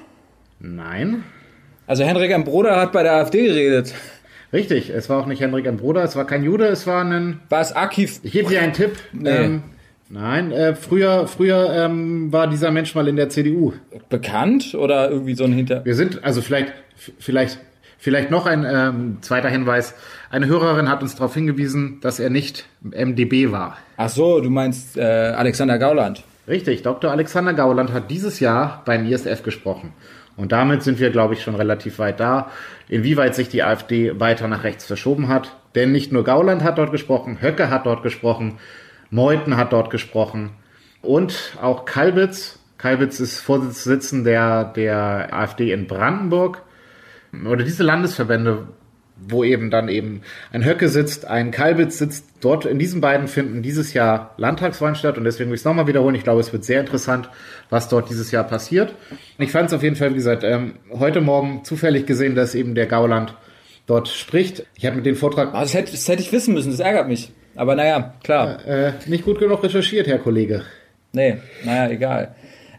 Nein. 0.60 1.24
Also 1.86 2.04
Henrik 2.04 2.30
M. 2.30 2.44
Broder 2.44 2.76
hat 2.76 2.92
bei 2.92 3.02
der 3.02 3.14
AfD 3.14 3.46
geredet. 3.46 3.94
Richtig, 4.52 4.90
es 4.90 5.08
war 5.08 5.20
auch 5.20 5.26
nicht 5.26 5.40
Henrik 5.40 5.64
M. 5.64 5.78
Broder, 5.78 6.04
es 6.04 6.16
war 6.16 6.26
kein 6.26 6.44
Jude, 6.44 6.66
es 6.66 6.86
war 6.86 7.02
ein... 7.02 7.40
War 7.48 7.62
es 7.62 7.74
Akif? 7.74 8.20
Ich 8.22 8.32
gebe 8.32 8.50
dir 8.50 8.60
einen 8.60 8.74
Tipp. 8.74 8.92
Nee. 9.14 9.30
Ähm, 9.30 9.62
nein, 10.10 10.52
äh, 10.52 10.74
früher, 10.74 11.26
früher 11.26 11.72
ähm, 11.72 12.30
war 12.30 12.46
dieser 12.46 12.70
Mensch 12.70 12.94
mal 12.94 13.08
in 13.08 13.16
der 13.16 13.30
CDU. 13.30 13.72
Bekannt 14.10 14.74
oder 14.74 15.10
irgendwie 15.10 15.34
so 15.34 15.44
ein 15.44 15.52
Hinter... 15.52 15.82
Wir 15.86 15.94
sind, 15.94 16.22
also 16.24 16.42
vielleicht, 16.42 16.74
vielleicht 17.18 17.58
Vielleicht 18.04 18.30
noch 18.30 18.44
ein 18.44 18.66
ähm, 18.68 19.16
zweiter 19.22 19.48
Hinweis. 19.48 19.94
Eine 20.28 20.44
Hörerin 20.44 20.90
hat 20.90 21.00
uns 21.00 21.14
darauf 21.14 21.32
hingewiesen, 21.32 22.00
dass 22.02 22.20
er 22.20 22.28
nicht 22.28 22.66
MDB 22.82 23.50
war. 23.50 23.78
Ach 23.96 24.10
so, 24.10 24.42
du 24.42 24.50
meinst 24.50 24.98
äh, 24.98 25.00
Alexander 25.00 25.78
Gauland. 25.78 26.22
Richtig, 26.46 26.82
Dr. 26.82 27.10
Alexander 27.10 27.54
Gauland 27.54 27.94
hat 27.94 28.10
dieses 28.10 28.40
Jahr 28.40 28.82
beim 28.84 29.06
ISF 29.06 29.42
gesprochen. 29.42 29.94
Und 30.36 30.52
damit 30.52 30.82
sind 30.82 31.00
wir, 31.00 31.08
glaube 31.08 31.32
ich, 31.32 31.42
schon 31.42 31.54
relativ 31.54 31.98
weit 31.98 32.20
da, 32.20 32.50
inwieweit 32.90 33.34
sich 33.34 33.48
die 33.48 33.62
AfD 33.62 34.20
weiter 34.20 34.48
nach 34.48 34.64
rechts 34.64 34.84
verschoben 34.84 35.28
hat. 35.28 35.56
Denn 35.74 35.90
nicht 35.90 36.12
nur 36.12 36.24
Gauland 36.24 36.62
hat 36.62 36.76
dort 36.76 36.92
gesprochen, 36.92 37.38
Höcke 37.40 37.70
hat 37.70 37.86
dort 37.86 38.02
gesprochen, 38.02 38.58
Meuthen 39.08 39.56
hat 39.56 39.72
dort 39.72 39.88
gesprochen 39.88 40.50
und 41.00 41.56
auch 41.58 41.86
Kalbitz. 41.86 42.58
Kalbitz 42.76 43.18
ist 43.18 43.40
Vorsitzender 43.40 44.70
der 44.76 45.28
AfD 45.32 45.72
in 45.72 45.86
Brandenburg. 45.86 46.60
Oder 47.46 47.64
diese 47.64 47.82
Landesverbände 47.82 48.68
wo 49.16 49.44
eben 49.44 49.70
dann 49.70 49.88
eben 49.88 50.22
ein 50.52 50.64
Höcke 50.64 50.88
sitzt, 50.88 51.26
ein 51.26 51.50
Kalbitz 51.50 51.98
sitzt. 51.98 52.26
Dort 52.40 52.66
in 52.66 52.78
diesen 52.78 53.00
beiden 53.00 53.28
finden 53.28 53.62
dieses 53.62 53.94
Jahr 53.94 54.34
Landtagswahlen 54.36 54.96
statt 54.96 55.16
und 55.16 55.24
deswegen 55.24 55.50
will 55.50 55.54
ich 55.54 55.60
es 55.60 55.64
nochmal 55.64 55.86
wiederholen. 55.86 56.14
Ich 56.14 56.24
glaube, 56.24 56.40
es 56.40 56.52
wird 56.52 56.64
sehr 56.64 56.80
interessant, 56.80 57.30
was 57.70 57.88
dort 57.88 58.10
dieses 58.10 58.30
Jahr 58.30 58.44
passiert. 58.44 58.94
Ich 59.38 59.52
fand 59.52 59.68
es 59.68 59.72
auf 59.72 59.82
jeden 59.82 59.96
Fall, 59.96 60.10
wie 60.10 60.16
gesagt, 60.16 60.44
ähm, 60.44 60.74
heute 60.90 61.20
Morgen 61.20 61.64
zufällig 61.64 62.06
gesehen, 62.06 62.34
dass 62.34 62.54
eben 62.54 62.74
der 62.74 62.86
Gauland 62.86 63.34
dort 63.86 64.08
spricht. 64.08 64.66
Ich 64.74 64.84
habe 64.84 64.96
mit 64.96 65.06
dem 65.06 65.16
Vortrag... 65.16 65.50
Oh, 65.54 65.60
das, 65.60 65.74
hätte, 65.74 65.92
das 65.92 66.08
hätte 66.08 66.22
ich 66.22 66.32
wissen 66.32 66.54
müssen, 66.54 66.70
das 66.70 66.80
ärgert 66.80 67.08
mich. 67.08 67.32
Aber 67.54 67.76
naja, 67.76 68.14
klar. 68.24 68.66
Äh, 68.66 68.92
nicht 69.06 69.24
gut 69.24 69.38
genug 69.38 69.62
recherchiert, 69.62 70.06
Herr 70.06 70.18
Kollege. 70.18 70.64
Nee, 71.12 71.38
naja, 71.64 71.90
egal. 71.90 72.34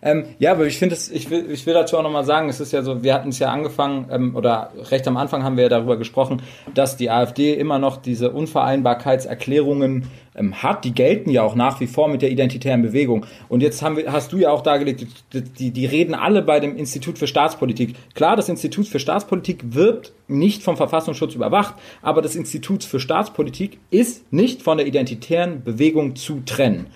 Ähm, 0.06 0.26
ja, 0.38 0.52
aber 0.52 0.68
ich 0.68 0.78
finde 0.78 0.94
es, 0.94 1.10
ich 1.10 1.32
will, 1.32 1.50
ich 1.50 1.66
will 1.66 1.74
dazu 1.74 1.98
auch 1.98 2.04
nochmal 2.04 2.26
sagen, 2.26 2.48
es 2.48 2.60
ist 2.60 2.72
ja 2.72 2.84
so, 2.84 3.02
wir 3.02 3.16
hatten 3.16 3.30
es 3.30 3.40
ja 3.40 3.50
angefangen, 3.50 4.06
ähm, 4.12 4.36
oder 4.36 4.70
recht 4.92 5.08
am 5.08 5.18
Anfang 5.18 5.44
haben 5.44 5.58
wir 5.58 5.64
ja 5.64 5.70
darüber 5.70 5.98
gesprochen, 5.98 6.44
dass 6.76 6.96
die 6.96 7.10
AfD 7.10 7.56
immer 7.56 7.80
noch 7.80 7.98
diese 7.98 8.30
Unvereinbarkeitserklärungen 8.30 10.06
ähm, 10.36 10.62
hat. 10.62 10.86
Die 10.86 10.94
gelten 10.94 11.32
ja 11.32 11.42
auch 11.42 11.56
nach 11.56 11.80
wie 11.80 11.88
vor 11.88 12.08
mit 12.08 12.22
der 12.22 12.30
identitären 12.30 12.84
Bewegung. 12.84 13.26
Und 13.50 13.62
jetzt 13.62 13.82
haben 13.82 13.98
wir, 13.98 14.12
hast 14.12 14.32
du 14.32 14.38
ja 14.38 14.52
auch 14.52 14.62
dargelegt, 14.62 15.08
die, 15.34 15.42
die, 15.42 15.72
die 15.72 15.86
reden 15.88 16.14
alle 16.14 16.44
bei 16.44 16.60
dem 16.60 16.78
Institut 16.78 17.18
für 17.18 17.26
Staatspolitik. 17.26 17.96
Klar, 18.14 18.36
das 18.36 18.48
Institut 18.48 18.88
für 18.88 19.00
Staatspolitik 19.00 19.74
wird 19.74 20.14
nicht 20.28 20.62
vom 20.62 20.78
Verfassungsschutz 20.78 21.34
überwacht, 21.34 21.74
aber 22.04 22.22
das 22.22 22.36
Institut 22.36 22.84
für 22.84 23.00
Staatspolitik 23.00 23.80
ist 23.90 24.32
nicht 24.32 24.62
von 24.62 24.78
der 24.78 24.86
identitären 24.86 25.64
Bewegung 25.64 26.16
zu 26.16 26.42
trennen 26.46 26.92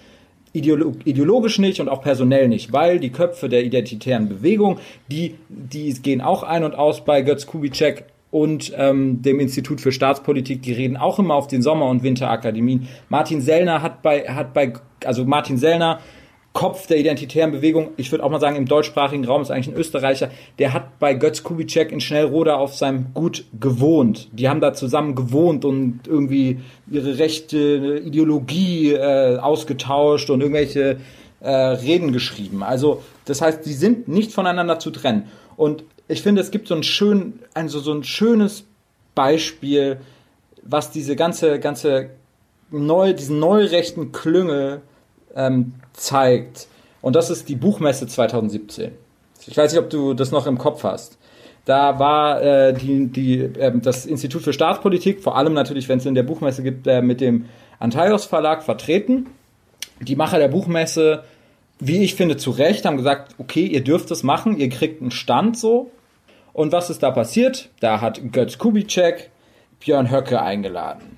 ideologisch 0.53 1.59
nicht 1.59 1.79
und 1.79 1.89
auch 1.89 2.01
personell 2.01 2.47
nicht, 2.47 2.73
weil 2.73 2.99
die 2.99 3.11
Köpfe 3.11 3.49
der 3.49 3.63
identitären 3.63 4.29
Bewegung, 4.29 4.79
die, 5.11 5.35
die 5.47 5.93
gehen 5.93 6.21
auch 6.21 6.43
ein 6.43 6.63
und 6.63 6.75
aus 6.75 7.05
bei 7.05 7.21
Götz 7.21 7.45
Kubitschek 7.45 8.05
und 8.31 8.73
ähm, 8.75 9.21
dem 9.21 9.39
Institut 9.39 9.81
für 9.81 9.91
Staatspolitik, 9.91 10.61
die 10.61 10.73
reden 10.73 10.97
auch 10.97 11.19
immer 11.19 11.35
auf 11.35 11.47
den 11.47 11.61
Sommer- 11.61 11.89
und 11.89 12.03
Winterakademien. 12.03 12.87
Martin 13.09 13.41
Sellner 13.41 13.81
hat 13.81 14.01
bei, 14.01 14.21
hat 14.23 14.53
bei, 14.53 14.73
also 15.03 15.25
Martin 15.25 15.57
Sellner 15.57 15.99
Kopf 16.59 16.87
der 16.87 16.97
identitären 16.97 17.53
Bewegung, 17.53 17.91
ich 17.95 18.11
würde 18.11 18.21
auch 18.21 18.29
mal 18.29 18.41
sagen, 18.41 18.57
im 18.57 18.65
deutschsprachigen 18.65 19.23
Raum 19.23 19.41
ist 19.41 19.49
eigentlich 19.49 19.69
ein 19.69 19.79
Österreicher, 19.79 20.29
der 20.57 20.73
hat 20.73 20.99
bei 20.99 21.13
Götz 21.13 21.41
Kubitschek 21.41 21.89
in 21.89 22.01
Schnellroda 22.01 22.57
auf 22.57 22.75
seinem 22.75 23.13
Gut 23.13 23.45
gewohnt. 23.57 24.27
Die 24.33 24.49
haben 24.49 24.59
da 24.59 24.73
zusammen 24.73 25.15
gewohnt 25.15 25.63
und 25.63 26.01
irgendwie 26.05 26.59
ihre 26.91 27.17
rechte 27.17 28.01
Ideologie 28.03 28.91
äh, 28.91 29.37
ausgetauscht 29.37 30.29
und 30.29 30.41
irgendwelche 30.41 30.97
äh, 31.39 31.49
Reden 31.49 32.11
geschrieben. 32.11 32.61
Also, 32.61 33.03
das 33.23 33.41
heißt, 33.41 33.65
die 33.65 33.71
sind 33.71 34.09
nicht 34.09 34.33
voneinander 34.33 34.79
zu 34.79 34.91
trennen. 34.91 35.29
Und 35.55 35.85
ich 36.09 36.21
finde, 36.21 36.41
es 36.41 36.51
gibt 36.51 36.67
so 36.67 36.75
ein 36.75 36.83
schön, 36.83 37.39
also 37.53 37.79
so 37.79 37.93
ein 37.93 38.03
schönes 38.03 38.65
Beispiel, 39.15 40.01
was 40.63 40.91
diese 40.91 41.15
ganze, 41.15 41.57
ganze 41.61 42.09
neu, 42.69 43.13
diesen 43.13 43.39
neurechten 43.39 44.11
Klüngel 44.11 44.81
ähm, 45.37 45.75
zeigt. 45.99 46.67
Und 47.01 47.15
das 47.15 47.29
ist 47.29 47.49
die 47.49 47.55
Buchmesse 47.55 48.07
2017. 48.07 48.91
Ich 49.47 49.57
weiß 49.57 49.71
nicht, 49.71 49.81
ob 49.81 49.89
du 49.89 50.13
das 50.13 50.31
noch 50.31 50.47
im 50.47 50.57
Kopf 50.57 50.83
hast. 50.83 51.17
Da 51.65 51.99
war 51.99 52.41
äh, 52.41 52.73
die, 52.73 53.07
die, 53.07 53.39
äh, 53.41 53.71
das 53.79 54.05
Institut 54.05 54.41
für 54.41 54.53
Staatspolitik, 54.53 55.21
vor 55.21 55.37
allem 55.37 55.53
natürlich, 55.53 55.87
wenn 55.87 55.99
es 55.99 56.05
in 56.05 56.15
der 56.15 56.23
Buchmesse 56.23 56.63
gibt, 56.63 56.87
äh, 56.87 57.01
mit 57.01 57.21
dem 57.21 57.45
Antaios 57.79 58.25
Verlag 58.25 58.63
vertreten. 58.63 59.27
Die 60.01 60.15
Macher 60.15 60.39
der 60.39 60.47
Buchmesse, 60.47 61.23
wie 61.79 62.03
ich 62.03 62.15
finde, 62.15 62.37
zu 62.37 62.51
Recht, 62.51 62.85
haben 62.85 62.97
gesagt, 62.97 63.35
okay, 63.37 63.65
ihr 63.65 63.83
dürft 63.83 64.11
es 64.11 64.23
machen, 64.23 64.57
ihr 64.57 64.69
kriegt 64.69 65.01
einen 65.01 65.11
Stand 65.11 65.57
so. 65.57 65.91
Und 66.53 66.71
was 66.71 66.89
ist 66.89 67.03
da 67.03 67.11
passiert? 67.11 67.69
Da 67.79 68.01
hat 68.01 68.19
Götz 68.31 68.57
Kubitschek 68.57 69.29
Björn 69.79 70.11
Höcke 70.11 70.41
eingeladen. 70.41 71.17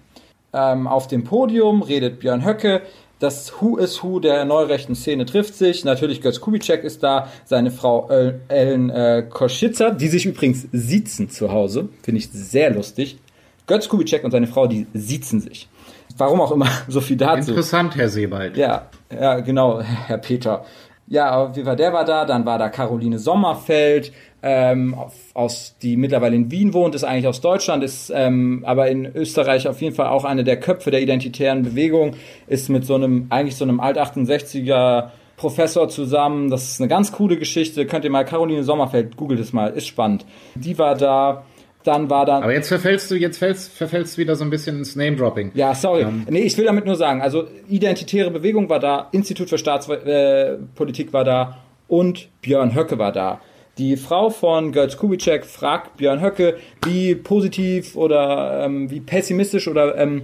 Ähm, 0.54 0.88
auf 0.88 1.08
dem 1.08 1.24
Podium 1.24 1.82
redet 1.82 2.20
Björn 2.20 2.46
Höcke 2.46 2.82
das 3.22 3.54
Who 3.62 3.78
is 3.78 4.02
Who 4.04 4.20
der 4.20 4.46
neurechten 4.46 4.96
Szene 4.96 5.26
trifft 5.26 5.56
sich. 5.56 5.86
Natürlich 5.86 6.22
Götz 6.22 6.42
Kubitschek 6.42 6.84
ist 6.84 7.04
da, 7.04 7.28
seine 7.46 7.70
Frau 7.70 8.10
Ellen 8.48 8.90
äh, 8.90 9.24
Koschitzer, 9.30 9.92
die 9.92 10.08
sich 10.08 10.26
übrigens 10.26 10.68
siezen 10.72 11.30
zu 11.30 11.52
Hause. 11.52 11.90
Finde 12.02 12.20
ich 12.20 12.32
sehr 12.32 12.72
lustig. 12.72 13.20
Götz 13.68 13.88
Kubitschek 13.88 14.24
und 14.24 14.32
seine 14.32 14.48
Frau, 14.48 14.66
die 14.66 14.88
siezen 14.94 15.40
sich. 15.40 15.70
Warum 16.18 16.42
auch 16.42 16.52
immer, 16.52 16.68
so 16.88 17.00
viel 17.00 17.16
dazu. 17.18 17.52
Interessant, 17.52 17.96
Herr 17.96 18.10
Sebald. 18.10 18.58
Ja, 18.58 18.88
ja, 19.12 19.40
genau, 19.40 19.82
Herr 20.08 20.18
Peter. 20.18 20.66
Ja, 21.08 21.56
wie 21.56 21.66
war 21.66 21.76
der 21.76 21.94
war 21.94 22.06
da? 22.06 22.26
Dann 22.26 22.46
war 22.46 22.58
da 22.58 22.70
Caroline 22.70 23.20
Sommerfeld, 23.20 24.14
ähm, 24.44 24.96
aus, 25.34 25.76
die 25.82 25.98
mittlerweile 25.98 26.36
in 26.36 26.50
Wien 26.52 26.74
wohnt, 26.74 26.96
ist 26.96 27.04
eigentlich 27.04 27.28
aus 27.28 27.42
Deutschland, 27.42 27.84
ist 27.84 28.12
ähm, 28.14 28.64
aber 28.66 28.90
in 28.90 29.06
Österreich 29.06 29.68
auf 29.68 29.82
jeden 29.82 29.96
Fall 29.96 30.08
auch 30.08 30.26
eine 30.26 30.44
der 30.44 30.60
Köpfe 30.60 30.92
der 30.92 31.02
identitären 31.02 31.64
Bewegung, 31.64 32.16
ist 32.48 32.70
mit 32.70 32.86
so 32.86 32.96
einem, 32.96 33.28
eigentlich 33.30 33.56
so 33.56 33.66
einem 33.66 33.80
Alt-68er 33.80 35.10
Professor 35.38 35.90
zusammen. 35.90 36.50
Das 36.50 36.72
ist 36.72 36.82
eine 36.82 36.88
ganz 36.88 37.12
coole 37.12 37.38
Geschichte. 37.38 37.86
Könnt 37.88 38.06
ihr 38.06 38.12
mal 38.12 38.24
Caroline 38.26 38.64
Sommerfeld, 38.64 39.18
googelt 39.18 39.40
es 39.40 39.54
mal, 39.54 39.72
ist 39.72 39.88
spannend. 39.88 40.26
Die 40.56 40.78
war 40.78 40.96
da. 40.96 41.44
Dann 41.84 42.12
war 42.12 42.28
dann. 42.28 42.44
Aber 42.44 42.54
jetzt 42.54 42.68
verfällst 42.68 43.10
du, 43.10 43.16
jetzt 43.16 43.40
fällst, 43.40 43.72
verfällst 43.74 44.16
du 44.16 44.22
wieder 44.22 44.36
so 44.36 44.44
ein 44.44 44.52
bisschen 44.52 44.78
ins 44.78 44.96
Name-Dropping. 44.96 45.52
Ja, 45.56 45.74
sorry. 45.74 46.04
Ähm. 46.04 46.28
Nee, 46.30 46.42
ich 46.42 46.56
will 46.56 46.66
damit 46.66 46.86
nur 46.86 46.96
sagen, 46.96 47.24
also 47.24 47.46
identitäre 47.68 48.30
Bewegung 48.30 48.70
war 48.70 48.78
da, 48.78 49.08
Institut 49.12 49.50
für 49.50 49.58
Staatspolitik 49.58 51.10
äh, 51.10 51.14
war 51.14 51.24
da 51.24 51.58
und 51.88 52.30
Björn 52.44 52.76
Höcke 52.76 53.00
war 53.00 53.12
da. 53.12 53.42
Die 53.78 53.96
Frau 53.96 54.30
von 54.30 54.74
Götz 54.74 54.98
Kubitschek 54.98 55.46
fragt 55.46 55.98
Björn 55.98 56.22
Höcke, 56.22 56.58
wie 56.86 57.16
positiv 57.16 57.96
oder 57.96 58.66
ähm, 58.66 58.90
wie 58.90 59.00
pessimistisch 59.00 59.68
oder, 59.68 59.98
ähm, 59.98 60.24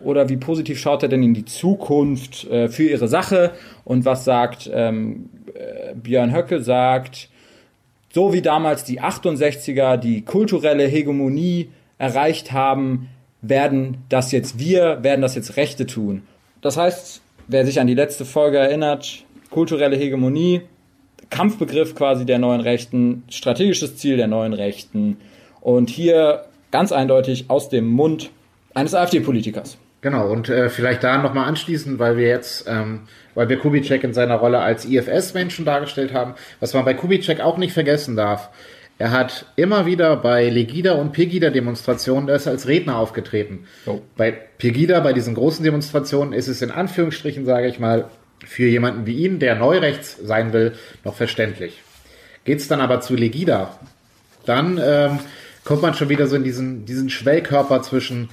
oder 0.00 0.28
wie 0.28 0.36
positiv 0.36 0.78
schaut 0.78 1.02
er 1.02 1.08
denn 1.08 1.22
in 1.22 1.32
die 1.32 1.46
Zukunft 1.46 2.44
äh, 2.50 2.68
für 2.68 2.84
ihre 2.84 3.08
Sache 3.08 3.52
und 3.84 4.04
was 4.04 4.24
sagt 4.24 4.70
ähm, 4.72 5.30
äh, 5.54 5.94
Björn 5.94 6.34
Höcke? 6.34 6.62
Sagt, 6.62 7.30
so 8.12 8.34
wie 8.34 8.42
damals 8.42 8.84
die 8.84 9.00
68er 9.00 9.96
die 9.96 10.22
kulturelle 10.22 10.84
Hegemonie 10.84 11.70
erreicht 11.96 12.52
haben, 12.52 13.08
werden 13.40 14.04
das 14.10 14.32
jetzt 14.32 14.58
wir, 14.58 15.02
werden 15.02 15.22
das 15.22 15.34
jetzt 15.34 15.56
Rechte 15.56 15.86
tun. 15.86 16.22
Das 16.60 16.76
heißt, 16.76 17.22
wer 17.48 17.64
sich 17.64 17.80
an 17.80 17.86
die 17.86 17.94
letzte 17.94 18.26
Folge 18.26 18.58
erinnert, 18.58 19.24
kulturelle 19.50 19.96
Hegemonie, 19.96 20.62
Kampfbegriff 21.32 21.94
quasi 21.94 22.24
der 22.26 22.38
neuen 22.38 22.60
Rechten, 22.60 23.24
strategisches 23.28 23.96
Ziel 23.96 24.16
der 24.16 24.28
neuen 24.28 24.52
Rechten 24.52 25.16
und 25.60 25.90
hier 25.90 26.44
ganz 26.70 26.92
eindeutig 26.92 27.46
aus 27.48 27.68
dem 27.68 27.86
Mund 27.86 28.30
eines 28.74 28.94
AfD-Politikers. 28.94 29.78
Genau, 30.02 30.30
und 30.30 30.48
äh, 30.48 30.68
vielleicht 30.68 31.04
da 31.04 31.18
nochmal 31.18 31.48
anschließen, 31.48 31.98
weil 31.98 32.16
wir 32.16 32.28
jetzt, 32.28 32.66
ähm, 32.68 33.02
weil 33.34 33.48
wir 33.48 33.58
Kubitschek 33.58 34.04
in 34.04 34.12
seiner 34.12 34.34
Rolle 34.36 34.58
als 34.58 34.84
IFS-Menschen 34.84 35.64
dargestellt 35.64 36.12
haben, 36.12 36.34
was 36.60 36.74
man 36.74 36.84
bei 36.84 36.94
Kubitschek 36.94 37.40
auch 37.40 37.56
nicht 37.56 37.72
vergessen 37.72 38.14
darf. 38.16 38.50
Er 38.98 39.10
hat 39.10 39.46
immer 39.56 39.86
wieder 39.86 40.16
bei 40.16 40.48
Legida 40.48 40.92
und 40.94 41.12
Pegida-Demonstrationen, 41.12 42.28
ist 42.28 42.46
als 42.46 42.68
Redner 42.68 42.98
aufgetreten. 42.98 43.66
Oh. 43.86 44.00
Bei 44.16 44.32
Pegida, 44.32 45.00
bei 45.00 45.12
diesen 45.12 45.34
großen 45.34 45.64
Demonstrationen, 45.64 46.32
ist 46.32 46.48
es 46.48 46.62
in 46.62 46.70
Anführungsstrichen, 46.70 47.46
sage 47.46 47.68
ich 47.68 47.78
mal, 47.78 48.10
für 48.46 48.66
jemanden 48.66 49.06
wie 49.06 49.16
ihn, 49.16 49.38
der 49.38 49.54
neurechts 49.54 50.16
sein 50.22 50.52
will, 50.52 50.72
noch 51.04 51.14
verständlich. 51.14 51.82
Geht's 52.44 52.68
dann 52.68 52.80
aber 52.80 53.00
zu 53.00 53.14
Legida, 53.14 53.78
dann 54.46 54.80
ähm, 54.82 55.18
kommt 55.64 55.82
man 55.82 55.94
schon 55.94 56.08
wieder 56.08 56.26
so 56.26 56.36
in 56.36 56.44
diesen, 56.44 56.84
diesen 56.84 57.10
Schwellkörper 57.10 57.82
zwischen 57.82 58.30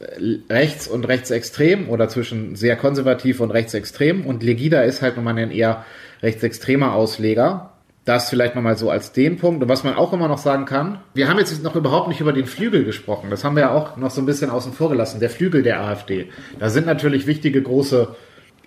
äh, 0.00 0.52
rechts 0.52 0.88
und 0.88 1.04
rechtsextrem 1.06 1.88
oder 1.88 2.08
zwischen 2.08 2.56
sehr 2.56 2.76
konservativ 2.76 3.40
und 3.40 3.50
rechtsextrem 3.50 4.24
und 4.24 4.42
Legida 4.42 4.82
ist 4.82 5.02
halt 5.02 5.16
nochmal 5.16 5.38
ein 5.38 5.50
eher 5.50 5.84
rechtsextremer 6.22 6.94
Ausleger. 6.94 7.72
Das 8.06 8.30
vielleicht 8.30 8.54
nochmal 8.54 8.78
so 8.78 8.90
als 8.90 9.12
den 9.12 9.36
Punkt. 9.36 9.62
Und 9.62 9.68
was 9.68 9.84
man 9.84 9.94
auch 9.94 10.14
immer 10.14 10.26
noch 10.26 10.38
sagen 10.38 10.64
kann, 10.64 11.00
wir 11.12 11.28
haben 11.28 11.38
jetzt 11.38 11.62
noch 11.62 11.76
überhaupt 11.76 12.08
nicht 12.08 12.20
über 12.20 12.32
den 12.32 12.46
Flügel 12.46 12.84
gesprochen. 12.84 13.28
Das 13.28 13.44
haben 13.44 13.56
wir 13.56 13.64
ja 13.64 13.74
auch 13.74 13.98
noch 13.98 14.10
so 14.10 14.22
ein 14.22 14.26
bisschen 14.26 14.48
außen 14.50 14.72
vor 14.72 14.88
gelassen. 14.88 15.20
Der 15.20 15.28
Flügel 15.28 15.62
der 15.62 15.80
AfD. 15.82 16.30
Da 16.58 16.70
sind 16.70 16.86
natürlich 16.86 17.26
wichtige 17.26 17.62
große 17.62 18.16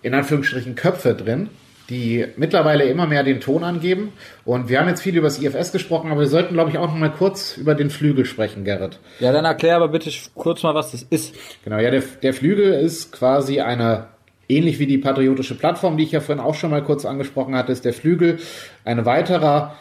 in 0.04 0.14
Anführungsstrichen 0.14 0.76
Köpfe 0.76 1.16
drin, 1.16 1.49
die 1.89 2.26
mittlerweile 2.38 2.86
immer 2.86 3.08
mehr 3.08 3.24
den 3.24 3.41
Ton 3.41 3.64
angeben. 3.64 4.14
Und 4.45 4.70
wir 4.70 4.80
haben 4.80 4.88
jetzt 4.88 5.01
viel 5.01 5.18
über 5.18 5.28
das 5.28 5.41
IFS 5.41 5.72
gesprochen, 5.72 6.12
aber 6.12 6.22
wir 6.22 6.28
sollten, 6.28 6.54
glaube 6.54 6.70
ich, 6.70 6.78
auch 6.78 6.88
noch 6.88 6.95
mal 6.95 7.12
kurz 7.12 7.58
über 7.58 7.74
den 7.74 7.89
Flügel 7.89 8.26
sprechen, 8.26 8.64
Gerrit. 8.64 8.99
Ja, 9.20 9.32
dann 9.32 9.45
erklär 9.45 9.78
aber 9.78 9.88
bitte 9.88 10.12
kurz 10.36 10.62
mal, 10.64 10.76
was 10.76 10.91
das 10.91 11.04
ist. 11.04 11.36
Genau, 11.64 11.80
ja, 11.80 11.89
der, 11.89 12.04
der 12.22 12.34
Flügel 12.34 12.74
ist 12.74 13.12
quasi 13.12 13.60
eine 13.60 14.08
Ähnlich 14.49 14.78
wie 14.78 14.88
die 14.88 14.97
patriotische 14.97 15.56
Plattform, 15.56 15.95
die 15.95 16.04
ich 16.04 16.12
ja 16.12 16.20
vorhin 16.20 16.43
auch 16.43 16.56
schon 16.56 16.70
mal 16.70 16.84
kurz 16.84 17.06
angesprochen 17.06 17.56
hatte, 17.56 17.72
ist 17.72 17.86
der 17.86 17.93
Flügel 17.93 18.39
ein 18.84 19.06
weiterer, 19.06 19.78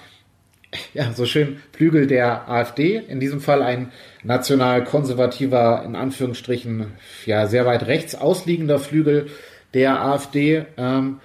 ja, 0.95 1.13
so 1.13 1.27
schön 1.27 1.61
Flügel 1.73 2.07
der 2.07 2.49
AfD. 2.49 2.97
In 2.97 3.19
diesem 3.19 3.41
Fall 3.41 3.63
ein 3.63 3.91
national-konservativer, 4.23 5.83
in 5.85 5.97
Anführungsstrichen, 5.97 6.93
ja, 7.27 7.49
sehr 7.49 7.67
weit 7.67 7.87
rechts 7.87 8.15
ausliegender 8.15 8.79
Flügel 8.79 9.27
der 9.75 10.03
AfD. 10.05 10.67
Ähm, 10.77 11.21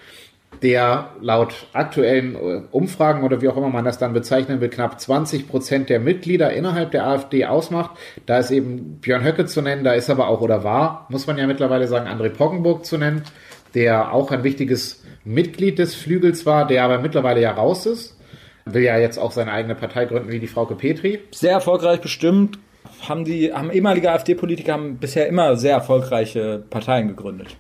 der 0.62 1.12
laut 1.22 1.68
aktuellen 1.74 2.36
äh, 2.36 2.62
Umfragen 2.72 3.24
oder 3.24 3.41
wie 3.41 3.48
auch 3.48 3.58
immer 3.58 3.70
man 3.70 3.86
das 3.86 3.98
dann 3.98 4.14
bezeichnen 4.14 4.62
will, 4.62 4.70
knapp 4.70 5.00
20 5.00 5.48
Prozent 5.48 5.89
der 5.89 6.00
Mitglieder 6.00 6.52
innerhalb 6.52 6.91
der 6.91 7.06
AfD 7.06 7.45
ausmacht. 7.45 7.91
Da 8.26 8.39
ist 8.39 8.52
eben 8.52 9.00
Björn 9.02 9.24
Höcke 9.24 9.45
zu 9.45 9.62
nennen, 9.62 9.84
da 9.84 9.93
ist 9.93 10.10
aber 10.10 10.28
auch 10.28 10.41
oder 10.41 10.64
war, 10.64 11.06
muss 11.10 11.28
man 11.28 11.38
ja 11.38 11.48
mittlerweile 11.48 11.88
sagen, 11.88 12.08
André 12.08 12.30
Poggenburg 12.30 12.86
zu 12.86 12.98
nennen, 12.98 13.24
der 13.76 14.14
auch 14.14 14.32
ein 14.32 14.43
wichtiges 14.43 15.04
Mitglied 15.24 15.78
des 15.80 15.93
Flügels 15.95 16.45
war, 16.45 16.66
der 16.66 16.84
aber 16.84 17.00
mittlerweile 17.00 17.41
ja 17.41 17.52
raus 17.52 17.86
ist. 17.86 18.18
Will 18.66 18.84
ja 18.84 18.98
jetzt 18.98 19.18
auch 19.18 19.32
seine 19.32 19.52
eigene 19.52 19.76
Partei 19.76 20.06
gründen 20.06 20.30
wie 20.30 20.39
die 20.39 20.48
Frauke 20.48 20.76
Petri. 20.76 21.20
Sehr 21.32 21.52
erfolgreich 21.52 22.02
bestimmt. 22.02 22.60
Haben 23.08 23.26
die, 23.26 23.54
haben 23.54 23.72
ehemalige 23.72 24.12
AfD-Politiker 24.12 24.74
haben 24.74 24.98
bisher 24.98 25.28
immer 25.28 25.56
sehr 25.56 25.74
erfolgreiche 25.74 26.64
Parteien 26.70 27.08
gegründet. 27.08 27.56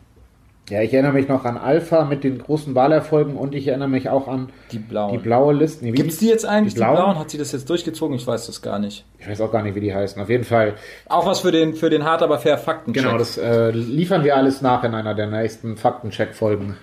Ja, 0.69 0.81
ich 0.81 0.93
erinnere 0.93 1.13
mich 1.13 1.29
noch 1.29 1.45
an 1.45 1.57
Alpha 1.57 2.03
mit 2.03 2.25
den 2.25 2.39
großen 2.39 2.75
Wahlerfolgen 2.75 3.37
und 3.37 3.55
ich 3.55 3.69
erinnere 3.69 3.87
mich 3.87 4.09
auch 4.09 4.27
an 4.27 4.49
die, 4.73 4.79
blauen. 4.79 5.13
die 5.13 5.17
blaue 5.17 5.53
Liste. 5.53 5.85
Nee, 5.85 5.91
Gibt 5.91 6.11
es 6.11 6.17
die 6.17 6.27
jetzt 6.27 6.45
eigentlich, 6.45 6.73
die 6.73 6.79
blauen? 6.79 6.95
die 6.97 7.01
blauen? 7.03 7.19
Hat 7.19 7.29
sie 7.29 7.37
das 7.37 7.53
jetzt 7.53 7.69
durchgezogen? 7.69 8.17
Ich 8.17 8.27
weiß 8.27 8.47
das 8.47 8.61
gar 8.61 8.77
nicht. 8.77 9.05
Ich 9.17 9.29
weiß 9.29 9.39
auch 9.39 9.51
gar 9.51 9.63
nicht, 9.63 9.75
wie 9.75 9.79
die 9.79 9.95
heißen. 9.95 10.21
Auf 10.21 10.29
jeden 10.29 10.43
Fall. 10.43 10.73
Auch 11.07 11.25
was 11.25 11.39
für 11.39 11.53
den, 11.53 11.73
für 11.73 11.89
den 11.89 12.03
hart, 12.03 12.21
aber 12.21 12.37
fair 12.39 12.57
Faktencheck. 12.57 13.01
Genau, 13.01 13.17
das 13.17 13.37
äh, 13.37 13.69
liefern 13.71 14.25
wir 14.25 14.35
alles 14.35 14.61
nach 14.61 14.83
in 14.83 14.93
einer 14.93 15.15
der 15.15 15.27
nächsten 15.27 15.77
Faktencheck-Folgen. 15.77 16.75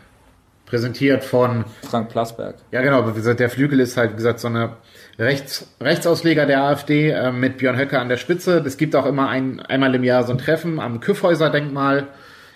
Präsentiert 0.64 1.22
von 1.22 1.66
Frank 1.82 2.08
Plasberg. 2.08 2.54
Ja, 2.72 2.80
genau. 2.80 3.02
Der 3.10 3.50
Flügel 3.50 3.80
ist 3.80 3.98
halt, 3.98 4.12
wie 4.12 4.16
gesagt, 4.16 4.40
so 4.40 4.48
eine 4.48 4.78
Rechts, 5.18 5.68
Rechtsausleger 5.78 6.46
der 6.46 6.62
AfD 6.62 7.10
äh, 7.10 7.30
mit 7.32 7.58
Björn 7.58 7.78
Höcke 7.78 7.98
an 7.98 8.08
der 8.08 8.16
Spitze. 8.16 8.62
Es 8.64 8.78
gibt 8.78 8.96
auch 8.96 9.04
immer 9.04 9.28
ein, 9.28 9.60
einmal 9.60 9.94
im 9.94 10.04
Jahr 10.04 10.24
so 10.24 10.32
ein 10.32 10.38
Treffen 10.38 10.80
am 10.80 11.00
Küffhäuser-Denkmal 11.00 12.08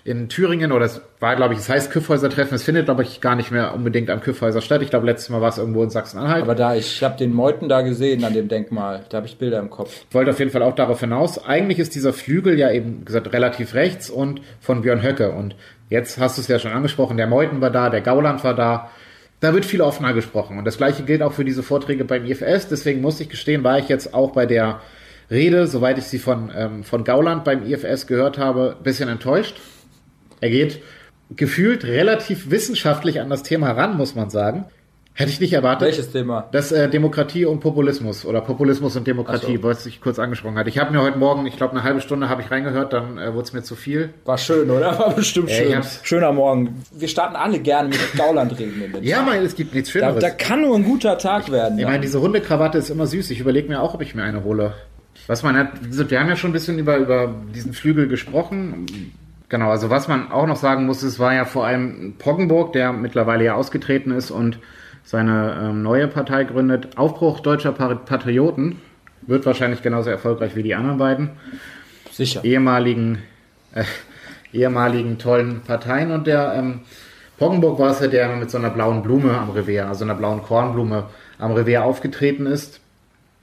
in 0.04 0.28
Thüringen, 0.28 0.72
oder 0.72 0.86
es 0.86 1.00
war, 1.20 1.36
glaube 1.36 1.54
ich, 1.54 1.60
es 1.60 1.68
heißt 1.68 1.90
Küffhäuser-Treffen, 1.90 2.54
es 2.54 2.62
findet, 2.62 2.86
glaube 2.86 3.02
ich, 3.02 3.20
gar 3.20 3.34
nicht 3.34 3.50
mehr 3.50 3.74
unbedingt 3.74 4.10
am 4.10 4.20
Küffhäuser 4.20 4.60
statt. 4.60 4.80
Ich 4.82 4.90
glaube, 4.90 5.06
letztes 5.06 5.28
Mal 5.28 5.40
war 5.40 5.48
es 5.48 5.58
irgendwo 5.58 5.82
in 5.82 5.90
Sachsen-Anhalt. 5.90 6.42
Aber 6.42 6.54
da, 6.54 6.74
ich 6.74 7.02
habe 7.02 7.16
den 7.18 7.32
Meuten 7.32 7.68
da 7.68 7.82
gesehen 7.82 8.24
an 8.24 8.32
dem 8.32 8.48
Denkmal, 8.48 9.04
da 9.08 9.18
habe 9.18 9.26
ich 9.26 9.38
Bilder 9.38 9.58
im 9.58 9.70
Kopf. 9.70 10.04
Ich 10.08 10.14
wollte 10.14 10.30
auf 10.30 10.38
jeden 10.38 10.50
Fall 10.50 10.62
auch 10.62 10.74
darauf 10.74 11.00
hinaus. 11.00 11.44
Eigentlich 11.44 11.78
ist 11.78 11.94
dieser 11.94 12.12
Flügel 12.12 12.58
ja 12.58 12.70
eben 12.70 13.04
gesagt 13.04 13.32
relativ 13.32 13.74
rechts 13.74 14.08
und 14.08 14.40
von 14.60 14.82
Björn 14.82 15.02
Höcke. 15.02 15.32
Und 15.32 15.56
jetzt 15.90 16.18
hast 16.18 16.38
du 16.38 16.42
es 16.42 16.48
ja 16.48 16.58
schon 16.58 16.72
angesprochen, 16.72 17.16
der 17.16 17.26
Meuten 17.26 17.60
war 17.60 17.70
da, 17.70 17.90
der 17.90 18.00
Gauland 18.00 18.44
war 18.44 18.54
da. 18.54 18.90
Da 19.40 19.54
wird 19.54 19.64
viel 19.64 19.82
offener 19.82 20.14
gesprochen. 20.14 20.58
Und 20.58 20.64
das 20.64 20.78
gleiche 20.78 21.04
gilt 21.04 21.22
auch 21.22 21.32
für 21.32 21.44
diese 21.44 21.62
Vorträge 21.62 22.04
beim 22.04 22.24
IFS. 22.24 22.68
Deswegen 22.68 23.00
muss 23.00 23.20
ich 23.20 23.28
gestehen, 23.28 23.62
war 23.62 23.78
ich 23.78 23.88
jetzt 23.88 24.12
auch 24.12 24.32
bei 24.32 24.46
der 24.46 24.80
Rede, 25.30 25.66
soweit 25.66 25.98
ich 25.98 26.04
sie 26.04 26.18
von, 26.18 26.50
ähm, 26.56 26.84
von 26.84 27.04
Gauland 27.04 27.44
beim 27.44 27.64
IFS 27.64 28.06
gehört 28.06 28.38
habe, 28.38 28.76
bisschen 28.82 29.08
enttäuscht. 29.08 29.60
Er 30.40 30.50
geht 30.50 30.80
gefühlt 31.30 31.84
relativ 31.84 32.50
wissenschaftlich 32.50 33.20
an 33.20 33.30
das 33.30 33.42
Thema 33.42 33.72
ran, 33.72 33.96
muss 33.96 34.14
man 34.14 34.30
sagen. 34.30 34.64
Hätte 35.18 35.32
ich 35.32 35.40
nicht 35.40 35.52
erwartet. 35.52 35.88
Welches 35.88 36.12
Thema? 36.12 36.48
Das 36.52 36.70
äh, 36.70 36.88
Demokratie 36.88 37.44
und 37.44 37.58
Populismus 37.58 38.24
oder 38.24 38.40
Populismus 38.40 38.94
und 38.94 39.04
Demokratie, 39.04 39.56
so. 39.56 39.64
was 39.64 39.84
ich 39.84 40.00
kurz 40.00 40.20
angesprochen 40.20 40.56
hatte. 40.56 40.68
Ich 40.68 40.78
habe 40.78 40.92
mir 40.92 41.02
heute 41.02 41.18
Morgen, 41.18 41.44
ich 41.44 41.56
glaube 41.56 41.72
eine 41.72 41.82
halbe 41.82 42.00
Stunde 42.00 42.28
habe 42.28 42.40
ich 42.40 42.52
reingehört, 42.52 42.92
dann 42.92 43.18
äh, 43.18 43.34
wurde 43.34 43.42
es 43.42 43.52
mir 43.52 43.64
zu 43.64 43.74
viel. 43.74 44.10
War 44.24 44.38
schön, 44.38 44.70
oder? 44.70 44.96
War 45.00 45.12
bestimmt 45.12 45.50
äh, 45.50 45.72
schön. 45.72 45.82
Schöner 46.04 46.30
Morgen. 46.30 46.84
Wir 46.92 47.08
starten 47.08 47.34
alle 47.34 47.58
gerne 47.58 47.88
mit 47.88 47.98
Gauland 48.16 48.56
reden. 48.60 48.94
ja, 49.02 49.22
mein, 49.22 49.42
es 49.44 49.56
gibt 49.56 49.74
nichts 49.74 49.90
Schöneres. 49.90 50.22
Da, 50.22 50.28
da 50.28 50.30
kann 50.30 50.60
nur 50.60 50.76
ein 50.76 50.84
guter 50.84 51.18
Tag 51.18 51.50
werden. 51.50 51.80
Ich 51.80 51.84
meine, 51.84 51.98
diese 51.98 52.18
runde 52.18 52.40
Krawatte 52.40 52.78
ist 52.78 52.88
immer 52.88 53.08
süß. 53.08 53.32
Ich 53.32 53.40
überlege 53.40 53.68
mir 53.68 53.82
auch, 53.82 53.94
ob 53.94 54.02
ich 54.02 54.14
mir 54.14 54.22
eine 54.22 54.44
hole. 54.44 54.74
Was 55.26 55.42
man 55.42 55.56
hat, 55.56 55.70
wir 55.82 56.20
haben 56.20 56.28
ja 56.28 56.36
schon 56.36 56.50
ein 56.50 56.52
bisschen 56.52 56.78
über, 56.78 56.96
über 56.96 57.34
diesen 57.52 57.72
Flügel 57.72 58.06
gesprochen 58.06 58.86
Genau, 59.48 59.70
also 59.70 59.88
was 59.88 60.08
man 60.08 60.30
auch 60.30 60.46
noch 60.46 60.56
sagen 60.56 60.84
muss, 60.84 61.02
es 61.02 61.18
war 61.18 61.32
ja 61.32 61.44
vor 61.44 61.66
allem 61.66 62.14
Poggenburg, 62.18 62.72
der 62.74 62.92
mittlerweile 62.92 63.44
ja 63.44 63.54
ausgetreten 63.54 64.10
ist 64.10 64.30
und 64.30 64.58
seine 65.04 65.58
ähm, 65.62 65.82
neue 65.82 66.06
Partei 66.06 66.44
gründet. 66.44 66.98
Aufbruch 66.98 67.40
deutscher 67.40 67.72
Patrioten 67.72 68.76
wird 69.22 69.46
wahrscheinlich 69.46 69.82
genauso 69.82 70.10
erfolgreich 70.10 70.54
wie 70.54 70.62
die 70.62 70.74
anderen 70.74 70.98
beiden. 70.98 71.30
Sicher. 72.10 72.44
Ehemaligen, 72.44 73.22
äh, 73.72 73.84
ehemaligen 74.52 75.18
tollen 75.18 75.62
Parteien 75.62 76.10
und 76.10 76.26
der 76.26 76.52
ähm, 76.54 76.80
Poggenburg 77.38 77.78
war 77.78 77.92
es 77.92 78.00
ja, 78.00 78.08
der 78.08 78.28
mit 78.36 78.50
so 78.50 78.58
einer 78.58 78.70
blauen 78.70 79.02
Blume 79.02 79.38
am 79.38 79.50
Revier, 79.50 79.88
also 79.88 80.04
einer 80.04 80.14
blauen 80.14 80.42
Kornblume 80.42 81.04
am 81.38 81.52
Revier 81.52 81.84
aufgetreten 81.84 82.44
ist, 82.44 82.80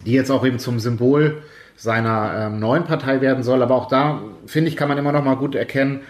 die 0.06 0.12
jetzt 0.12 0.30
auch 0.30 0.46
eben 0.46 0.60
zum 0.60 0.80
Symbol 0.80 1.42
seiner 1.76 2.48
ähm, 2.48 2.60
neuen 2.60 2.86
Partei 2.86 3.22
werden 3.22 3.44
soll. 3.44 3.62
Aber 3.62 3.76
auch 3.76 3.88
da, 3.88 4.22
finde 4.46 4.70
ich, 4.70 4.78
kann 4.78 4.88
man 4.88 4.98
immer 4.98 5.12
noch 5.12 5.24
mal 5.24 5.36
gut 5.36 5.56
erkennen, 5.56 6.02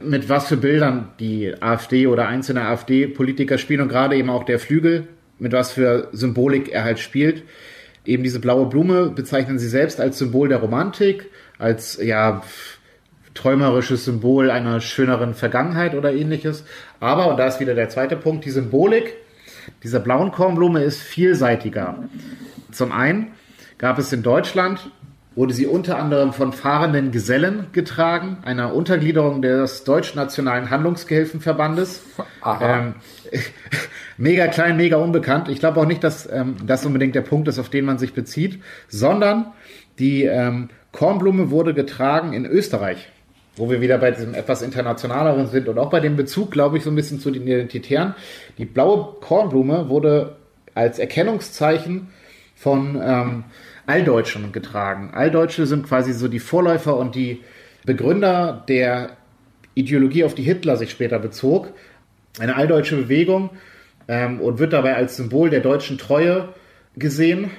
mit 0.00 0.28
was 0.28 0.48
für 0.48 0.56
Bildern 0.56 1.10
die 1.20 1.54
AfD 1.60 2.06
oder 2.06 2.28
einzelne 2.28 2.62
AfD-Politiker 2.62 3.58
spielen 3.58 3.82
und 3.82 3.88
gerade 3.88 4.16
eben 4.16 4.30
auch 4.30 4.44
der 4.44 4.58
Flügel, 4.58 5.08
mit 5.38 5.52
was 5.52 5.72
für 5.72 6.08
Symbolik 6.12 6.70
er 6.70 6.84
halt 6.84 6.98
spielt. 6.98 7.42
Eben 8.06 8.22
diese 8.22 8.40
blaue 8.40 8.66
Blume 8.66 9.10
bezeichnen 9.10 9.58
sie 9.58 9.68
selbst 9.68 10.00
als 10.00 10.18
Symbol 10.18 10.48
der 10.48 10.58
Romantik, 10.58 11.26
als 11.58 11.98
ja 12.02 12.42
träumerisches 13.34 14.04
Symbol 14.06 14.50
einer 14.50 14.80
schöneren 14.80 15.34
Vergangenheit 15.34 15.94
oder 15.94 16.12
ähnliches. 16.12 16.64
Aber, 16.98 17.28
und 17.28 17.36
da 17.36 17.46
ist 17.46 17.60
wieder 17.60 17.74
der 17.74 17.88
zweite 17.88 18.16
Punkt, 18.16 18.44
die 18.44 18.50
Symbolik 18.50 19.14
dieser 19.82 20.00
blauen 20.00 20.32
Kornblume 20.32 20.82
ist 20.82 21.00
vielseitiger. 21.00 22.04
Zum 22.72 22.92
einen 22.92 23.32
gab 23.78 23.98
es 23.98 24.12
in 24.12 24.22
Deutschland 24.22 24.90
wurde 25.36 25.54
sie 25.54 25.66
unter 25.66 25.98
anderem 25.98 26.32
von 26.32 26.52
fahrenden 26.52 27.12
Gesellen 27.12 27.66
getragen, 27.72 28.38
einer 28.42 28.74
Untergliederung 28.74 29.42
des 29.42 29.84
Deutschnationalen 29.84 30.70
Handlungsgehilfenverbandes. 30.70 32.02
Ähm, 32.60 32.94
mega 34.18 34.48
klein, 34.48 34.76
mega 34.76 34.96
unbekannt. 34.96 35.48
Ich 35.48 35.60
glaube 35.60 35.80
auch 35.80 35.86
nicht, 35.86 36.02
dass 36.02 36.30
ähm, 36.30 36.56
das 36.66 36.84
unbedingt 36.84 37.14
der 37.14 37.22
Punkt 37.22 37.46
ist, 37.46 37.58
auf 37.58 37.68
den 37.68 37.84
man 37.84 37.98
sich 37.98 38.12
bezieht, 38.12 38.60
sondern 38.88 39.52
die 39.98 40.24
ähm, 40.24 40.68
Kornblume 40.92 41.50
wurde 41.50 41.74
getragen 41.74 42.32
in 42.32 42.44
Österreich, 42.44 43.08
wo 43.54 43.70
wir 43.70 43.80
wieder 43.80 43.98
bei 43.98 44.10
diesem 44.10 44.34
etwas 44.34 44.62
internationaleren 44.62 45.46
sind 45.46 45.68
und 45.68 45.78
auch 45.78 45.90
bei 45.90 46.00
dem 46.00 46.16
Bezug, 46.16 46.50
glaube 46.50 46.78
ich, 46.78 46.84
so 46.84 46.90
ein 46.90 46.96
bisschen 46.96 47.20
zu 47.20 47.30
den 47.30 47.44
Identitären. 47.44 48.14
Die 48.58 48.64
blaue 48.64 49.14
Kornblume 49.20 49.88
wurde 49.88 50.36
als 50.74 50.98
Erkennungszeichen 50.98 52.08
von 52.56 53.00
ähm, 53.02 53.44
Alldeutschen 53.90 54.52
getragen. 54.52 55.10
Alldeutsche 55.12 55.66
sind 55.66 55.86
quasi 55.86 56.12
so 56.12 56.28
die 56.28 56.38
Vorläufer 56.38 56.96
und 56.96 57.16
die 57.16 57.40
Begründer 57.84 58.64
der 58.68 59.16
Ideologie, 59.74 60.22
auf 60.24 60.34
die 60.34 60.42
Hitler 60.42 60.76
sich 60.76 60.90
später 60.90 61.18
bezog. 61.18 61.72
Eine 62.38 62.54
alldeutsche 62.56 62.96
Bewegung 62.96 63.50
ähm, 64.06 64.40
und 64.40 64.60
wird 64.60 64.72
dabei 64.72 64.94
als 64.94 65.16
Symbol 65.16 65.50
der 65.50 65.60
deutschen 65.60 65.98
Treue 65.98 66.50
gesehen. 66.96 67.50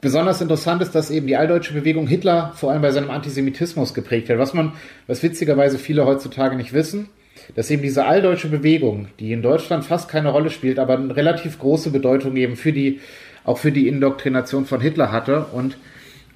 Besonders 0.00 0.40
interessant 0.40 0.80
ist, 0.80 0.94
dass 0.94 1.10
eben 1.10 1.26
die 1.26 1.36
alldeutsche 1.36 1.74
Bewegung 1.74 2.06
Hitler 2.06 2.52
vor 2.54 2.70
allem 2.70 2.82
bei 2.82 2.92
seinem 2.92 3.10
Antisemitismus 3.10 3.94
geprägt 3.94 4.28
hat. 4.30 4.38
Was 4.38 4.54
man, 4.54 4.74
was 5.08 5.22
witzigerweise 5.24 5.78
viele 5.78 6.06
heutzutage 6.06 6.54
nicht 6.56 6.72
wissen, 6.72 7.08
dass 7.56 7.70
eben 7.70 7.82
diese 7.82 8.04
alldeutsche 8.04 8.48
Bewegung, 8.48 9.08
die 9.18 9.32
in 9.32 9.42
Deutschland 9.42 9.84
fast 9.84 10.08
keine 10.08 10.30
Rolle 10.30 10.50
spielt, 10.50 10.78
aber 10.78 10.94
eine 10.94 11.16
relativ 11.16 11.58
große 11.58 11.90
Bedeutung 11.90 12.36
eben 12.36 12.54
für 12.54 12.72
die 12.72 13.00
auch 13.44 13.58
für 13.58 13.72
die 13.72 13.88
Indoktrination 13.88 14.66
von 14.66 14.80
Hitler 14.80 15.12
hatte. 15.12 15.46
Und 15.52 15.76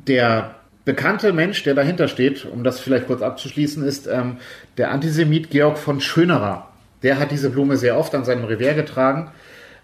der 0.06 0.54
bekannte 0.84 1.32
Mensch, 1.32 1.62
der 1.64 1.74
dahinter 1.74 2.08
steht, 2.08 2.44
um 2.44 2.64
das 2.64 2.80
vielleicht 2.80 3.06
kurz 3.06 3.22
abzuschließen, 3.22 3.84
ist 3.84 4.06
ähm, 4.06 4.36
der 4.76 4.90
Antisemit 4.90 5.50
Georg 5.50 5.78
von 5.78 6.00
Schönerer. 6.00 6.68
Der 7.02 7.18
hat 7.18 7.30
diese 7.30 7.50
Blume 7.50 7.76
sehr 7.76 7.98
oft 7.98 8.14
an 8.14 8.24
seinem 8.24 8.44
Revier 8.44 8.74
getragen. 8.74 9.30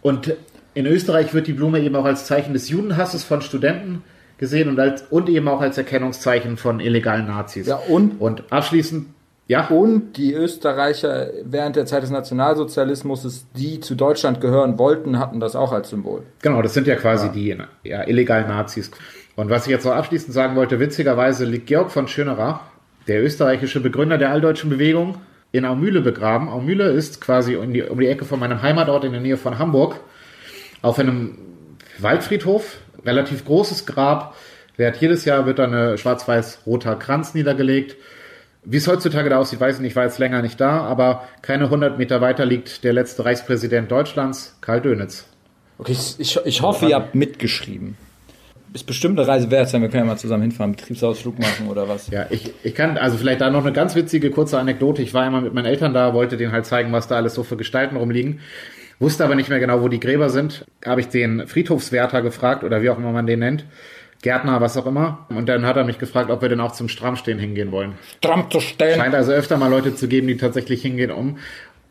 Und 0.03 0.35
in 0.75 0.87
Österreich 0.87 1.33
wird 1.33 1.47
die 1.47 1.53
Blume 1.53 1.81
eben 1.81 1.97
auch 1.97 2.05
als 2.05 2.27
Zeichen 2.27 2.53
des 2.53 2.68
Judenhasses 2.68 3.25
von 3.25 3.41
Studenten 3.41 4.03
gesehen 4.39 4.68
und, 4.68 4.81
als, 4.81 5.03
und 5.03 5.29
eben 5.29 5.47
auch 5.47 5.61
als 5.61 5.79
Erkennungszeichen 5.79 6.57
von 6.57 6.81
illegalen 6.81 7.27
Nazis. 7.27 7.68
Ja, 7.68 7.77
und, 7.77 8.20
und 8.20 8.53
abschließend 8.53 9.07
ja. 9.47 9.66
Und 9.68 10.14
die 10.14 10.32
Österreicher 10.32 11.28
während 11.45 11.76
der 11.76 11.84
Zeit 11.84 12.03
des 12.03 12.11
Nationalsozialismus, 12.11 13.47
die 13.57 13.80
zu 13.80 13.95
Deutschland 13.95 14.40
gehören 14.40 14.78
wollten, 14.78 15.18
hatten 15.18 15.38
das 15.38 15.55
auch 15.55 15.72
als 15.72 15.90
Symbol. 15.90 16.22
Genau, 16.40 16.62
das 16.62 16.72
sind 16.72 16.86
ja 16.86 16.97
quasi 16.97 17.26
ja. 17.26 17.32
die 17.32 17.88
ja, 17.88 18.07
illegalen 18.07 18.49
Nazis. 18.49 18.90
Und 19.36 19.51
was 19.51 19.66
ich 19.66 19.70
jetzt 19.70 19.84
noch 19.84 19.92
abschließend 19.92 20.32
sagen 20.32 20.57
wollte, 20.57 20.80
witzigerweise 20.80 21.45
liegt 21.45 21.66
Georg 21.66 21.90
von 21.90 22.09
Schönerer, 22.09 22.61
der 23.07 23.22
österreichische 23.22 23.80
Begründer 23.80 24.16
der 24.16 24.30
alldeutschen 24.30 24.70
Bewegung, 24.70 25.16
in 25.53 25.64
Aumühle 25.64 26.01
begraben. 26.01 26.49
Aumühle 26.49 26.90
ist 26.90 27.20
quasi 27.20 27.57
um 27.57 27.72
die, 27.72 27.82
um 27.82 28.01
die 28.01 28.09
Ecke 28.09 28.24
von 28.24 28.40
meinem 28.40 28.62
Heimatort 28.62 29.05
in 29.05 29.12
der 29.12 29.20
Nähe 29.20 29.36
von 29.36 29.59
Hamburg 29.59 30.01
auf 30.82 30.99
einem 30.99 31.38
Waldfriedhof, 31.99 32.78
relativ 33.05 33.45
großes 33.45 33.86
Grab. 33.86 34.34
Wird 34.76 34.97
jedes 34.97 35.24
Jahr 35.24 35.47
wird 35.47 35.61
da 35.61 35.64
eine 35.64 35.97
schwarz-weiß-roter 35.97 36.97
Kranz 36.97 37.34
niedergelegt 37.34 37.97
Wie 38.65 38.79
es 38.79 38.89
heutzutage 38.89 39.29
da 39.29 39.39
aussieht, 39.39 39.61
weiß 39.61 39.77
ich 39.77 39.81
nicht, 39.83 39.91
ich 39.91 39.97
war 39.97 40.05
jetzt 40.05 40.19
länger 40.19 40.41
nicht 40.41 40.61
da, 40.61 40.81
aber 40.81 41.25
keine 41.43 41.65
100 41.65 41.99
Meter 41.99 42.21
weiter 42.21 42.47
liegt 42.47 42.83
der 42.83 42.93
letzte 42.93 43.25
Reichspräsident 43.25 43.91
Deutschlands, 43.91 44.57
Karl 44.61 44.81
Dönitz. 44.81 45.27
Okay, 45.79 45.93
ich, 45.93 46.17
ich, 46.19 46.41
ich 46.45 46.62
hoffe, 46.62 46.87
ihr 46.87 46.95
habt 46.95 47.15
mitgeschrieben. 47.15 47.97
Ist 48.73 48.87
bestimmt 48.87 49.19
eine 49.19 49.29
Reise 49.29 49.51
wert, 49.51 49.69
sein. 49.69 49.83
wir 49.83 49.89
können 49.89 50.05
ja 50.05 50.12
mal 50.12 50.19
zusammen 50.19 50.43
hinfahren, 50.43 50.73
Betriebsausflug 50.73 51.39
machen 51.39 51.69
oder 51.69 51.89
was. 51.89 52.11
Ja, 52.11 52.27
ich, 52.31 52.53
ich 52.65 52.75
kann, 52.75 52.99
also 52.99 53.17
vielleicht 53.17 53.41
da 53.41 53.51
noch 53.51 53.65
eine 53.65 53.73
ganz 53.73 53.95
witzige 53.95 54.31
kurze 54.31 54.59
Anekdote. 54.59 55.01
Ich 55.01 55.15
war 55.15 55.23
einmal 55.23 55.43
mit 55.43 55.55
meinen 55.55 55.67
Eltern 55.67 55.95
da, 55.95 56.12
wollte 56.12 56.37
denen 56.37 56.51
halt 56.51 56.67
zeigen, 56.67 56.91
was 56.93 57.07
da 57.07 57.17
alles 57.17 57.35
so 57.35 57.45
für 57.45 57.57
Gestalten 57.57 57.97
rumliegen. 57.97 58.41
Wusste 58.99 59.25
aber 59.25 59.37
nicht 59.37 59.49
mehr 59.49 59.61
genau, 59.61 59.81
wo 59.81 59.89
die 59.89 60.01
Gräber 60.01 60.29
sind. 60.29 60.65
Habe 60.85 61.01
ich 61.01 61.09
den 61.09 61.47
Friedhofswärter 61.47 62.23
gefragt 62.23 62.65
oder 62.65 62.83
wie 62.83 62.91
auch 62.91 62.99
immer 62.99 63.12
man 63.12 63.27
den 63.27 63.41
nennt. 63.41 63.65
Gärtner, 64.25 64.62
was 64.62 64.77
auch 64.79 64.87
immer. 64.87 65.27
Und 65.29 65.51
dann 65.51 65.66
hat 65.66 65.77
er 65.77 65.85
mich 65.85 65.99
gefragt, 65.99 66.31
ob 66.31 66.41
wir 66.41 66.49
denn 66.49 66.61
auch 66.61 66.72
zum 66.72 66.89
Strammstehen 66.89 67.39
hingehen 67.39 67.70
wollen. 67.70 67.93
Stramm 68.16 68.51
zu 68.51 68.59
stehen. 68.59 68.99
Scheint 68.99 69.14
also 69.14 69.33
öfter 69.33 69.59
mal 69.59 69.68
Leute 69.68 69.95
zu 69.95 70.09
geben, 70.09 70.27
die 70.27 70.39
tatsächlich 70.39 70.81
hingehen, 70.81 71.11
um. 71.11 71.39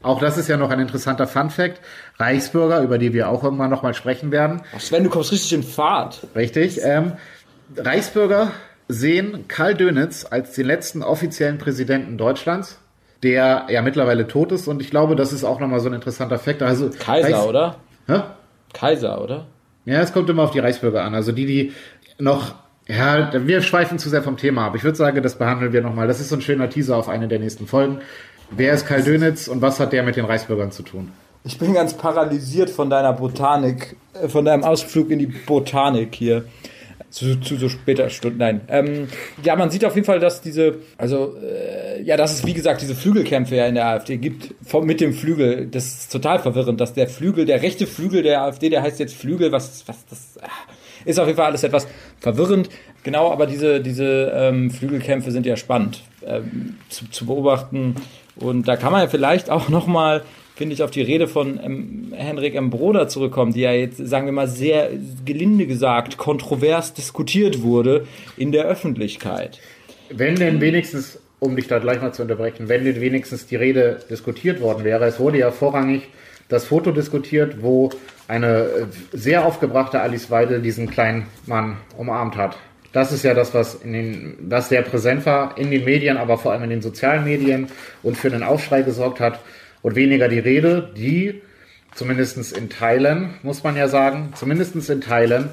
Auch 0.01 0.19
das 0.19 0.37
ist 0.37 0.49
ja 0.49 0.57
noch 0.57 0.71
ein 0.71 0.79
interessanter 0.79 1.27
Fun 1.27 1.51
Fact. 1.51 1.79
Reichsbürger, 2.17 2.81
über 2.81 2.97
die 2.97 3.13
wir 3.13 3.29
auch 3.29 3.43
irgendwann 3.43 3.69
nochmal 3.69 3.93
sprechen 3.93 4.31
werden. 4.31 4.63
Ach 4.75 4.79
Sven, 4.81 5.03
du 5.03 5.11
kommst 5.11 5.31
richtig 5.31 5.53
in 5.53 5.63
Fahrt. 5.63 6.27
Richtig. 6.35 6.79
Ähm, 6.83 7.13
Reichsbürger 7.77 8.51
sehen 8.87 9.45
Karl 9.47 9.75
Dönitz 9.75 10.25
als 10.29 10.53
den 10.53 10.65
letzten 10.65 11.03
offiziellen 11.03 11.59
Präsidenten 11.59 12.17
Deutschlands, 12.17 12.79
der 13.21 13.67
ja 13.69 13.83
mittlerweile 13.83 14.27
tot 14.27 14.51
ist. 14.51 14.67
Und 14.67 14.81
ich 14.81 14.89
glaube, 14.89 15.15
das 15.15 15.33
ist 15.33 15.43
auch 15.43 15.59
nochmal 15.59 15.79
so 15.81 15.87
ein 15.87 15.93
interessanter 15.93 16.39
Fakt. 16.39 16.63
Also, 16.63 16.89
Kaiser, 16.89 17.27
Reichs 17.27 17.45
oder? 17.45 17.75
Hä? 18.07 18.21
Kaiser, 18.73 19.21
oder? 19.21 19.45
Ja, 19.85 19.99
es 19.99 20.13
kommt 20.13 20.29
immer 20.29 20.43
auf 20.43 20.51
die 20.51 20.59
Reichsbürger 20.59 21.03
an. 21.03 21.13
Also 21.13 21.31
die, 21.31 21.45
die 21.45 21.73
noch, 22.19 22.55
ja, 22.87 23.31
wir 23.47 23.61
schweifen 23.61 23.99
zu 23.99 24.09
sehr 24.09 24.23
vom 24.23 24.37
Thema 24.37 24.67
ab. 24.67 24.75
Ich 24.75 24.83
würde 24.83 24.97
sagen, 24.97 25.21
das 25.23 25.37
behandeln 25.37 25.73
wir 25.73 25.81
nochmal. 25.81 26.07
Das 26.07 26.19
ist 26.19 26.29
so 26.29 26.35
ein 26.35 26.41
schöner 26.41 26.69
Teaser 26.69 26.97
auf 26.97 27.09
eine 27.09 27.27
der 27.27 27.39
nächsten 27.39 27.67
Folgen. 27.67 27.99
Wer 28.51 28.73
ist 28.73 28.85
Karl 28.85 29.03
Dönitz 29.03 29.47
und 29.47 29.61
was 29.61 29.79
hat 29.79 29.93
der 29.93 30.03
mit 30.03 30.15
den 30.15 30.25
Reichsbürgern 30.25 30.71
zu 30.71 30.83
tun? 30.83 31.11
Ich 31.45 31.57
bin 31.57 31.73
ganz 31.73 31.93
paralysiert 31.93 32.69
von 32.69 32.89
deiner 32.89 33.13
Botanik, 33.13 33.95
äh, 34.13 34.29
von 34.29 34.45
deinem 34.45 34.63
Ausflug 34.63 35.09
in 35.11 35.19
die 35.19 35.27
Botanik 35.27 36.15
hier. 36.15 36.45
Zu, 37.09 37.39
zu 37.39 37.57
so 37.57 37.69
später 37.69 38.09
Stunden. 38.09 38.39
Nein. 38.39 38.61
Ähm, 38.69 39.07
ja, 39.43 39.55
man 39.55 39.69
sieht 39.69 39.85
auf 39.85 39.93
jeden 39.93 40.05
Fall, 40.05 40.19
dass 40.19 40.41
diese, 40.41 40.79
also 40.97 41.35
äh, 41.43 42.01
ja, 42.01 42.17
dass 42.17 42.33
es 42.33 42.43
wie 42.43 42.55
gesagt 42.55 42.81
diese 42.81 42.95
Flügelkämpfe 42.95 43.55
ja 43.55 43.67
in 43.67 43.75
der 43.75 43.85
AfD 43.85 44.17
gibt 44.17 44.55
vom, 44.65 44.87
mit 44.87 44.99
dem 44.99 45.13
Flügel. 45.13 45.67
Das 45.67 45.85
ist 45.85 46.11
total 46.11 46.39
verwirrend, 46.39 46.81
dass 46.81 46.93
der 46.93 47.07
Flügel, 47.07 47.45
der 47.45 47.61
rechte 47.61 47.85
Flügel 47.85 48.23
der 48.23 48.41
AfD, 48.41 48.69
der 48.69 48.81
heißt 48.81 48.99
jetzt 48.99 49.13
Flügel, 49.13 49.51
was, 49.51 49.83
was 49.87 50.03
das 50.07 50.39
ah, 50.41 50.47
ist 51.05 51.19
auf 51.19 51.27
jeden 51.27 51.37
Fall 51.37 51.47
alles 51.47 51.63
etwas 51.63 51.87
verwirrend. 52.19 52.69
Genau, 53.03 53.31
aber 53.31 53.45
diese 53.45 53.81
diese 53.81 54.31
ähm, 54.35 54.71
Flügelkämpfe 54.71 55.31
sind 55.31 55.45
ja 55.45 55.57
spannend 55.57 56.03
ähm, 56.25 56.77
zu, 56.89 57.09
zu 57.09 57.25
beobachten 57.25 57.95
und 58.35 58.67
da 58.67 58.77
kann 58.77 58.91
man 58.91 59.01
ja 59.01 59.07
vielleicht 59.07 59.49
auch 59.49 59.69
noch 59.69 59.87
mal 59.87 60.23
finde 60.55 60.73
ich, 60.73 60.83
auf 60.83 60.91
die 60.91 61.01
Rede 61.01 61.27
von 61.27 61.59
ähm, 61.63 62.13
Henrik 62.15 62.55
M. 62.55 62.69
Broder 62.69 63.07
zurückkommen, 63.07 63.53
die 63.53 63.61
ja 63.61 63.71
jetzt, 63.71 63.97
sagen 63.97 64.25
wir 64.25 64.33
mal, 64.33 64.47
sehr 64.47 64.89
gelinde 65.25 65.65
gesagt, 65.65 66.17
kontrovers 66.17 66.93
diskutiert 66.93 67.63
wurde 67.63 68.05
in 68.37 68.51
der 68.51 68.65
Öffentlichkeit. 68.65 69.59
Wenn 70.09 70.35
denn 70.35 70.61
wenigstens, 70.61 71.19
um 71.39 71.55
dich 71.55 71.67
da 71.67 71.79
gleich 71.79 72.01
mal 72.01 72.13
zu 72.13 72.21
unterbrechen, 72.21 72.69
wenn 72.69 72.85
denn 72.85 73.01
wenigstens 73.01 73.47
die 73.47 73.55
Rede 73.55 73.99
diskutiert 74.09 74.61
worden 74.61 74.83
wäre, 74.83 75.05
es 75.05 75.19
wurde 75.19 75.39
ja 75.39 75.51
vorrangig 75.51 76.03
das 76.53 76.65
Foto 76.65 76.91
diskutiert, 76.91 77.61
wo 77.61 77.89
eine 78.27 78.47
äh, 78.47 78.85
sehr 79.11 79.45
aufgebrachte 79.45 79.99
Alice 79.99 80.31
Weidel 80.31 80.61
diesen 80.61 80.89
kleinen 80.89 81.25
Mann 81.45 81.77
umarmt 81.97 82.37
hat. 82.37 82.57
Das 82.93 83.11
ist 83.11 83.23
ja 83.23 83.33
das, 83.33 83.53
was 83.53 83.75
in 83.75 83.93
den, 83.93 84.37
was 84.39 84.69
sehr 84.69 84.83
präsent 84.83 85.25
war 85.25 85.57
in 85.57 85.71
den 85.71 85.83
Medien, 85.83 86.15
aber 86.17 86.37
vor 86.37 86.51
allem 86.51 86.63
in 86.63 86.69
den 86.69 86.81
sozialen 86.81 87.23
Medien 87.23 87.67
und 88.03 88.17
für 88.17 88.31
einen 88.31 88.43
Aufschrei 88.43 88.83
gesorgt 88.83 89.19
hat 89.19 89.39
und 89.81 89.95
weniger 89.95 90.29
die 90.29 90.39
Rede, 90.39 90.91
die 90.95 91.41
zumindest 91.95 92.55
in 92.55 92.69
Teilen, 92.69 93.33
muss 93.41 93.63
man 93.63 93.75
ja 93.75 93.87
sagen, 93.87 94.31
zumindest 94.35 94.75
in 94.89 95.01
Teilen 95.01 95.49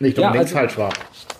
nicht 0.00 0.18
Ja, 0.18 0.26
unbedingt 0.26 0.46
also- 0.46 0.56
falsch 0.58 0.78
war. 0.78 0.92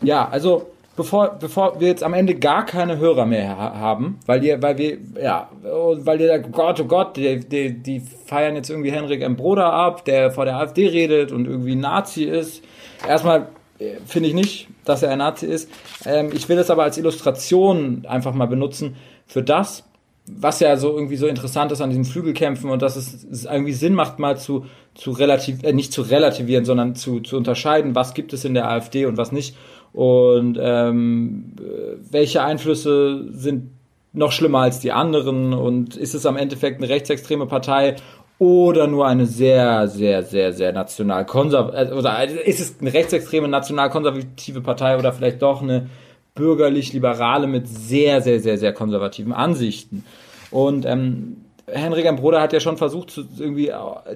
Ja, 0.02 0.28
also 0.28 0.70
bevor, 0.96 1.36
bevor 1.38 1.80
wir 1.80 1.88
jetzt 1.88 2.02
am 2.02 2.14
Ende 2.14 2.34
gar 2.34 2.64
keine 2.66 2.98
Hörer 2.98 3.26
mehr 3.26 3.56
ha 3.56 3.74
haben, 3.76 4.18
weil 4.26 4.44
ihr, 4.44 4.60
weil 4.62 4.78
wir, 4.78 4.98
ja, 5.22 5.48
oh, 5.64 5.96
weil 6.00 6.20
ihr 6.20 6.28
da, 6.28 6.38
Gott, 6.38 6.80
oh 6.80 6.84
Gott, 6.84 7.16
die, 7.16 7.40
die, 7.40 7.82
die 7.82 8.00
feiern 8.00 8.56
jetzt 8.56 8.70
irgendwie 8.70 8.92
Henrik 8.92 9.22
M. 9.22 9.36
Broder 9.36 9.72
ab, 9.72 10.04
der 10.04 10.30
vor 10.30 10.44
der 10.44 10.56
AfD 10.56 10.88
redet 10.88 11.32
und 11.32 11.46
irgendwie 11.46 11.76
Nazi 11.76 12.24
ist. 12.24 12.62
Erstmal 13.06 13.48
äh, 13.78 13.96
finde 14.06 14.28
ich 14.28 14.34
nicht, 14.34 14.68
dass 14.84 15.02
er 15.02 15.10
ein 15.10 15.18
Nazi 15.18 15.46
ist. 15.46 15.70
Ähm, 16.04 16.30
ich 16.32 16.48
will 16.48 16.56
das 16.56 16.70
aber 16.70 16.82
als 16.82 16.98
Illustration 16.98 18.04
einfach 18.08 18.34
mal 18.34 18.46
benutzen 18.46 18.96
für 19.26 19.42
das, 19.42 19.84
was 20.26 20.60
ja 20.60 20.76
so 20.76 20.94
irgendwie 20.94 21.16
so 21.16 21.26
interessant 21.26 21.72
ist 21.72 21.80
an 21.80 21.90
diesen 21.90 22.04
Flügelkämpfen 22.04 22.70
und 22.70 22.82
dass 22.82 22.96
es 22.96 23.44
irgendwie 23.44 23.72
Sinn 23.72 23.94
macht, 23.94 24.18
mal 24.18 24.38
zu, 24.38 24.66
zu 24.94 25.10
relativ, 25.12 25.62
äh, 25.62 25.72
nicht 25.72 25.92
zu 25.92 26.02
relativieren, 26.02 26.64
sondern 26.64 26.94
zu, 26.94 27.20
zu 27.20 27.36
unterscheiden, 27.36 27.94
was 27.94 28.14
gibt 28.14 28.32
es 28.32 28.44
in 28.44 28.54
der 28.54 28.68
AfD 28.68 29.06
und 29.06 29.16
was 29.16 29.32
nicht. 29.32 29.56
Und 29.92 30.58
ähm, 30.60 31.54
äh, 31.58 31.96
welche 32.10 32.42
Einflüsse 32.42 33.26
sind 33.32 33.70
noch 34.12 34.32
schlimmer 34.32 34.60
als 34.60 34.80
die 34.80 34.92
anderen 34.92 35.52
und 35.52 35.96
ist 35.96 36.14
es 36.14 36.26
am 36.26 36.36
Endeffekt 36.36 36.78
eine 36.78 36.88
rechtsextreme 36.88 37.46
Partei 37.46 37.96
oder 38.38 38.86
nur 38.86 39.06
eine 39.06 39.26
sehr, 39.26 39.86
sehr, 39.86 40.22
sehr, 40.22 40.52
sehr 40.52 40.72
national 40.72 41.26
konservative, 41.26 41.94
oder 41.94 42.24
ist 42.24 42.58
es 42.58 42.80
eine 42.80 42.92
rechtsextreme 42.92 43.48
national 43.48 43.90
konservative 43.90 44.62
Partei 44.62 44.98
oder 44.98 45.12
vielleicht 45.12 45.42
doch 45.42 45.62
eine 45.62 45.88
bürgerlich-liberale 46.34 47.46
mit 47.46 47.68
sehr, 47.68 48.22
sehr, 48.22 48.40
sehr, 48.40 48.56
sehr 48.56 48.72
konservativen 48.72 49.32
Ansichten. 49.32 50.04
Und 50.50 50.86
ähm, 50.86 51.36
Henrik 51.66 52.06
M. 52.06 52.16
Broder 52.16 52.40
hat 52.40 52.52
ja 52.52 52.60
schon 52.60 52.76
versucht, 52.76 53.10
zu, 53.10 53.24
irgendwie 53.38 53.72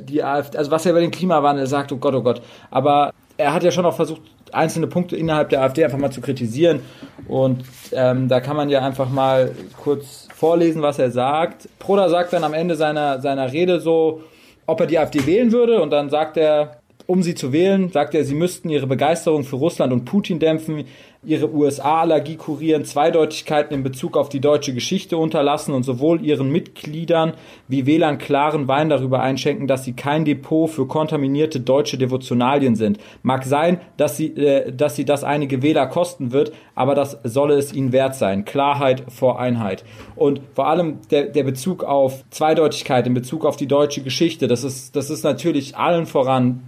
die 0.09 0.25
AfD, 0.25 0.59
also 0.59 0.70
was 0.70 0.87
er 0.87 0.93
über 0.93 1.01
den 1.01 1.11
Klimawandel 1.11 1.66
sagt, 1.66 1.93
oh 1.93 1.99
Gott, 1.99 2.14
oh 2.14 2.22
Gott. 2.22 2.41
Aber 2.70 3.12
er 3.37 3.53
hat 3.53 3.62
ja 3.62 3.70
schon 3.70 3.85
auch 3.85 3.95
versucht, 3.95 4.22
einzelne 4.55 4.87
Punkte 4.87 5.17
innerhalb 5.17 5.51
der 5.51 5.63
AfD 5.63 5.85
einfach 5.85 5.99
mal 5.99 6.11
zu 6.11 6.21
kritisieren. 6.21 6.81
Und 7.29 7.65
ähm, 7.93 8.29
da 8.29 8.41
kann 8.41 8.57
man 8.57 8.69
ja 8.69 8.81
einfach 8.81 9.09
mal 9.09 9.53
kurz 9.83 10.29
vorlesen, 10.35 10.83
was 10.83 10.99
er 10.99 11.11
sagt. 11.11 11.69
Broder 11.79 12.09
sagt 12.09 12.33
dann 12.33 12.45
am 12.45 12.55
Ende 12.55 12.77
seiner, 12.77 13.21
seiner 13.21 13.53
Rede 13.53 13.81
so, 13.81 14.23
ob 14.67 14.81
er 14.81 14.87
die 14.87 14.99
AfD 14.99 15.27
wählen 15.27 15.53
würde. 15.53 15.81
Und 15.81 15.91
dann 15.91 16.11
sagt 16.11 16.37
er, 16.37 16.79
um 17.07 17.23
sie 17.23 17.35
zu 17.35 17.53
wählen, 17.53 17.91
sagt 17.91 18.15
er, 18.15 18.25
sie 18.25 18.35
müssten 18.35 18.71
ihre 18.71 18.87
Begeisterung 18.87 19.45
für 19.45 19.57
Russland 19.57 19.93
und 19.93 20.05
Putin 20.05 20.39
dämpfen, 20.39 20.85
ihre 21.27 21.53
USA-Allergie 21.53 22.37
kurieren, 22.37 22.85
Zweideutigkeiten 22.85 23.75
in 23.75 23.83
Bezug 23.83 24.16
auf 24.16 24.29
die 24.29 24.41
deutsche 24.41 24.75
Geschichte 24.75 25.16
unterlassen 25.16 25.75
und 25.75 25.83
sowohl 25.83 26.25
ihren 26.25 26.51
Mitgliedern 26.51 27.35
wie 27.68 27.87
Wählern 27.87 28.18
klaren 28.18 28.68
Wein 28.68 28.89
darüber 28.89 29.20
einschenken, 29.20 29.66
dass 29.66 29.85
sie 29.85 29.95
kein 29.95 30.25
Depot 30.25 30.70
für 30.70 30.87
kontaminierte 30.87 31.61
deutsche 31.61 31.99
Devotionalien 31.99 32.77
sind. 32.77 32.99
Mag 33.22 33.45
sein, 33.45 33.81
dass 33.97 34.16
sie, 34.16 34.37
äh, 34.37 34.72
dass 34.72 34.97
sie 34.97 35.05
das 35.05 35.25
einige 35.25 35.62
Wähler 35.62 35.87
kosten 35.87 36.33
wird, 36.33 36.53
aber 36.75 36.95
das 36.95 37.18
solle 37.25 37.55
es 37.55 37.72
ihnen 37.72 37.93
wert 37.93 38.14
sein. 38.14 38.45
Klarheit 38.45 39.05
vor 39.09 39.41
Einheit. 39.41 39.85
Und 40.16 40.41
vor 40.55 40.68
allem 40.68 40.99
der, 41.11 41.25
der 41.25 41.45
Bezug 41.45 41.85
auf 41.85 42.25
Zweideutigkeit 42.31 43.07
in 43.07 43.14
Bezug 43.14 43.45
auf 43.45 43.57
die 43.57 43.66
deutsche 43.66 44.03
Geschichte, 44.03 44.49
das 44.49 44.64
ist, 44.64 44.95
das 44.97 45.11
ist 45.11 45.25
natürlich 45.25 45.77
allen 45.77 46.07
voran 46.07 46.62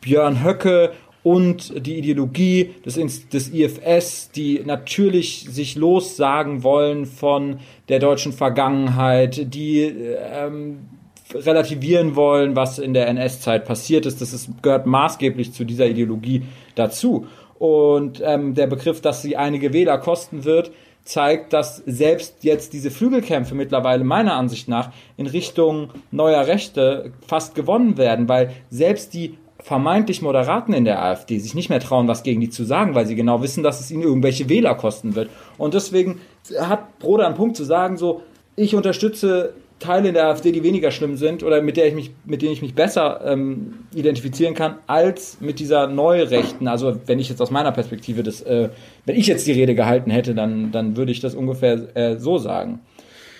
Björn 0.00 0.42
Höcke 0.42 0.92
und 1.22 1.86
die 1.86 1.98
Ideologie 1.98 2.74
des, 2.84 3.28
des 3.28 3.52
IFS, 3.52 4.30
die 4.30 4.62
natürlich 4.64 5.46
sich 5.50 5.76
lossagen 5.76 6.62
wollen 6.62 7.06
von 7.06 7.58
der 7.88 7.98
deutschen 7.98 8.32
Vergangenheit, 8.32 9.52
die 9.54 9.82
ähm, 9.82 10.88
relativieren 11.34 12.16
wollen, 12.16 12.56
was 12.56 12.78
in 12.78 12.94
der 12.94 13.08
NS-Zeit 13.08 13.64
passiert 13.64 14.06
ist. 14.06 14.20
Das 14.20 14.32
ist, 14.32 14.62
gehört 14.62 14.86
maßgeblich 14.86 15.52
zu 15.52 15.64
dieser 15.64 15.86
Ideologie 15.86 16.42
dazu. 16.74 17.26
Und 17.58 18.22
ähm, 18.24 18.54
der 18.54 18.66
Begriff, 18.66 19.02
dass 19.02 19.20
sie 19.20 19.36
einige 19.36 19.72
Wähler 19.72 19.98
kosten 19.98 20.44
wird, 20.44 20.72
zeigt, 21.04 21.52
dass 21.52 21.76
selbst 21.86 22.44
jetzt 22.44 22.72
diese 22.72 22.90
Flügelkämpfe 22.90 23.54
mittlerweile 23.54 24.04
meiner 24.04 24.34
Ansicht 24.34 24.68
nach 24.68 24.90
in 25.16 25.26
Richtung 25.26 25.90
neuer 26.10 26.46
Rechte 26.46 27.12
fast 27.26 27.54
gewonnen 27.54 27.98
werden, 27.98 28.28
weil 28.28 28.52
selbst 28.70 29.12
die 29.14 29.36
vermeintlich 29.62 30.22
Moderaten 30.22 30.72
in 30.72 30.84
der 30.84 31.02
AfD 31.02 31.38
sich 31.38 31.54
nicht 31.54 31.68
mehr 31.68 31.80
trauen, 31.80 32.08
was 32.08 32.22
gegen 32.22 32.40
die 32.40 32.50
zu 32.50 32.64
sagen, 32.64 32.94
weil 32.94 33.06
sie 33.06 33.14
genau 33.14 33.42
wissen, 33.42 33.62
dass 33.62 33.80
es 33.80 33.90
ihnen 33.90 34.02
irgendwelche 34.02 34.48
Wähler 34.48 34.74
kosten 34.74 35.14
wird. 35.14 35.30
Und 35.58 35.74
deswegen 35.74 36.20
hat 36.58 36.98
Broder 36.98 37.26
einen 37.26 37.34
Punkt 37.36 37.56
zu 37.56 37.64
sagen, 37.64 37.96
so, 37.96 38.22
ich 38.56 38.74
unterstütze 38.74 39.54
Teile 39.80 40.08
in 40.08 40.14
der 40.14 40.26
AfD, 40.26 40.52
die 40.52 40.62
weniger 40.62 40.90
schlimm 40.90 41.16
sind 41.16 41.42
oder 41.42 41.62
mit 41.62 41.76
der 41.76 41.88
ich 41.88 41.94
mich, 41.94 42.10
mit 42.26 42.42
denen 42.42 42.52
ich 42.52 42.62
mich 42.62 42.74
besser 42.74 43.22
ähm, 43.24 43.86
identifizieren 43.94 44.54
kann, 44.54 44.76
als 44.86 45.40
mit 45.40 45.58
dieser 45.58 45.86
Neurechten. 45.86 46.68
Also 46.68 47.00
wenn 47.06 47.18
ich 47.18 47.30
jetzt 47.30 47.40
aus 47.40 47.50
meiner 47.50 47.72
Perspektive 47.72 48.22
das, 48.22 48.42
äh, 48.42 48.68
wenn 49.06 49.16
ich 49.16 49.26
jetzt 49.26 49.46
die 49.46 49.52
Rede 49.52 49.74
gehalten 49.74 50.10
hätte, 50.10 50.34
dann, 50.34 50.70
dann 50.70 50.96
würde 50.96 51.12
ich 51.12 51.20
das 51.20 51.34
ungefähr 51.34 51.96
äh, 51.96 52.18
so 52.18 52.36
sagen. 52.36 52.80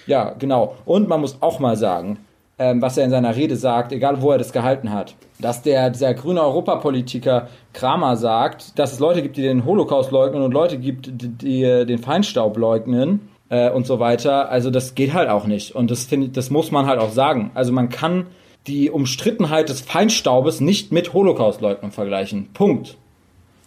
Ja, 0.06 0.34
genau. 0.38 0.76
Und 0.86 1.08
man 1.08 1.20
muss 1.20 1.42
auch 1.42 1.60
mal 1.60 1.76
sagen, 1.76 2.18
ähm, 2.60 2.80
was 2.80 2.96
er 2.96 3.04
in 3.04 3.10
seiner 3.10 3.34
Rede 3.34 3.56
sagt, 3.56 3.90
egal 3.90 4.22
wo 4.22 4.30
er 4.30 4.38
das 4.38 4.52
gehalten 4.52 4.92
hat, 4.92 5.16
dass 5.40 5.62
der, 5.62 5.90
dieser 5.90 6.14
grüne 6.14 6.42
Europapolitiker 6.42 7.48
Kramer 7.72 8.16
sagt, 8.16 8.78
dass 8.78 8.92
es 8.92 9.00
Leute 9.00 9.22
gibt, 9.22 9.36
die 9.36 9.42
den 9.42 9.64
Holocaust 9.64 10.12
leugnen 10.12 10.42
und 10.42 10.52
Leute 10.52 10.78
gibt, 10.78 11.10
die, 11.10 11.28
die 11.28 11.86
den 11.86 11.98
Feinstaub 11.98 12.56
leugnen. 12.56 13.30
äh, 13.50 13.70
und 13.70 13.86
so 13.86 14.00
weiter. 14.00 14.48
Also 14.48 14.70
das 14.70 14.94
geht 14.94 15.12
halt 15.12 15.28
auch 15.28 15.46
nicht. 15.46 15.74
Und 15.74 15.90
das 15.90 16.04
finde 16.04 16.30
das 16.30 16.50
muss 16.50 16.70
man 16.70 16.86
halt 16.86 16.98
auch 16.98 17.10
sagen. 17.10 17.50
Also 17.54 17.72
man 17.72 17.90
kann 17.90 18.26
die 18.66 18.90
Umstrittenheit 18.90 19.68
des 19.68 19.80
Feinstaubes 19.82 20.60
nicht 20.60 20.92
mit 20.92 21.12
Holocaustleugnung 21.12 21.90
vergleichen. 21.90 22.48
Punkt. 22.54 22.96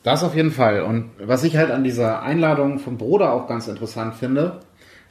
Das 0.04 0.24
auf 0.24 0.36
jeden 0.36 0.52
Fall. 0.52 0.82
Und 0.82 1.12
was 1.20 1.44
ich 1.44 1.56
halt 1.56 1.72
an 1.72 1.84
dieser 1.84 2.24
Einladung 2.24 2.80
vom 2.80 2.98
Bruder 2.98 3.34
auch 3.34 3.48
ganz 3.48 3.68
interessant 3.68 4.16
finde, 4.16 4.60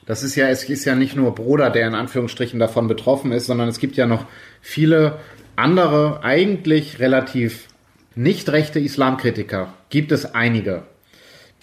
das 0.06 0.22
ist 0.22 0.34
ja, 0.34 0.48
es 0.48 0.64
ist 0.64 0.84
ja 0.84 0.94
nicht 0.94 1.16
nur 1.16 1.34
Bruder, 1.34 1.70
der 1.70 1.86
in 1.86 1.94
Anführungsstrichen 1.94 2.58
davon 2.58 2.88
betroffen 2.88 3.32
ist, 3.32 3.46
sondern 3.46 3.68
es 3.68 3.78
gibt 3.78 3.96
ja 3.96 4.06
noch 4.06 4.24
viele 4.60 5.18
andere, 5.56 6.24
eigentlich 6.24 6.98
relativ 6.98 7.68
nicht 8.14 8.50
rechte 8.50 8.80
Islamkritiker. 8.80 9.74
Gibt 9.90 10.12
es 10.12 10.34
einige. 10.34 10.82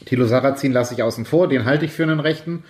Thilo 0.05 0.25
Sarrazin 0.25 0.71
lasse 0.71 0.93
ich 0.93 1.03
außen 1.03 1.25
vor, 1.25 1.47
den 1.49 1.65
halte 1.65 1.85
ich 1.85 1.91
für 1.91 2.03
einen 2.03 2.19
Rechten. 2.19 2.63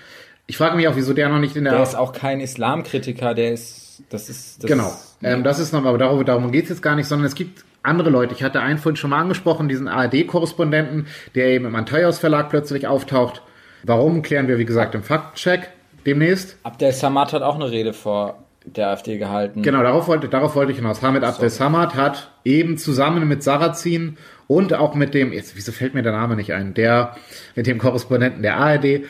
Ich 0.47 0.57
frage 0.57 0.75
mich 0.75 0.87
auch, 0.87 0.95
wieso 0.95 1.13
der 1.13 1.29
noch 1.29 1.39
nicht 1.39 1.55
in 1.55 1.63
der. 1.63 1.73
Der 1.73 1.83
ist 1.83 1.95
auch 1.95 2.11
kein 2.11 2.39
Islamkritiker, 2.39 3.35
der 3.35 3.53
ist. 3.53 4.03
Das 4.09 4.29
ist. 4.29 4.63
Das 4.63 4.69
genau. 4.69 4.91
Ähm, 5.21 5.43
das 5.43 5.59
ist 5.59 5.73
noch, 5.73 5.85
aber 5.85 5.97
darum, 5.97 6.25
darum 6.25 6.51
geht 6.51 6.63
es 6.63 6.69
jetzt 6.69 6.81
gar 6.81 6.95
nicht, 6.95 7.07
sondern 7.07 7.27
es 7.27 7.35
gibt 7.35 7.63
andere 7.83 8.09
Leute. 8.09 8.33
Ich 8.33 8.41
hatte 8.41 8.61
einen 8.61 8.79
vorhin 8.79 8.95
schon 8.95 9.11
mal 9.11 9.19
angesprochen, 9.19 9.69
diesen 9.69 9.87
ARD-Korrespondenten, 9.87 11.07
der 11.35 11.49
eben 11.49 11.65
im 11.65 11.75
Antaios 11.75 12.17
Verlag 12.17 12.49
plötzlich 12.49 12.87
auftaucht. 12.87 13.43
Warum, 13.83 14.21
klären 14.21 14.47
wir, 14.47 14.57
wie 14.57 14.65
gesagt, 14.65 14.95
im 14.95 15.03
Faktencheck 15.03 15.69
demnächst. 16.05 16.57
Abdel 16.63 16.91
Samad 16.91 17.33
hat 17.33 17.41
auch 17.41 17.55
eine 17.55 17.71
Rede 17.71 17.93
vor 17.93 18.43
der 18.65 18.89
AfD 18.89 19.17
gehalten. 19.17 19.61
Genau, 19.61 19.81
darauf 19.81 20.07
wollte, 20.07 20.27
darauf 20.27 20.55
wollte 20.55 20.71
ich 20.71 20.77
hinaus. 20.77 21.01
Hamid 21.01 21.23
Abdel 21.23 21.49
Samad 21.49 21.95
hat 21.95 22.31
eben 22.43 22.77
zusammen 22.77 23.27
mit 23.27 23.43
Sarrazin 23.43 24.17
und 24.47 24.73
auch 24.73 24.95
mit 24.95 25.13
dem, 25.13 25.33
jetzt, 25.33 25.55
wieso 25.55 25.71
fällt 25.71 25.93
mir 25.93 26.03
der 26.03 26.11
Name 26.11 26.35
nicht 26.35 26.53
ein, 26.53 26.73
der, 26.73 27.15
mit 27.55 27.67
dem 27.67 27.77
Korrespondenten 27.77 28.41
der 28.41 28.57
ARD 28.57 29.03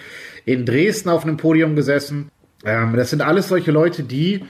in 0.45 0.65
Dresden 0.65 1.09
auf 1.09 1.23
einem 1.23 1.37
Podium 1.37 1.75
gesessen. 1.75 2.29
Ähm, 2.65 2.95
das 2.95 3.09
sind 3.09 3.21
alles 3.21 3.47
solche 3.47 3.71
Leute, 3.71 4.03
die 4.03 4.45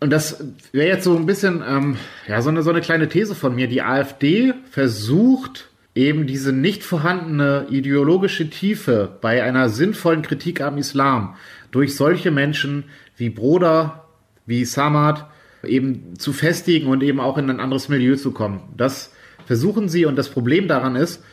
und 0.00 0.10
das 0.10 0.44
wäre 0.70 0.86
jetzt 0.86 1.04
so 1.04 1.16
ein 1.16 1.26
bisschen, 1.26 1.62
ähm, 1.68 1.96
ja, 2.28 2.40
so 2.40 2.50
eine, 2.50 2.62
so 2.62 2.70
eine 2.70 2.80
kleine 2.80 3.08
These 3.08 3.34
von 3.34 3.54
mir. 3.54 3.66
Die 3.66 3.82
AfD 3.82 4.54
versucht 4.70 5.67
eben 5.98 6.28
diese 6.28 6.52
nicht 6.52 6.84
vorhandene 6.84 7.66
ideologische 7.70 8.48
Tiefe 8.48 9.18
bei 9.20 9.42
einer 9.42 9.68
sinnvollen 9.68 10.22
Kritik 10.22 10.60
am 10.60 10.78
Islam 10.78 11.34
durch 11.72 11.96
solche 11.96 12.30
Menschen 12.30 12.84
wie 13.16 13.30
Broder, 13.30 14.04
wie 14.46 14.64
Samad 14.64 15.26
eben 15.64 16.16
zu 16.16 16.32
festigen 16.32 16.86
und 16.86 17.02
eben 17.02 17.18
auch 17.18 17.36
in 17.36 17.50
ein 17.50 17.58
anderes 17.58 17.88
Milieu 17.88 18.14
zu 18.14 18.30
kommen. 18.30 18.60
Das 18.76 19.12
versuchen 19.44 19.88
sie 19.88 20.06
und 20.06 20.14
das 20.14 20.28
Problem 20.28 20.68
daran 20.68 20.94
ist, 20.94 21.24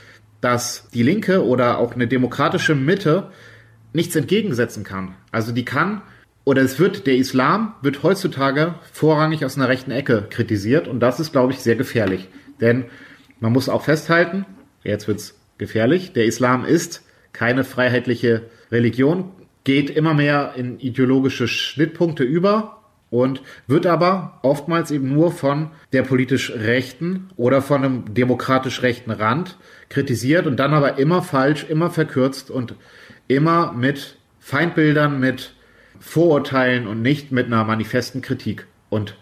dass 0.41 0.89
die 0.95 1.03
Linke 1.03 1.45
oder 1.45 1.78
auch 1.78 1.93
eine 1.93 2.07
demokratische 2.07 2.74
Mitte 2.74 3.30
nichts 3.93 4.16
entgegensetzen 4.16 4.84
kann. 4.84 5.13
Also 5.32 5.51
die 5.51 5.63
kann 5.63 6.01
oder 6.43 6.63
es 6.63 6.80
wird, 6.80 7.05
der 7.05 7.18
Islam 7.18 7.76
wird 7.84 8.01
heutzutage 8.01 8.74
vorrangig 8.91 9.45
aus 9.45 9.57
einer 9.57 9.70
rechten 9.70 9.91
Ecke 9.91 10.26
kritisiert 10.28 10.88
und 10.88 11.01
das 11.01 11.20
ist, 11.20 11.32
glaube 11.32 11.53
ich, 11.53 11.59
sehr 11.59 11.76
gefährlich. 11.76 12.30
Denn 12.59 12.86
man 13.40 13.54
muss 13.54 13.70
auch 13.70 13.84
festhalten, 13.84 14.46
jetzt 14.84 15.08
wird's 15.08 15.40
gefährlich, 15.58 16.14
der 16.14 16.26
Islam 16.26 16.66
ist 16.66 17.04
keine 17.34 17.64
freiheitliche 17.64 18.44
Religion, 18.72 19.32
geht 19.64 19.90
immer 19.90 20.14
mehr 20.14 20.54
in 20.56 20.80
ideologische 20.80 21.48
Schnittpunkte 21.48 22.24
über 22.24 22.82
und 23.10 23.42
wird 23.68 23.86
aber 23.86 24.40
oftmals 24.42 24.92
eben 24.92 25.14
nur 25.14 25.32
von 25.32 25.72
der 25.94 26.04
politisch 26.04 26.52
Rechten 26.52 27.30
oder 27.36 27.62
von 27.62 27.84
einem 27.84 28.14
demokratisch 28.14 28.82
rechten 28.82 29.12
Rand 29.12 29.58
kritisiert 29.90 30.48
und 30.48 30.58
dann 30.58 30.74
aber 30.74 30.98
immer 30.98 31.22
falsch, 31.22 31.66
immer 31.68 31.90
verkürzt 31.90 32.50
und 32.52 32.76
immer 33.28 33.74
mit 33.74 34.18
Feindbildern, 34.40 35.20
mit 35.20 35.54
Vorurteilen 36.00 36.88
und 36.88 37.02
nicht 37.02 37.32
mit 37.32 37.48
einer 37.48 37.64
manifesten 37.64 38.22
Kritik. 38.22 38.68
Und 38.90 39.16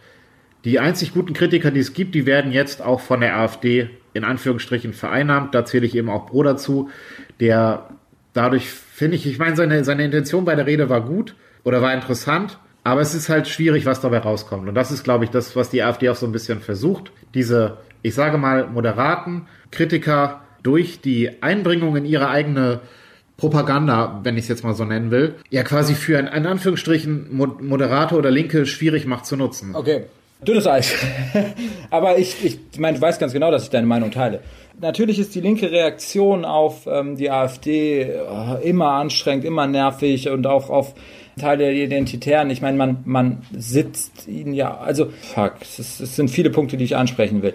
die 0.66 0.80
einzig 0.80 1.14
guten 1.14 1.34
Kritiker, 1.34 1.72
die 1.72 1.80
es 1.80 1.94
gibt, 1.94 2.16
die 2.16 2.26
werden 2.26 2.52
jetzt 2.52 2.82
auch 2.82 3.00
von 3.00 3.22
der 3.22 3.38
AfD 3.38 3.90
in 4.14 4.24
Anführungsstrichen 4.24 4.94
vereinnahmt. 4.94 5.54
Da 5.54 5.66
zähle 5.66 5.86
ich 5.86 5.96
eben 5.96 6.10
auch 6.10 6.28
Bro 6.28 6.44
dazu, 6.44 6.90
der 7.40 7.90
dadurch, 8.34 8.70
finde 8.70 9.16
ich, 9.16 9.28
ich 9.28 9.40
meine, 9.40 9.56
seine, 9.56 9.84
seine 9.84 10.06
Intention 10.06 10.46
bei 10.46 10.56
der 10.56 10.66
Rede 10.66 10.90
war 10.90 11.02
gut 11.02 11.36
oder 11.64 11.82
war 11.82 11.94
interessant, 11.94 12.58
aber 12.84 13.02
es 13.02 13.14
ist 13.14 13.30
halt 13.30 13.48
schwierig, 13.48 13.86
was 13.86 14.02
dabei 14.02 14.20
rauskommt. 14.20 14.68
Und 14.68 14.76
das 14.76 14.92
ist, 14.92 15.04
glaube 15.04 15.24
ich, 15.24 15.30
das, 15.30 15.56
was 15.56 15.70
die 15.70 15.84
AfD 15.84 16.10
auch 16.10 16.16
so 16.16 16.26
ein 16.26 16.32
bisschen 16.32 16.60
versucht. 16.60 17.12
Diese, 17.34 17.78
ich 18.02 18.14
sage 18.14 18.38
mal, 18.38 18.68
moderaten 18.68 19.48
Kritiker 19.72 20.42
durch 20.64 21.00
die 21.00 21.42
Einbringung 21.42 21.96
in 21.96 22.06
ihre 22.06 22.30
eigene 22.30 22.82
Propaganda, 23.38 24.22
wenn 24.24 24.38
ich 24.38 24.44
es 24.44 24.50
jetzt 24.50 24.64
mal 24.64 24.74
so 24.74 24.86
nennen 24.86 25.12
will, 25.12 25.36
ja 25.50 25.64
quasi 25.64 25.96
für 25.96 26.18
ein, 26.18 26.28
in 26.28 26.46
Anführungsstrichen 26.46 27.36
Moderator 27.36 28.18
oder 28.18 28.32
Linke 28.32 28.66
schwierig 28.66 29.06
macht 29.06 29.26
zu 29.26 29.36
nutzen. 29.36 29.76
Okay. 29.76 30.06
Dünnes 30.46 30.68
Eis. 30.68 30.94
Aber 31.90 32.18
ich, 32.18 32.44
ich 32.44 32.80
meine, 32.80 32.98
du 32.98 33.02
weißt 33.02 33.20
ganz 33.20 33.34
genau, 33.34 33.52
dass 33.52 33.64
ich 33.64 33.70
deine 33.70 33.88
Meinung 33.88 34.12
teile. 34.12 34.42
Natürlich 34.80 35.20
ist 35.20 35.36
die 35.36 35.42
linke 35.42 35.72
Reaktion 35.72 36.46
auf 36.46 36.88
ähm, 36.88 37.16
die 37.16 37.30
AfD 37.30 38.02
äh, 38.02 38.16
immer 38.64 38.92
anstrengend, 38.92 39.46
immer 39.46 39.68
nervig 39.68 40.30
und 40.30 40.48
auch 40.48 40.70
auf 40.70 40.96
Teile 41.40 41.66
der 41.66 41.74
Identitären. 41.74 42.50
Ich 42.50 42.62
meine, 42.62 42.78
man, 42.78 42.98
man 43.06 43.42
sitzt 43.56 44.28
ihnen 44.28 44.54
ja, 44.54 44.78
also 44.78 45.08
fuck, 45.34 45.54
es, 45.62 45.80
es 46.00 46.16
sind 46.16 46.30
viele 46.30 46.50
Punkte, 46.50 46.78
die 46.78 46.86
ich 46.86 46.96
ansprechen 46.96 47.42
will. 47.42 47.54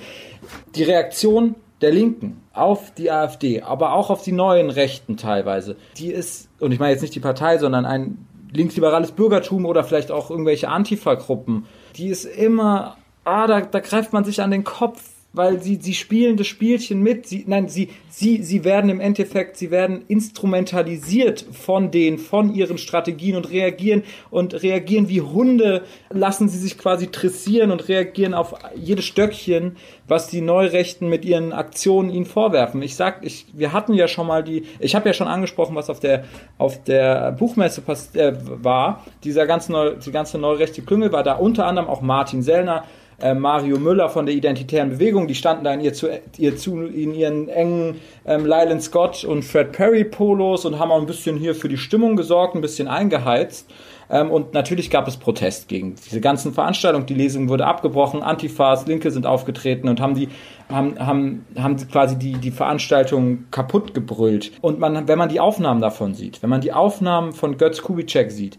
Die 0.74 0.84
Reaktion 0.84 1.54
der 1.80 1.92
Linken 1.92 2.40
auf 2.52 2.92
die 2.94 3.10
AfD, 3.10 3.62
aber 3.62 3.92
auch 3.92 4.10
auf 4.10 4.22
die 4.22 4.32
neuen 4.32 4.70
Rechten 4.70 5.16
teilweise, 5.16 5.76
die 5.96 6.08
ist, 6.08 6.48
und 6.58 6.72
ich 6.72 6.78
meine 6.78 6.92
jetzt 6.92 7.02
nicht 7.02 7.14
die 7.14 7.20
Partei, 7.20 7.58
sondern 7.58 7.84
ein 7.84 8.26
linksliberales 8.52 9.12
Bürgertum 9.12 9.64
oder 9.66 9.84
vielleicht 9.84 10.10
auch 10.10 10.30
irgendwelche 10.30 10.68
Antifa-Gruppen, 10.68 11.66
die 11.98 12.08
ist 12.08 12.24
immer, 12.24 12.96
ah, 13.24 13.46
da, 13.46 13.60
da 13.60 13.80
greift 13.80 14.12
man 14.12 14.24
sich 14.24 14.40
an 14.40 14.50
den 14.50 14.64
Kopf, 14.64 15.02
weil 15.32 15.60
sie, 15.60 15.76
sie 15.76 15.92
spielen 15.92 16.36
das 16.36 16.46
Spielchen 16.46 17.02
mit. 17.02 17.26
Sie, 17.26 17.44
nein, 17.46 17.68
sie, 17.68 17.90
sie, 18.08 18.42
sie 18.42 18.64
werden 18.64 18.90
im 18.90 18.98
Endeffekt, 18.98 19.58
sie 19.58 19.70
werden 19.70 20.02
instrumentalisiert 20.08 21.44
von 21.52 21.90
den, 21.90 22.18
von 22.18 22.54
ihren 22.54 22.78
Strategien 22.78 23.36
und 23.36 23.50
reagieren 23.50 24.04
und 24.30 24.62
reagieren 24.62 25.08
wie 25.08 25.20
Hunde, 25.20 25.82
lassen 26.10 26.48
sie 26.48 26.58
sich 26.58 26.78
quasi 26.78 27.10
dressieren 27.10 27.70
und 27.70 27.88
reagieren 27.88 28.32
auf 28.32 28.54
jedes 28.74 29.04
Stöckchen, 29.04 29.76
was 30.06 30.28
die 30.28 30.40
Neurechten 30.40 31.10
mit 31.10 31.26
ihren 31.26 31.52
Aktionen 31.52 32.10
ihnen 32.10 32.26
vorwerfen. 32.26 32.80
Ich 32.80 32.96
sag, 32.96 33.24
ich, 33.24 33.46
wir 33.52 33.74
hatten 33.74 33.92
ja 33.92 34.08
schon 34.08 34.26
mal 34.26 34.42
die, 34.42 34.64
ich 34.80 34.94
habe 34.94 35.08
ja 35.08 35.12
schon 35.12 35.28
angesprochen, 35.28 35.76
was 35.76 35.90
auf 35.90 36.00
der, 36.00 36.24
auf 36.56 36.82
der 36.84 37.32
Buchmesse 37.32 37.82
pass, 37.82 38.14
äh, 38.16 38.32
war. 38.62 39.04
Dieser 39.24 39.46
ganze 39.46 39.72
neu, 39.72 39.96
die 39.96 40.10
ganze 40.10 40.38
neurechte 40.38 40.80
Klüngel 40.80 41.12
war 41.12 41.22
da 41.22 41.34
unter 41.34 41.66
anderem 41.66 41.88
auch 41.88 42.00
Martin 42.00 42.42
Sellner, 42.42 42.84
äh, 43.20 43.34
Mario 43.34 43.78
Müller 43.78 44.08
von 44.08 44.26
der 44.26 44.34
Identitären 44.34 44.90
Bewegung, 44.90 45.26
die 45.26 45.34
standen 45.34 45.64
da 45.64 45.74
in 45.74 45.80
ihr 45.80 45.92
zu, 45.92 46.08
ihr 46.36 46.56
zu 46.56 46.86
in 46.86 47.14
ihren 47.14 47.48
engen 47.48 47.96
ähm, 48.24 48.44
Lyland 48.44 48.82
Scott 48.82 49.24
und 49.24 49.44
Fred 49.44 49.72
Perry 49.72 50.04
Polos 50.04 50.64
und 50.64 50.78
haben 50.78 50.90
auch 50.90 51.00
ein 51.00 51.06
bisschen 51.06 51.36
hier 51.36 51.54
für 51.54 51.68
die 51.68 51.78
Stimmung 51.78 52.16
gesorgt, 52.16 52.54
ein 52.54 52.60
bisschen 52.60 52.88
eingeheizt. 52.88 53.68
Ähm, 54.10 54.30
und 54.30 54.54
natürlich 54.54 54.90
gab 54.90 55.08
es 55.08 55.16
Protest 55.16 55.68
gegen 55.68 55.96
diese 55.96 56.20
ganzen 56.20 56.52
Veranstaltungen. 56.52 57.06
Die 57.06 57.14
Lesung 57.14 57.48
wurde 57.48 57.66
abgebrochen, 57.66 58.22
Antifas, 58.22 58.86
Linke 58.86 59.10
sind 59.10 59.26
aufgetreten 59.26 59.88
und 59.88 60.00
haben 60.00 60.14
die 60.14 60.28
haben, 60.68 60.98
haben, 60.98 61.46
haben 61.56 61.76
quasi 61.88 62.16
die, 62.18 62.34
die 62.34 62.50
Veranstaltung 62.50 63.46
kaputt 63.50 63.94
gebrüllt. 63.94 64.52
Und 64.60 64.78
man, 64.78 65.08
wenn 65.08 65.18
man 65.18 65.28
die 65.28 65.40
Aufnahmen 65.40 65.80
davon 65.80 66.14
sieht, 66.14 66.42
wenn 66.42 66.50
man 66.50 66.60
die 66.60 66.72
Aufnahmen 66.72 67.32
von 67.32 67.56
Götz 67.56 67.82
Kubitschek 67.82 68.30
sieht, 68.30 68.58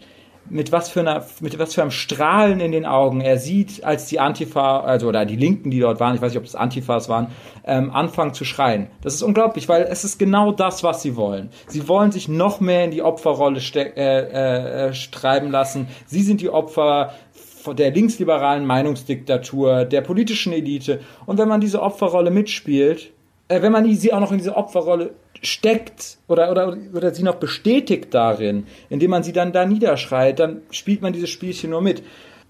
mit 0.49 0.71
was 0.71 0.89
für 0.89 1.01
einer, 1.01 1.25
mit 1.39 1.57
was 1.59 1.73
für 1.73 1.81
einem 1.81 1.91
Strahlen 1.91 2.59
in 2.59 2.71
den 2.71 2.85
Augen 2.85 3.21
er 3.21 3.37
sieht, 3.37 3.83
als 3.83 4.05
die 4.07 4.19
Antifa, 4.19 4.81
also 4.81 5.07
oder 5.07 5.25
die 5.25 5.35
Linken, 5.35 5.71
die 5.71 5.79
dort 5.79 5.99
waren, 5.99 6.15
ich 6.15 6.21
weiß 6.21 6.31
nicht, 6.31 6.39
ob 6.39 6.45
das 6.45 6.55
Antifas 6.55 7.09
waren, 7.09 7.27
ähm, 7.65 7.91
anfangen 7.91 8.33
zu 8.33 8.45
schreien. 8.45 8.87
Das 9.01 9.13
ist 9.13 9.21
unglaublich, 9.21 9.69
weil 9.69 9.83
es 9.83 10.03
ist 10.03 10.17
genau 10.17 10.51
das, 10.51 10.83
was 10.83 11.01
sie 11.01 11.15
wollen. 11.15 11.49
Sie 11.67 11.87
wollen 11.87 12.11
sich 12.11 12.27
noch 12.27 12.59
mehr 12.59 12.85
in 12.85 12.91
die 12.91 13.01
Opferrolle 13.01 13.59
äh, 13.75 13.79
äh, 13.79 14.87
äh, 14.87 14.93
treiben 15.11 15.51
lassen. 15.51 15.87
Sie 16.05 16.21
sind 16.21 16.41
die 16.41 16.49
Opfer 16.49 17.13
der 17.67 17.91
linksliberalen 17.91 18.65
Meinungsdiktatur, 18.65 19.85
der 19.85 20.01
politischen 20.01 20.53
Elite. 20.53 21.01
Und 21.25 21.37
wenn 21.37 21.47
man 21.47 21.61
diese 21.61 21.81
Opferrolle 21.81 22.31
mitspielt, 22.31 23.11
äh, 23.49 23.61
wenn 23.61 23.73
man 23.73 23.93
sie 23.93 24.13
auch 24.13 24.21
noch 24.21 24.31
in 24.31 24.37
diese 24.37 24.55
Opferrolle 24.55 25.11
steckt 25.41 26.17
oder, 26.27 26.51
oder, 26.51 26.77
oder 26.93 27.13
sie 27.13 27.23
noch 27.23 27.35
bestätigt 27.35 28.13
darin, 28.13 28.67
indem 28.89 29.11
man 29.11 29.23
sie 29.23 29.33
dann 29.33 29.51
da 29.51 29.65
niederschreit, 29.65 30.39
dann 30.39 30.61
spielt 30.71 31.01
man 31.01 31.11
dieses 31.11 31.29
Spielchen 31.29 31.71
nur 31.71 31.81
mit. 31.81 32.03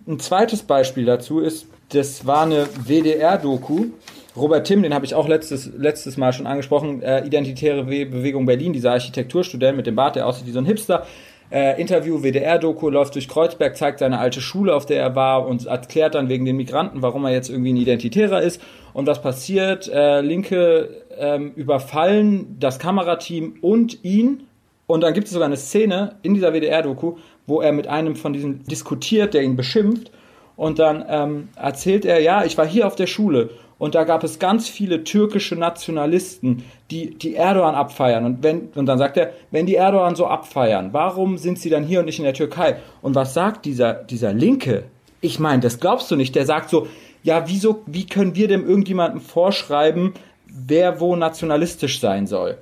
Ein 0.07 0.19
zweites 0.19 0.63
Beispiel 0.63 1.05
dazu 1.05 1.39
ist, 1.39 1.67
das 1.89 2.25
war 2.25 2.43
eine 2.43 2.67
WDR-Doku. 2.85 3.87
Robert 4.35 4.67
Timm, 4.67 4.83
den 4.83 4.93
habe 4.93 5.05
ich 5.05 5.15
auch 5.15 5.27
letztes, 5.27 5.71
letztes 5.75 6.17
Mal 6.17 6.33
schon 6.33 6.47
angesprochen, 6.47 7.01
äh, 7.01 7.25
Identitäre 7.25 7.83
Bewegung 7.83 8.45
Berlin, 8.45 8.73
dieser 8.73 8.91
Architekturstudent 8.91 9.75
mit 9.75 9.87
dem 9.87 9.95
Bart, 9.95 10.15
der 10.15 10.27
aussieht 10.27 10.45
wie 10.47 10.51
so 10.51 10.59
ein 10.59 10.65
Hipster. 10.65 11.05
Äh, 11.51 11.81
Interview, 11.81 12.21
WDR-Doku, 12.21 12.89
läuft 12.89 13.15
durch 13.15 13.27
Kreuzberg, 13.27 13.75
zeigt 13.75 13.99
seine 13.99 14.19
alte 14.19 14.39
Schule, 14.39 14.75
auf 14.75 14.85
der 14.85 15.01
er 15.01 15.15
war 15.15 15.47
und 15.47 15.65
erklärt 15.65 16.13
dann 16.13 16.29
wegen 16.29 16.45
den 16.45 16.57
Migranten, 16.57 17.01
warum 17.01 17.25
er 17.25 17.31
jetzt 17.31 17.49
irgendwie 17.49 17.73
ein 17.73 17.77
Identitärer 17.77 18.41
ist. 18.41 18.61
Und 18.93 19.07
was 19.07 19.21
passiert? 19.21 19.87
Äh, 19.87 20.21
Linke 20.21 21.03
ähm, 21.17 21.51
überfallen 21.55 22.57
das 22.59 22.77
Kamerateam 22.77 23.55
und 23.61 24.03
ihn 24.03 24.43
Und 24.85 25.01
dann 25.01 25.13
gibt 25.13 25.27
es 25.27 25.33
sogar 25.33 25.47
eine 25.47 25.57
Szene 25.57 26.15
in 26.23 26.33
dieser 26.33 26.53
WDR-Doku, 26.53 27.17
wo 27.47 27.61
er 27.61 27.71
mit 27.71 27.87
einem 27.87 28.15
von 28.15 28.33
diesen 28.33 28.63
diskutiert, 28.65 29.33
der 29.33 29.43
ihn 29.43 29.55
beschimpft. 29.55 30.11
Und 30.55 30.77
dann 30.77 31.05
ähm, 31.07 31.49
erzählt 31.55 32.05
er, 32.05 32.19
ja, 32.21 32.43
ich 32.43 32.57
war 32.57 32.67
hier 32.67 32.85
auf 32.85 32.95
der 32.95 33.07
Schule 33.07 33.49
und 33.79 33.95
da 33.95 34.03
gab 34.03 34.23
es 34.23 34.37
ganz 34.37 34.67
viele 34.67 35.03
türkische 35.05 35.55
Nationalisten, 35.55 36.63
die, 36.91 37.15
die 37.15 37.35
Erdogan 37.35 37.75
abfeiern. 37.75 38.25
Und, 38.25 38.43
wenn, 38.43 38.67
und 38.75 38.85
dann 38.85 38.99
sagt 38.99 39.17
er, 39.17 39.31
wenn 39.51 39.65
die 39.65 39.75
Erdogan 39.75 40.15
so 40.15 40.27
abfeiern, 40.27 40.89
warum 40.91 41.37
sind 41.37 41.57
sie 41.57 41.69
dann 41.69 41.85
hier 41.85 41.99
und 41.99 42.05
nicht 42.05 42.19
in 42.19 42.25
der 42.25 42.33
Türkei? 42.33 42.75
Und 43.01 43.15
was 43.15 43.33
sagt 43.33 43.65
dieser, 43.65 43.93
dieser 43.93 44.33
Linke? 44.33 44.83
Ich 45.21 45.39
meine, 45.39 45.61
das 45.61 45.79
glaubst 45.79 46.11
du 46.11 46.17
nicht. 46.17 46.35
Der 46.35 46.45
sagt 46.45 46.69
so, 46.69 46.87
ja, 47.23 47.47
wieso, 47.47 47.81
wie 47.85 48.05
können 48.05 48.35
wir 48.35 48.49
dem 48.49 48.67
irgendjemandem 48.67 49.21
vorschreiben, 49.21 50.13
wer 50.45 50.99
wo 50.99 51.15
nationalistisch 51.15 52.01
sein 52.01 52.27
soll? 52.27 52.57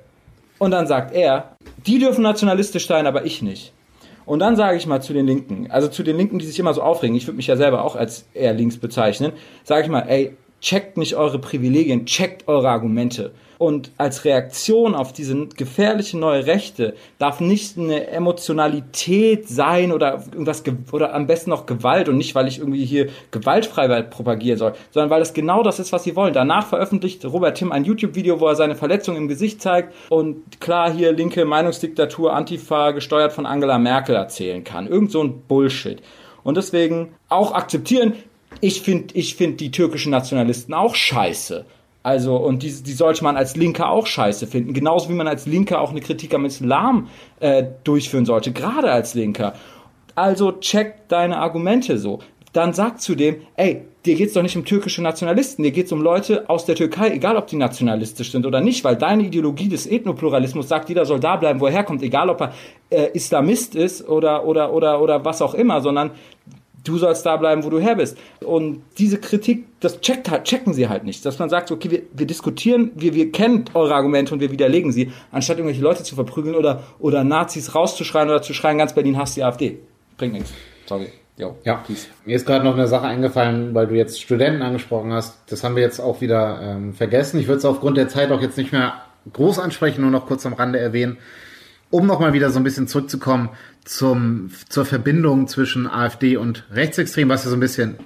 Und 0.58 0.70
dann 0.70 0.86
sagt 0.86 1.14
er, 1.14 1.56
die 1.84 1.98
dürfen 1.98 2.22
nationalistisch 2.22 2.86
sein, 2.86 3.08
aber 3.08 3.24
ich 3.24 3.42
nicht. 3.42 3.72
Und 4.24 4.40
dann 4.40 4.56
sage 4.56 4.76
ich 4.76 4.86
mal 4.86 5.00
zu 5.00 5.12
den 5.12 5.26
Linken, 5.26 5.68
also 5.70 5.88
zu 5.88 6.02
den 6.04 6.16
Linken, 6.16 6.38
die 6.38 6.46
sich 6.46 6.58
immer 6.58 6.74
so 6.74 6.82
aufregen, 6.82 7.16
ich 7.16 7.26
würde 7.26 7.38
mich 7.38 7.46
ja 7.46 7.56
selber 7.56 7.82
auch 7.82 7.96
als 7.96 8.26
eher 8.34 8.52
links 8.52 8.76
bezeichnen, 8.76 9.32
sage 9.64 9.82
ich 9.84 9.88
mal, 9.88 10.02
ey, 10.02 10.36
checkt 10.60 10.96
nicht 10.96 11.16
eure 11.16 11.38
Privilegien, 11.38 12.06
checkt 12.06 12.48
eure 12.48 12.68
Argumente. 12.68 13.32
Und 13.58 13.90
als 13.98 14.24
Reaktion 14.24 14.94
auf 14.94 15.12
diese 15.12 15.46
gefährliche 15.48 16.16
neue 16.16 16.46
Rechte 16.46 16.94
darf 17.18 17.40
nicht 17.40 17.76
eine 17.76 18.06
Emotionalität 18.06 19.48
sein 19.48 19.90
oder 19.90 20.22
irgendwas 20.30 20.62
oder 20.92 21.12
am 21.12 21.26
besten 21.26 21.50
noch 21.50 21.66
Gewalt 21.66 22.08
und 22.08 22.18
nicht, 22.18 22.36
weil 22.36 22.46
ich 22.46 22.60
irgendwie 22.60 22.84
hier 22.84 23.08
Gewaltfreiheit 23.32 24.10
propagieren 24.10 24.58
soll, 24.58 24.74
sondern 24.92 25.10
weil 25.10 25.18
das 25.18 25.34
genau 25.34 25.64
das 25.64 25.80
ist, 25.80 25.92
was 25.92 26.04
sie 26.04 26.14
wollen. 26.14 26.34
Danach 26.34 26.68
veröffentlicht 26.68 27.24
Robert 27.24 27.58
Tim 27.58 27.72
ein 27.72 27.84
YouTube-Video, 27.84 28.38
wo 28.38 28.46
er 28.46 28.54
seine 28.54 28.76
Verletzung 28.76 29.16
im 29.16 29.26
Gesicht 29.26 29.60
zeigt 29.60 29.92
und 30.08 30.60
klar 30.60 30.92
hier 30.92 31.12
linke 31.12 31.44
Meinungsdiktatur, 31.44 32.32
Antifa, 32.32 32.92
gesteuert 32.92 33.32
von 33.32 33.44
Angela 33.44 33.78
Merkel 33.78 34.14
erzählen 34.14 34.62
kann. 34.62 34.86
Irgend 34.86 35.10
so 35.10 35.20
ein 35.20 35.42
Bullshit. 35.48 36.00
Und 36.44 36.56
deswegen 36.56 37.14
auch 37.28 37.52
akzeptieren, 37.52 38.14
ich 38.60 38.82
finde 38.82 39.14
ich 39.14 39.34
find 39.36 39.60
die 39.60 39.70
türkischen 39.70 40.10
Nationalisten 40.10 40.74
auch 40.74 40.94
scheiße. 40.94 41.64
Also, 42.02 42.36
und 42.36 42.62
die, 42.62 42.70
die 42.70 42.92
sollte 42.92 43.22
man 43.24 43.36
als 43.36 43.56
Linker 43.56 43.90
auch 43.90 44.06
scheiße 44.06 44.46
finden. 44.46 44.72
Genauso 44.72 45.08
wie 45.08 45.14
man 45.14 45.28
als 45.28 45.46
Linker 45.46 45.80
auch 45.80 45.90
eine 45.90 46.00
Kritik 46.00 46.32
am 46.32 46.44
Islam 46.44 47.08
äh, 47.40 47.64
durchführen 47.84 48.24
sollte, 48.24 48.52
gerade 48.52 48.90
als 48.90 49.14
Linker. 49.14 49.54
Also 50.14 50.52
check 50.52 51.08
deine 51.08 51.38
Argumente 51.38 51.98
so. 51.98 52.20
Dann 52.52 52.72
sag 52.72 53.00
zu 53.00 53.14
dem, 53.14 53.36
ey, 53.56 53.82
dir 54.06 54.14
geht's 54.14 54.32
doch 54.32 54.42
nicht 54.42 54.56
um 54.56 54.64
türkische 54.64 55.02
Nationalisten, 55.02 55.62
dir 55.62 55.70
geht's 55.70 55.92
um 55.92 56.00
Leute 56.00 56.48
aus 56.48 56.64
der 56.64 56.76
Türkei, 56.76 57.10
egal 57.10 57.36
ob 57.36 57.46
die 57.46 57.56
nationalistisch 57.56 58.32
sind 58.32 58.46
oder 58.46 58.60
nicht, 58.60 58.84
weil 58.84 58.96
deine 58.96 59.24
Ideologie 59.24 59.68
des 59.68 59.86
Ethnopluralismus 59.86 60.66
sagt, 60.66 60.88
jeder 60.88 61.04
soll 61.04 61.20
da 61.20 61.36
bleiben, 61.36 61.60
wo 61.60 61.66
er 61.66 61.72
herkommt, 61.72 62.02
egal 62.02 62.30
ob 62.30 62.40
er 62.40 62.52
äh, 62.90 63.10
Islamist 63.12 63.74
ist 63.74 64.08
oder, 64.08 64.46
oder, 64.46 64.72
oder, 64.72 65.02
oder 65.02 65.24
was 65.24 65.42
auch 65.42 65.54
immer, 65.54 65.82
sondern 65.82 66.12
du 66.88 66.98
sollst 66.98 67.24
da 67.26 67.36
bleiben, 67.36 67.64
wo 67.64 67.70
du 67.70 67.78
her 67.78 67.96
bist. 67.96 68.16
Und 68.40 68.82
diese 68.98 69.18
Kritik, 69.18 69.66
das 69.80 70.00
checkt 70.00 70.30
halt, 70.30 70.44
checken 70.44 70.72
sie 70.72 70.88
halt 70.88 71.04
nicht. 71.04 71.24
Dass 71.24 71.38
man 71.38 71.48
sagt, 71.48 71.70
okay, 71.70 71.90
wir, 71.90 72.02
wir 72.12 72.26
diskutieren, 72.26 72.90
wir, 72.94 73.14
wir 73.14 73.30
kennen 73.30 73.66
eure 73.74 73.94
Argumente 73.94 74.32
und 74.34 74.40
wir 74.40 74.50
widerlegen 74.50 74.92
sie, 74.92 75.12
anstatt 75.30 75.58
irgendwelche 75.58 75.82
Leute 75.82 76.02
zu 76.02 76.14
verprügeln 76.14 76.56
oder, 76.56 76.82
oder 76.98 77.24
Nazis 77.24 77.74
rauszuschreien 77.74 78.28
oder 78.28 78.42
zu 78.42 78.54
schreien, 78.54 78.78
ganz 78.78 78.94
Berlin 78.94 79.18
hasst 79.18 79.36
die 79.36 79.44
AfD. 79.44 79.78
Bringt 80.16 80.32
nichts. 80.34 80.52
Sorry. 80.86 81.08
Jo, 81.36 81.54
ja, 81.62 81.76
peace. 81.86 82.08
mir 82.24 82.34
ist 82.34 82.46
gerade 82.46 82.64
noch 82.64 82.74
eine 82.74 82.88
Sache 82.88 83.06
eingefallen, 83.06 83.72
weil 83.72 83.86
du 83.86 83.94
jetzt 83.94 84.20
Studenten 84.20 84.60
angesprochen 84.60 85.12
hast. 85.12 85.38
Das 85.46 85.62
haben 85.62 85.76
wir 85.76 85.82
jetzt 85.84 86.00
auch 86.00 86.20
wieder 86.20 86.60
ähm, 86.60 86.94
vergessen. 86.94 87.38
Ich 87.38 87.46
würde 87.46 87.58
es 87.58 87.64
aufgrund 87.64 87.96
der 87.96 88.08
Zeit 88.08 88.32
auch 88.32 88.40
jetzt 88.40 88.58
nicht 88.58 88.72
mehr 88.72 88.94
groß 89.32 89.60
ansprechen, 89.60 90.00
nur 90.00 90.10
noch 90.10 90.26
kurz 90.26 90.44
am 90.46 90.54
Rande 90.54 90.80
erwähnen 90.80 91.18
um 91.90 92.06
nochmal 92.06 92.32
wieder 92.32 92.50
so 92.50 92.58
ein 92.58 92.64
bisschen 92.64 92.88
zurückzukommen 92.88 93.50
zum, 93.84 94.50
zur 94.68 94.84
Verbindung 94.84 95.48
zwischen 95.48 95.86
AfD 95.86 96.36
und 96.36 96.64
Rechtsextrem, 96.72 97.28
was 97.28 97.44
ja 97.44 97.50
so 97.50 97.56
ein 97.56 97.60
bisschen 97.60 97.96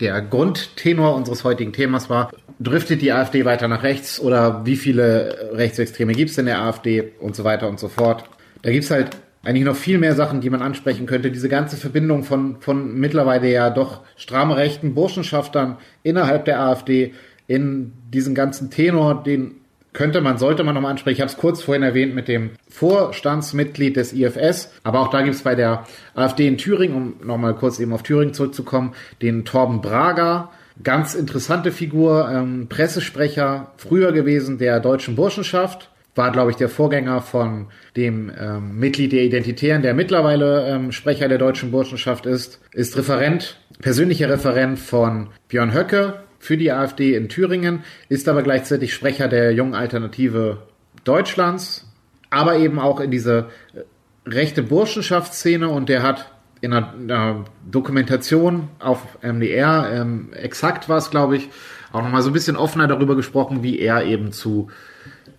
der 0.00 0.20
Grundtenor 0.22 1.14
unseres 1.14 1.44
heutigen 1.44 1.72
Themas 1.72 2.10
war. 2.10 2.30
Driftet 2.60 3.02
die 3.02 3.12
AfD 3.12 3.44
weiter 3.44 3.68
nach 3.68 3.82
rechts 3.82 4.20
oder 4.20 4.64
wie 4.66 4.76
viele 4.76 5.50
Rechtsextreme 5.52 6.12
gibt 6.12 6.30
es 6.30 6.38
in 6.38 6.46
der 6.46 6.60
AfD 6.60 7.12
und 7.20 7.36
so 7.36 7.44
weiter 7.44 7.68
und 7.68 7.78
so 7.78 7.88
fort. 7.88 8.24
Da 8.62 8.70
gibt's 8.70 8.90
halt 8.90 9.16
eigentlich 9.44 9.64
noch 9.64 9.76
viel 9.76 9.98
mehr 9.98 10.14
Sachen, 10.14 10.40
die 10.40 10.50
man 10.50 10.62
ansprechen 10.62 11.06
könnte. 11.06 11.30
Diese 11.30 11.48
ganze 11.48 11.76
Verbindung 11.76 12.24
von, 12.24 12.60
von 12.60 12.94
mittlerweile 12.94 13.50
ja 13.50 13.70
doch 13.70 14.00
stramme 14.16 14.56
rechten 14.56 14.94
Burschenschaftern 14.94 15.78
innerhalb 16.02 16.44
der 16.44 16.60
AfD 16.60 17.14
in 17.46 17.92
diesen 18.12 18.34
ganzen 18.34 18.70
Tenor, 18.70 19.22
den 19.22 19.52
könnte 19.92 20.20
man, 20.20 20.38
sollte 20.38 20.64
man 20.64 20.74
nochmal 20.74 20.92
ansprechen. 20.92 21.16
Ich 21.16 21.20
habe 21.20 21.30
es 21.30 21.36
kurz 21.36 21.62
vorhin 21.62 21.82
erwähnt 21.82 22.14
mit 22.14 22.28
dem 22.28 22.50
Vorstandsmitglied 22.68 23.96
des 23.96 24.12
IFS, 24.12 24.72
aber 24.84 25.00
auch 25.00 25.10
da 25.10 25.22
gibt 25.22 25.34
es 25.34 25.42
bei 25.42 25.54
der 25.54 25.86
AfD 26.14 26.46
in 26.46 26.58
Thüringen, 26.58 26.96
um 26.96 27.26
nochmal 27.26 27.54
kurz 27.54 27.78
eben 27.80 27.92
auf 27.92 28.02
Thüringen 28.02 28.34
zurückzukommen, 28.34 28.94
den 29.22 29.44
Torben 29.44 29.80
Braga, 29.80 30.50
ganz 30.82 31.14
interessante 31.14 31.72
Figur, 31.72 32.30
ähm, 32.30 32.68
Pressesprecher, 32.68 33.72
früher 33.76 34.12
gewesen 34.12 34.58
der 34.58 34.80
deutschen 34.80 35.16
Burschenschaft, 35.16 35.90
war, 36.14 36.32
glaube 36.32 36.50
ich, 36.50 36.56
der 36.56 36.68
Vorgänger 36.68 37.22
von 37.22 37.68
dem 37.96 38.30
ähm, 38.38 38.78
Mitglied 38.78 39.12
der 39.12 39.22
Identitären, 39.22 39.82
der 39.82 39.94
mittlerweile 39.94 40.66
ähm, 40.66 40.92
Sprecher 40.92 41.28
der 41.28 41.38
deutschen 41.38 41.70
Burschenschaft 41.70 42.26
ist, 42.26 42.60
ist 42.72 42.96
Referent, 42.96 43.58
persönlicher 43.80 44.28
Referent 44.28 44.78
von 44.78 45.28
Björn 45.48 45.72
Höcke, 45.72 46.24
für 46.38 46.56
die 46.56 46.72
AfD 46.72 47.14
in 47.14 47.28
Thüringen, 47.28 47.84
ist 48.08 48.28
aber 48.28 48.42
gleichzeitig 48.42 48.94
Sprecher 48.94 49.28
der 49.28 49.52
jungen 49.52 49.74
Alternative 49.74 50.62
Deutschlands, 51.04 51.86
aber 52.30 52.56
eben 52.56 52.78
auch 52.78 53.00
in 53.00 53.10
diese 53.10 53.48
äh, 53.74 53.80
rechte 54.28 54.62
Burschenschaftsszene 54.62 55.68
und 55.68 55.88
der 55.88 56.02
hat 56.02 56.32
in 56.60 56.72
einer, 56.72 56.92
einer 56.92 57.44
Dokumentation 57.70 58.68
auf 58.78 59.18
MDR, 59.22 59.90
ähm, 59.92 60.30
exakt 60.32 60.88
war 60.88 60.98
es, 60.98 61.10
glaube 61.10 61.36
ich, 61.36 61.48
auch 61.92 62.02
nochmal 62.02 62.22
so 62.22 62.30
ein 62.30 62.32
bisschen 62.32 62.56
offener 62.56 62.86
darüber 62.86 63.16
gesprochen, 63.16 63.62
wie 63.62 63.78
er 63.78 64.04
eben 64.04 64.32
zu 64.32 64.68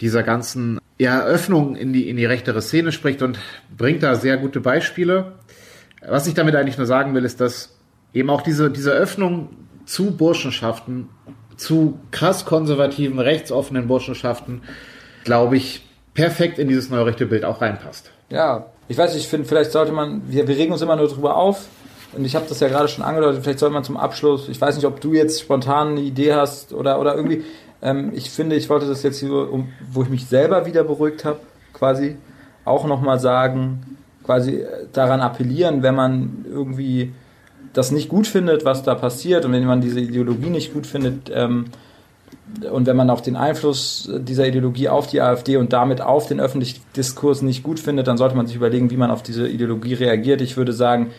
dieser 0.02 0.24
ganzen 0.24 0.80
ja, 0.98 1.24
Öffnung 1.24 1.76
in 1.76 1.94
die, 1.94 2.10
in 2.10 2.18
die 2.18 2.26
rechtere 2.26 2.62
Szene 2.62 2.92
spricht 2.92 3.22
und 3.22 3.40
bringt 3.76 4.02
da 4.02 4.16
sehr 4.16 4.38
gute 4.38 4.62
Beispiele. 4.62 5.34
Was 6.08 6.28
ich 6.28 6.34
damit 6.34 6.56
eigentlich 6.56 6.78
nur 6.78 6.88
sagen 6.88 7.14
will, 7.14 7.26
ist, 7.26 7.42
dass 7.42 7.78
eben 8.14 8.30
auch 8.30 8.42
diese, 8.42 8.72
diese 8.72 8.92
Öffnung 8.92 9.50
zu 9.90 10.12
Burschenschaften, 10.12 11.10
zu 11.58 11.98
krass 12.12 12.46
konservativen, 12.46 13.20
rechtsoffenen 13.20 13.88
Burschenschaften, 13.88 14.62
glaube 15.24 15.58
ich, 15.58 15.84
perfekt 16.14 16.60
in 16.60 16.68
dieses 16.68 16.92
neue 16.92 17.08
rechte 17.08 17.26
Bild 17.26 17.44
auch 17.44 17.60
reinpasst. 17.60 18.12
Ja, 18.30 18.68
ich 18.88 18.98
weiß, 18.98 19.16
ich 19.16 19.28
finde, 19.28 19.48
vielleicht 19.48 19.72
sollte 19.72 19.92
man, 19.92 20.22
wir, 20.28 20.48
wir 20.48 20.56
regen 20.56 20.72
uns 20.72 20.84
immer 20.84 20.96
nur 20.96 21.08
drüber 21.08 21.36
auf. 21.36 21.66
Und 22.14 22.24
ich 22.24 22.36
habe 22.36 22.46
das 22.48 22.60
ja 22.60 22.68
gerade 22.68 22.88
schon 22.88 23.04
angedeutet, 23.04 23.44
vielleicht 23.44 23.60
sollte 23.60 23.74
man 23.74 23.84
zum 23.84 23.98
Abschluss, 23.98 24.48
ich 24.48 24.62
weiß 24.62 24.76
nicht, 24.76 24.86
ob 24.86 25.02
du 25.02 25.14
jetzt 25.14 25.42
spontan 25.42 25.90
eine 25.90 26.02
Idee 26.02 26.34
hast 26.34 26.74
oder, 26.74 27.00
oder 27.00 27.16
irgendwie, 27.16 27.44
ähm, 27.82 28.12
ich 28.14 28.30
finde, 28.30 28.56
ich 28.56 28.70
wollte 28.70 28.88
das 28.88 29.04
jetzt 29.04 29.20
hier, 29.20 29.32
um, 29.32 29.70
wo 29.92 30.04
ich 30.04 30.10
mich 30.10 30.26
selber 30.26 30.66
wieder 30.66 30.84
beruhigt 30.84 31.26
habe, 31.26 31.40
quasi 31.74 32.16
auch 32.66 32.86
nochmal 32.86 33.20
sagen, 33.20 33.98
quasi 34.24 34.62
äh, 34.62 34.88
daran 34.92 35.22
appellieren, 35.22 35.84
wenn 35.84 35.96
man 35.96 36.46
irgendwie 36.48 37.12
das 37.74 37.92
nicht 37.92 38.10
gut 38.10 38.28
findet, 38.28 38.66
was 38.66 38.84
da 38.84 38.96
passiert 38.96 39.46
und 39.46 39.52
wenn 39.52 39.66
man 39.66 39.82
diese 39.82 40.00
Ideologie 40.00 40.50
nicht 40.50 40.74
gut 40.74 40.88
findet 40.88 41.32
ähm, 41.34 41.66
und 42.72 42.88
wenn 42.88 42.96
man 42.96 43.10
auch 43.10 43.22
den 43.22 43.36
Einfluss 43.36 44.10
dieser 44.12 44.48
Ideologie 44.48 44.90
auf 44.90 45.08
die 45.08 45.22
AfD 45.22 45.58
und 45.58 45.72
damit 45.74 46.02
auf 46.02 46.28
den 46.28 46.40
öffentlichen 46.40 46.82
Diskurs 46.96 47.42
nicht 47.42 47.64
gut 47.64 47.80
findet, 47.80 48.08
dann 48.08 48.18
sollte 48.18 48.36
man 48.36 48.48
sich 48.48 48.56
überlegen, 48.56 48.90
wie 48.90 48.98
man 48.98 49.12
auf 49.12 49.24
diese 49.24 49.48
Ideologie 49.48 49.94
reagiert. 49.94 50.42
Ich 50.42 50.58
würde 50.58 50.74
sagen, 50.74 51.12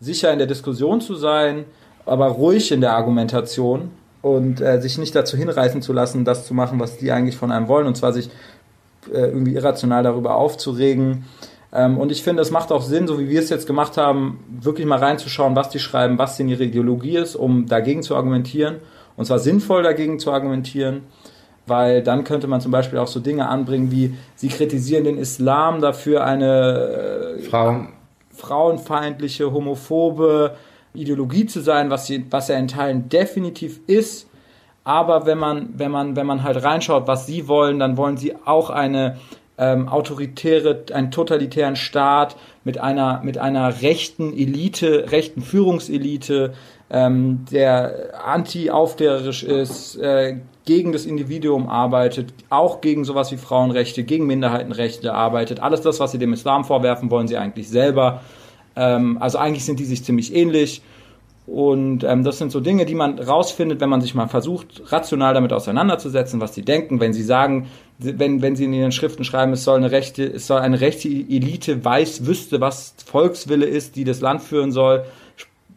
sicher 0.00 0.32
in 0.32 0.38
der 0.38 0.46
Diskussion 0.46 1.00
zu 1.00 1.14
sein, 1.14 1.64
aber 2.06 2.28
ruhig 2.28 2.72
in 2.72 2.80
der 2.80 2.94
Argumentation 2.94 3.90
und 4.22 4.60
äh, 4.60 4.80
sich 4.80 4.98
nicht 4.98 5.14
dazu 5.14 5.36
hinreißen 5.36 5.82
zu 5.82 5.92
lassen, 5.92 6.24
das 6.24 6.46
zu 6.46 6.54
machen, 6.54 6.80
was 6.80 6.96
die 6.96 7.12
eigentlich 7.12 7.36
von 7.36 7.52
einem 7.52 7.68
wollen, 7.68 7.86
und 7.86 7.96
zwar 7.96 8.12
sich 8.12 8.30
äh, 9.12 9.18
irgendwie 9.18 9.54
irrational 9.54 10.02
darüber 10.02 10.36
aufzuregen, 10.36 11.24
und 11.70 12.10
ich 12.10 12.22
finde, 12.22 12.42
es 12.42 12.50
macht 12.50 12.72
auch 12.72 12.82
Sinn, 12.82 13.06
so 13.06 13.18
wie 13.18 13.28
wir 13.28 13.40
es 13.40 13.50
jetzt 13.50 13.66
gemacht 13.66 13.96
haben, 13.96 14.42
wirklich 14.48 14.86
mal 14.86 14.98
reinzuschauen, 14.98 15.54
was 15.54 15.68
die 15.68 15.78
schreiben, 15.78 16.18
was 16.18 16.36
denn 16.36 16.48
ihre 16.48 16.64
Ideologie 16.64 17.16
ist, 17.16 17.36
um 17.36 17.66
dagegen 17.66 18.02
zu 18.02 18.16
argumentieren. 18.16 18.76
Und 19.16 19.26
zwar 19.26 19.38
sinnvoll 19.38 19.82
dagegen 19.82 20.18
zu 20.18 20.32
argumentieren, 20.32 21.02
weil 21.66 22.02
dann 22.02 22.24
könnte 22.24 22.46
man 22.46 22.60
zum 22.60 22.72
Beispiel 22.72 22.98
auch 22.98 23.06
so 23.06 23.20
Dinge 23.20 23.48
anbringen 23.48 23.90
wie, 23.90 24.14
sie 24.36 24.48
kritisieren 24.48 25.04
den 25.04 25.18
Islam 25.18 25.82
dafür 25.82 26.24
eine 26.24 27.36
äh, 27.38 27.42
Frauen. 27.42 27.88
frauenfeindliche, 28.30 29.52
homophobe 29.52 30.56
Ideologie 30.94 31.46
zu 31.46 31.60
sein, 31.60 31.90
was, 31.90 32.06
sie, 32.06 32.24
was 32.30 32.48
er 32.48 32.58
in 32.58 32.68
Teilen 32.68 33.08
definitiv 33.10 33.80
ist. 33.86 34.28
Aber 34.84 35.26
wenn 35.26 35.36
man, 35.36 35.74
wenn 35.76 35.90
man, 35.90 36.16
wenn 36.16 36.26
man 36.26 36.42
halt 36.44 36.62
reinschaut, 36.62 37.06
was 37.06 37.26
sie 37.26 37.46
wollen, 37.46 37.78
dann 37.78 37.98
wollen 37.98 38.16
sie 38.16 38.34
auch 38.46 38.70
eine 38.70 39.18
ähm, 39.58 39.88
autoritäre, 39.88 40.84
einen 40.92 41.10
totalitären 41.10 41.76
Staat 41.76 42.36
mit 42.64 42.78
einer, 42.78 43.20
mit 43.24 43.38
einer 43.38 43.82
rechten 43.82 44.32
Elite, 44.32 45.10
rechten 45.10 45.42
Führungselite, 45.42 46.54
ähm, 46.90 47.44
der 47.50 48.14
anti-aufklärerisch 48.24 49.42
ist, 49.42 49.96
äh, 49.96 50.36
gegen 50.64 50.92
das 50.92 51.06
Individuum 51.06 51.68
arbeitet, 51.68 52.32
auch 52.50 52.80
gegen 52.80 53.04
sowas 53.04 53.32
wie 53.32 53.36
Frauenrechte, 53.36 54.04
gegen 54.04 54.26
Minderheitenrechte 54.26 55.12
arbeitet. 55.12 55.60
Alles 55.60 55.80
das, 55.80 55.98
was 56.00 56.12
sie 56.12 56.18
dem 56.18 56.32
Islam 56.32 56.64
vorwerfen, 56.64 57.10
wollen 57.10 57.26
sie 57.26 57.36
eigentlich 57.36 57.68
selber. 57.68 58.22
Ähm, 58.76 59.18
also 59.20 59.38
eigentlich 59.38 59.64
sind 59.64 59.80
die 59.80 59.84
sich 59.84 60.04
ziemlich 60.04 60.34
ähnlich. 60.34 60.82
Und 61.48 62.04
ähm, 62.04 62.24
das 62.24 62.36
sind 62.36 62.52
so 62.52 62.60
Dinge, 62.60 62.84
die 62.84 62.94
man 62.94 63.18
rausfindet, 63.18 63.80
wenn 63.80 63.88
man 63.88 64.02
sich 64.02 64.14
mal 64.14 64.28
versucht, 64.28 64.92
rational 64.92 65.32
damit 65.32 65.54
auseinanderzusetzen, 65.54 66.42
was 66.42 66.54
sie 66.54 66.60
denken. 66.60 67.00
Wenn 67.00 67.14
sie 67.14 67.22
sagen, 67.22 67.68
wenn, 67.96 68.42
wenn 68.42 68.54
sie 68.54 68.66
in 68.66 68.74
ihren 68.74 68.92
Schriften 68.92 69.24
schreiben, 69.24 69.54
es 69.54 69.64
soll 69.64 69.78
eine 69.78 69.90
rechte, 69.90 70.26
es 70.26 70.46
soll 70.46 70.60
eine 70.60 70.82
rechte 70.82 71.08
Elite 71.08 71.82
weiß 71.82 72.26
wüsste, 72.26 72.60
was 72.60 72.94
Volkswille 73.06 73.64
ist, 73.64 73.96
die 73.96 74.04
das 74.04 74.20
Land 74.20 74.42
führen 74.42 74.72
soll. 74.72 75.04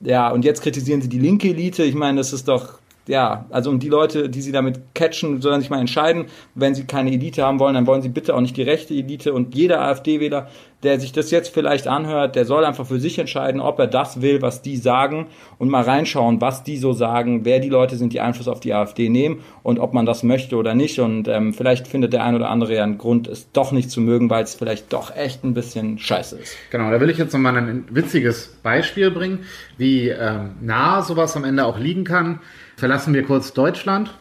Ja, 0.02 0.30
und 0.32 0.44
jetzt 0.44 0.62
kritisieren 0.62 1.02
sie 1.02 1.08
die 1.08 1.20
linke 1.20 1.48
Elite. 1.48 1.84
Ich 1.84 1.96
meine, 1.96 2.18
das 2.18 2.34
ist 2.34 2.50
doch 2.50 2.81
ja, 3.08 3.46
also 3.50 3.72
und 3.72 3.82
die 3.82 3.90
Leute, 3.90 4.30
die 4.30 4.42
sie 4.42 4.52
damit 4.52 4.80
catchen, 4.94 5.42
sollen 5.42 5.60
sich 5.60 5.70
mal 5.70 5.80
entscheiden. 5.80 6.26
Wenn 6.54 6.76
sie 6.76 6.86
keine 6.86 7.12
Elite 7.12 7.44
haben 7.44 7.60
wollen, 7.60 7.74
dann 7.74 7.88
wollen 7.88 8.02
sie 8.02 8.10
bitte 8.10 8.36
auch 8.36 8.42
nicht 8.42 8.58
die 8.58 8.62
rechte 8.62 8.94
Elite. 8.94 9.34
Und 9.34 9.56
jeder 9.56 9.82
AfD-Wähler, 9.82 10.48
der 10.84 11.00
sich 11.00 11.12
das 11.12 11.32
jetzt 11.32 11.54
vielleicht 11.54 11.88
anhört, 11.88 12.36
der 12.36 12.46
soll 12.46 12.64
einfach 12.64 12.86
für 12.86 13.00
sich 13.00 13.18
entscheiden, 13.18 13.60
ob 13.60 13.80
er 13.80 13.88
das 13.88 14.22
will, 14.22 14.42
was 14.42 14.62
die 14.62 14.78
sagen 14.78 15.28
und 15.58 15.70
mal 15.70 15.84
reinschauen, 15.84 16.42
was 16.42 16.64
die 16.64 16.78
so 16.78 16.94
sagen, 16.94 17.44
wer 17.44 17.60
die 17.60 17.70
Leute 17.70 17.96
sind, 17.96 18.14
die 18.14 18.22
Einfluss 18.22 18.48
auf 18.48 18.60
die 18.60 18.74
AfD 18.74 19.10
nehmen 19.10 19.42
und 19.64 19.80
ob 19.80 19.94
man 19.94 20.06
das 20.06 20.22
möchte 20.22 20.56
oder 20.56 20.76
nicht. 20.76 21.00
Und 21.00 21.28
ähm, 21.28 21.54
vielleicht 21.54 21.88
findet 21.88 22.14
der 22.14 22.24
ein 22.24 22.36
oder 22.36 22.50
andere 22.50 22.76
ja 22.76 22.84
einen 22.84 23.00
Grund, 23.00 23.28
es 23.28 23.52
doch 23.52 23.72
nicht 23.72 23.90
zu 23.90 24.00
mögen, 24.00 24.30
weil 24.30 24.44
es 24.44 24.54
vielleicht 24.54 24.94
doch 24.94 25.16
echt 25.16 25.44
ein 25.44 25.56
bisschen 25.56 25.98
scheiße 25.98 26.38
ist. 26.38 26.56
Genau, 26.70 26.92
da 26.92 27.00
will 27.00 27.10
ich 27.10 27.18
jetzt 27.18 27.34
nochmal 27.34 27.58
ein 27.58 27.86
witziges 27.90 28.60
Beispiel 28.62 29.10
bringen, 29.10 29.40
wie 29.78 30.10
ähm, 30.10 30.52
nah 30.62 31.02
sowas 31.02 31.36
am 31.36 31.44
Ende 31.44 31.66
auch 31.66 31.80
liegen 31.80 32.04
kann 32.04 32.40
verlassen 32.82 33.14
wir 33.14 33.22
kurz 33.22 33.54
Deutschland 33.54 34.12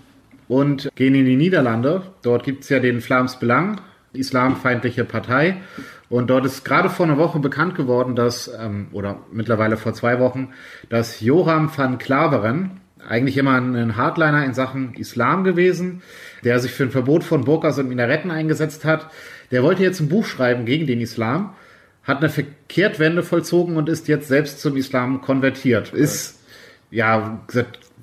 und 0.46 0.90
gehen 0.94 1.14
in 1.14 1.24
die 1.24 1.36
Niederlande. 1.36 2.02
Dort 2.20 2.44
gibt 2.44 2.64
es 2.64 2.68
ja 2.68 2.78
den 2.78 3.00
Flams 3.00 3.38
Belang, 3.38 3.80
islamfeindliche 4.12 5.06
Partei. 5.06 5.56
Und 6.10 6.28
dort 6.28 6.44
ist 6.44 6.62
gerade 6.62 6.90
vor 6.90 7.06
einer 7.06 7.16
Woche 7.16 7.38
bekannt 7.38 7.74
geworden, 7.74 8.16
dass, 8.16 8.52
ähm, 8.60 8.88
oder 8.92 9.20
mittlerweile 9.32 9.78
vor 9.78 9.94
zwei 9.94 10.20
Wochen, 10.20 10.50
dass 10.90 11.22
Joram 11.22 11.74
van 11.74 11.96
Klaveren, 11.96 12.82
eigentlich 13.08 13.38
immer 13.38 13.54
ein 13.54 13.96
Hardliner 13.96 14.44
in 14.44 14.52
Sachen 14.52 14.92
Islam 14.92 15.42
gewesen, 15.42 16.02
der 16.44 16.60
sich 16.60 16.72
für 16.72 16.82
ein 16.82 16.90
Verbot 16.90 17.24
von 17.24 17.44
Burkas 17.44 17.78
und 17.78 17.88
Minaretten 17.88 18.30
eingesetzt 18.30 18.84
hat, 18.84 19.10
der 19.52 19.62
wollte 19.62 19.82
jetzt 19.82 20.00
ein 20.00 20.10
Buch 20.10 20.26
schreiben 20.26 20.66
gegen 20.66 20.86
den 20.86 21.00
Islam, 21.00 21.54
hat 22.04 22.18
eine 22.18 22.28
Verkehrtwende 22.28 23.22
vollzogen 23.22 23.78
und 23.78 23.88
ist 23.88 24.06
jetzt 24.06 24.28
selbst 24.28 24.60
zum 24.60 24.76
Islam 24.76 25.22
konvertiert. 25.22 25.94
Ist, 25.94 26.40
ja, 26.90 27.40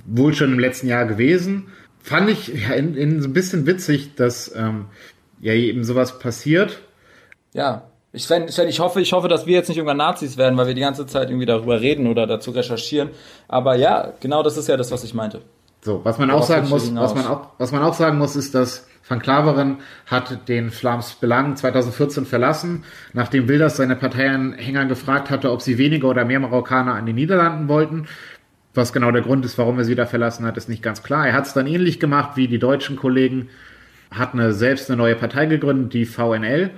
wohl 0.07 0.33
schon 0.33 0.53
im 0.53 0.59
letzten 0.59 0.87
Jahr 0.87 1.05
gewesen. 1.05 1.67
Fand 2.01 2.29
ich 2.29 2.47
ja 2.47 2.73
in, 2.73 2.95
in 2.95 3.21
so 3.21 3.27
ein 3.27 3.33
bisschen 3.33 3.67
witzig, 3.67 4.15
dass 4.15 4.53
ähm, 4.55 4.85
ja 5.39 5.53
eben 5.53 5.83
sowas 5.83 6.19
passiert. 6.19 6.79
Ja, 7.53 7.83
ich, 8.13 8.23
Sven, 8.23 8.47
Sven, 8.47 8.67
ich 8.67 8.79
hoffe, 8.79 9.01
ich 9.01 9.13
hoffe, 9.13 9.27
dass 9.27 9.45
wir 9.45 9.53
jetzt 9.53 9.67
nicht 9.67 9.77
irgendwann 9.77 9.97
Nazis 9.97 10.37
werden, 10.37 10.57
weil 10.57 10.67
wir 10.67 10.73
die 10.73 10.81
ganze 10.81 11.05
Zeit 11.05 11.29
irgendwie 11.29 11.45
darüber 11.45 11.81
reden 11.81 12.07
oder 12.07 12.25
dazu 12.25 12.51
recherchieren. 12.51 13.09
Aber 13.47 13.75
ja, 13.75 14.13
genau 14.19 14.41
das 14.43 14.57
ist 14.57 14.67
ja 14.67 14.77
das, 14.77 14.91
was 14.91 15.03
ich 15.03 15.13
meinte. 15.13 15.41
So, 15.81 16.03
was 16.03 16.17
man 16.17 16.29
Worauf 16.29 16.41
auch 16.41 16.47
sagen 16.47 16.69
muss, 16.69 16.95
was 16.95 17.13
man 17.13 17.27
auch, 17.27 17.49
was 17.57 17.71
man 17.71 17.83
auch 17.83 17.93
sagen 17.93 18.17
muss, 18.17 18.35
ist, 18.35 18.55
dass 18.55 18.87
Van 19.07 19.21
Klaveren 19.21 19.77
hat 20.05 20.49
den 20.49 20.69
Flams 20.69 21.13
Belang 21.13 21.55
2014 21.55 22.25
verlassen, 22.25 22.83
nachdem 23.13 23.47
Wilders 23.47 23.77
seine 23.77 23.95
Parteianhänger 23.95 24.85
gefragt 24.85 25.29
hatte, 25.29 25.51
ob 25.51 25.61
sie 25.61 25.77
weniger 25.77 26.09
oder 26.09 26.25
mehr 26.25 26.39
Marokkaner 26.39 26.95
an 26.95 27.05
den 27.05 27.15
Niederlanden 27.15 27.69
wollten. 27.69 28.07
Was 28.77 28.93
genau 28.93 29.09
der 29.09 29.23
Grund 29.23 29.43
ist, 29.43 29.57
warum 29.57 29.79
er 29.79 29.85
sie 29.85 29.95
da 29.95 30.05
verlassen 30.05 30.45
hat, 30.45 30.55
ist 30.55 30.69
nicht 30.69 30.83
ganz 30.83 31.01
klar. 31.01 31.27
Er 31.27 31.33
hat 31.33 31.47
es 31.47 31.53
dann 31.53 31.65
ähnlich 31.65 31.99
gemacht 31.99 32.37
wie 32.37 32.47
die 32.47 32.59
deutschen 32.59 32.95
Kollegen, 32.95 33.49
hat 34.11 34.33
eine, 34.33 34.53
selbst 34.53 34.89
eine 34.89 34.97
neue 34.97 35.15
Partei 35.15 35.47
gegründet, 35.47 35.93
die 35.93 36.05
VNL, 36.05 36.69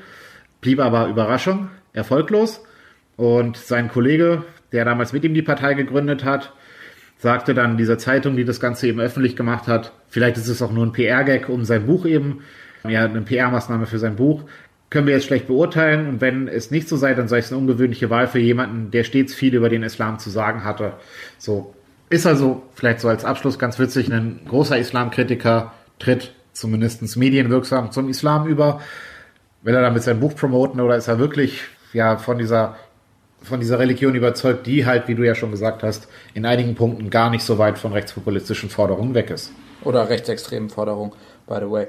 blieb 0.61 0.79
aber 0.79 1.07
Überraschung 1.07 1.69
erfolglos. 1.91 2.63
Und 3.17 3.57
sein 3.57 3.89
Kollege, 3.89 4.43
der 4.71 4.85
damals 4.85 5.11
mit 5.11 5.25
ihm 5.25 5.33
die 5.33 5.41
Partei 5.41 5.73
gegründet 5.73 6.23
hat, 6.23 6.53
sagte 7.17 7.53
dann 7.53 7.75
dieser 7.75 7.97
Zeitung, 7.97 8.37
die 8.37 8.45
das 8.45 8.61
Ganze 8.61 8.87
eben 8.87 9.01
öffentlich 9.01 9.35
gemacht 9.35 9.67
hat, 9.67 9.91
vielleicht 10.07 10.37
ist 10.37 10.47
es 10.47 10.61
auch 10.61 10.71
nur 10.71 10.85
ein 10.85 10.93
PR-Gag 10.93 11.49
um 11.49 11.65
sein 11.65 11.85
Buch 11.85 12.05
eben, 12.05 12.43
ja, 12.87 13.03
eine 13.03 13.21
PR-Maßnahme 13.23 13.87
für 13.87 13.99
sein 13.99 14.15
Buch, 14.15 14.45
können 14.89 15.05
wir 15.05 15.15
jetzt 15.15 15.25
schlecht 15.25 15.47
beurteilen. 15.47 16.07
Und 16.07 16.21
wenn 16.21 16.47
es 16.47 16.71
nicht 16.71 16.87
so 16.87 16.95
sei, 16.95 17.13
dann 17.13 17.27
sei 17.27 17.39
es 17.39 17.51
eine 17.51 17.59
ungewöhnliche 17.59 18.09
Wahl 18.09 18.27
für 18.27 18.39
jemanden, 18.39 18.89
der 18.89 19.03
stets 19.03 19.33
viel 19.33 19.53
über 19.53 19.67
den 19.67 19.83
Islam 19.83 20.17
zu 20.17 20.29
sagen 20.29 20.63
hatte. 20.63 20.93
So, 21.37 21.75
ist 22.09 22.25
also 22.25 22.63
vielleicht 22.73 23.01
so 23.01 23.07
als 23.07 23.25
Abschluss 23.25 23.59
ganz 23.59 23.79
witzig, 23.79 24.11
ein 24.11 24.41
großer 24.47 24.77
Islamkritiker 24.77 25.73
tritt 25.99 26.33
zumindest 26.53 27.15
medienwirksam 27.17 27.91
zum 27.91 28.09
Islam 28.09 28.47
über. 28.47 28.81
Will 29.61 29.75
er 29.75 29.81
damit 29.81 30.03
sein 30.03 30.19
Buch 30.19 30.35
promoten 30.35 30.79
oder 30.81 30.95
ist 30.95 31.07
er 31.07 31.19
wirklich 31.19 31.61
ja 31.93 32.17
von 32.17 32.37
dieser 32.37 32.75
von 33.41 33.59
dieser 33.59 33.79
Religion 33.79 34.15
überzeugt, 34.15 34.67
die 34.67 34.85
halt, 34.85 35.07
wie 35.07 35.15
du 35.15 35.23
ja 35.23 35.33
schon 35.33 35.51
gesagt 35.51 35.81
hast, 35.81 36.09
in 36.33 36.45
einigen 36.45 36.75
Punkten 36.75 37.09
gar 37.09 37.29
nicht 37.29 37.43
so 37.43 37.57
weit 37.57 37.77
von 37.77 37.93
rechtspopulistischen 37.93 38.69
Forderungen 38.69 39.13
weg 39.13 39.29
ist. 39.29 39.53
Oder 39.83 40.09
rechtsextremen 40.09 40.69
Forderungen, 40.69 41.13
by 41.47 41.55
the 41.61 41.69
way. 41.71 41.87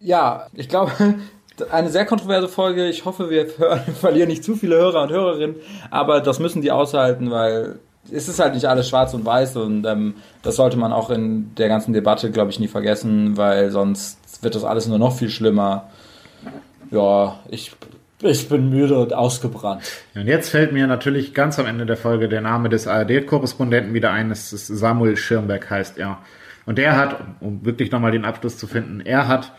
Ja, 0.00 0.48
ich 0.54 0.68
glaube, 0.68 0.90
eine 1.70 1.90
sehr 1.90 2.04
kontroverse 2.04 2.48
Folge. 2.48 2.88
Ich 2.88 3.04
hoffe, 3.04 3.30
wir 3.30 3.46
verlieren 4.00 4.28
nicht 4.28 4.42
zu 4.42 4.56
viele 4.56 4.76
Hörer 4.76 5.02
und 5.02 5.10
Hörerinnen, 5.10 5.56
aber 5.90 6.20
das 6.20 6.40
müssen 6.40 6.62
die 6.62 6.72
aushalten, 6.72 7.30
weil 7.30 7.78
es 8.10 8.28
ist 8.28 8.38
halt 8.38 8.54
nicht 8.54 8.66
alles 8.66 8.88
schwarz 8.88 9.14
und 9.14 9.24
weiß 9.24 9.56
und 9.56 9.84
ähm, 9.86 10.14
das 10.42 10.56
sollte 10.56 10.76
man 10.76 10.92
auch 10.92 11.10
in 11.10 11.54
der 11.56 11.68
ganzen 11.68 11.92
Debatte, 11.92 12.30
glaube 12.30 12.50
ich, 12.50 12.60
nie 12.60 12.68
vergessen, 12.68 13.36
weil 13.36 13.70
sonst 13.70 14.42
wird 14.42 14.54
das 14.54 14.64
alles 14.64 14.86
nur 14.86 14.98
noch 14.98 15.16
viel 15.16 15.30
schlimmer. 15.30 15.88
Ja, 16.90 17.38
ich, 17.50 17.72
ich 18.22 18.48
bin 18.48 18.70
müde 18.70 18.98
und 18.98 19.12
ausgebrannt. 19.12 19.82
Und 20.14 20.26
jetzt 20.26 20.50
fällt 20.50 20.72
mir 20.72 20.86
natürlich 20.86 21.34
ganz 21.34 21.58
am 21.58 21.66
Ende 21.66 21.84
der 21.84 21.96
Folge 21.96 22.28
der 22.28 22.40
Name 22.40 22.68
des 22.68 22.86
ARD-Korrespondenten 22.86 23.92
wieder 23.92 24.10
ein. 24.10 24.30
Es 24.30 24.52
ist 24.52 24.68
Samuel 24.68 25.16
Schirmberg 25.16 25.68
heißt 25.68 25.98
er. 25.98 26.18
Und 26.64 26.78
er 26.78 26.96
hat, 26.96 27.20
um 27.40 27.64
wirklich 27.64 27.90
nochmal 27.90 28.12
den 28.12 28.24
Abschluss 28.24 28.58
zu 28.58 28.66
finden, 28.66 29.00
er 29.00 29.28
hat 29.28 29.52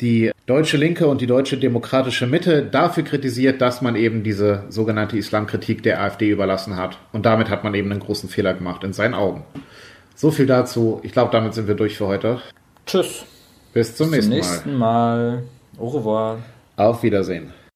die 0.00 0.32
deutsche 0.46 0.76
Linke 0.76 1.06
und 1.06 1.20
die 1.20 1.26
deutsche 1.26 1.56
demokratische 1.56 2.26
Mitte 2.26 2.64
dafür 2.64 3.04
kritisiert, 3.04 3.60
dass 3.60 3.80
man 3.80 3.96
eben 3.96 4.22
diese 4.22 4.64
sogenannte 4.68 5.16
Islamkritik 5.16 5.82
der 5.82 6.02
AfD 6.02 6.30
überlassen 6.30 6.76
hat. 6.76 6.98
Und 7.12 7.26
damit 7.26 7.48
hat 7.48 7.64
man 7.64 7.74
eben 7.74 7.90
einen 7.90 8.00
großen 8.00 8.28
Fehler 8.28 8.54
gemacht 8.54 8.84
in 8.84 8.92
seinen 8.92 9.14
Augen. 9.14 9.44
So 10.14 10.30
viel 10.30 10.46
dazu. 10.46 11.00
Ich 11.02 11.12
glaube, 11.12 11.30
damit 11.32 11.54
sind 11.54 11.68
wir 11.68 11.74
durch 11.74 11.96
für 11.96 12.06
heute. 12.06 12.40
Tschüss. 12.86 13.24
Bis 13.72 13.96
zum, 13.96 14.10
Bis 14.10 14.28
nächsten, 14.28 14.30
zum 14.30 14.36
nächsten 14.36 14.74
Mal. 14.74 15.18
Mal. 15.18 15.42
Au 15.78 15.88
revoir. 15.88 16.38
Auf 16.76 17.02
Wiedersehen. 17.02 17.52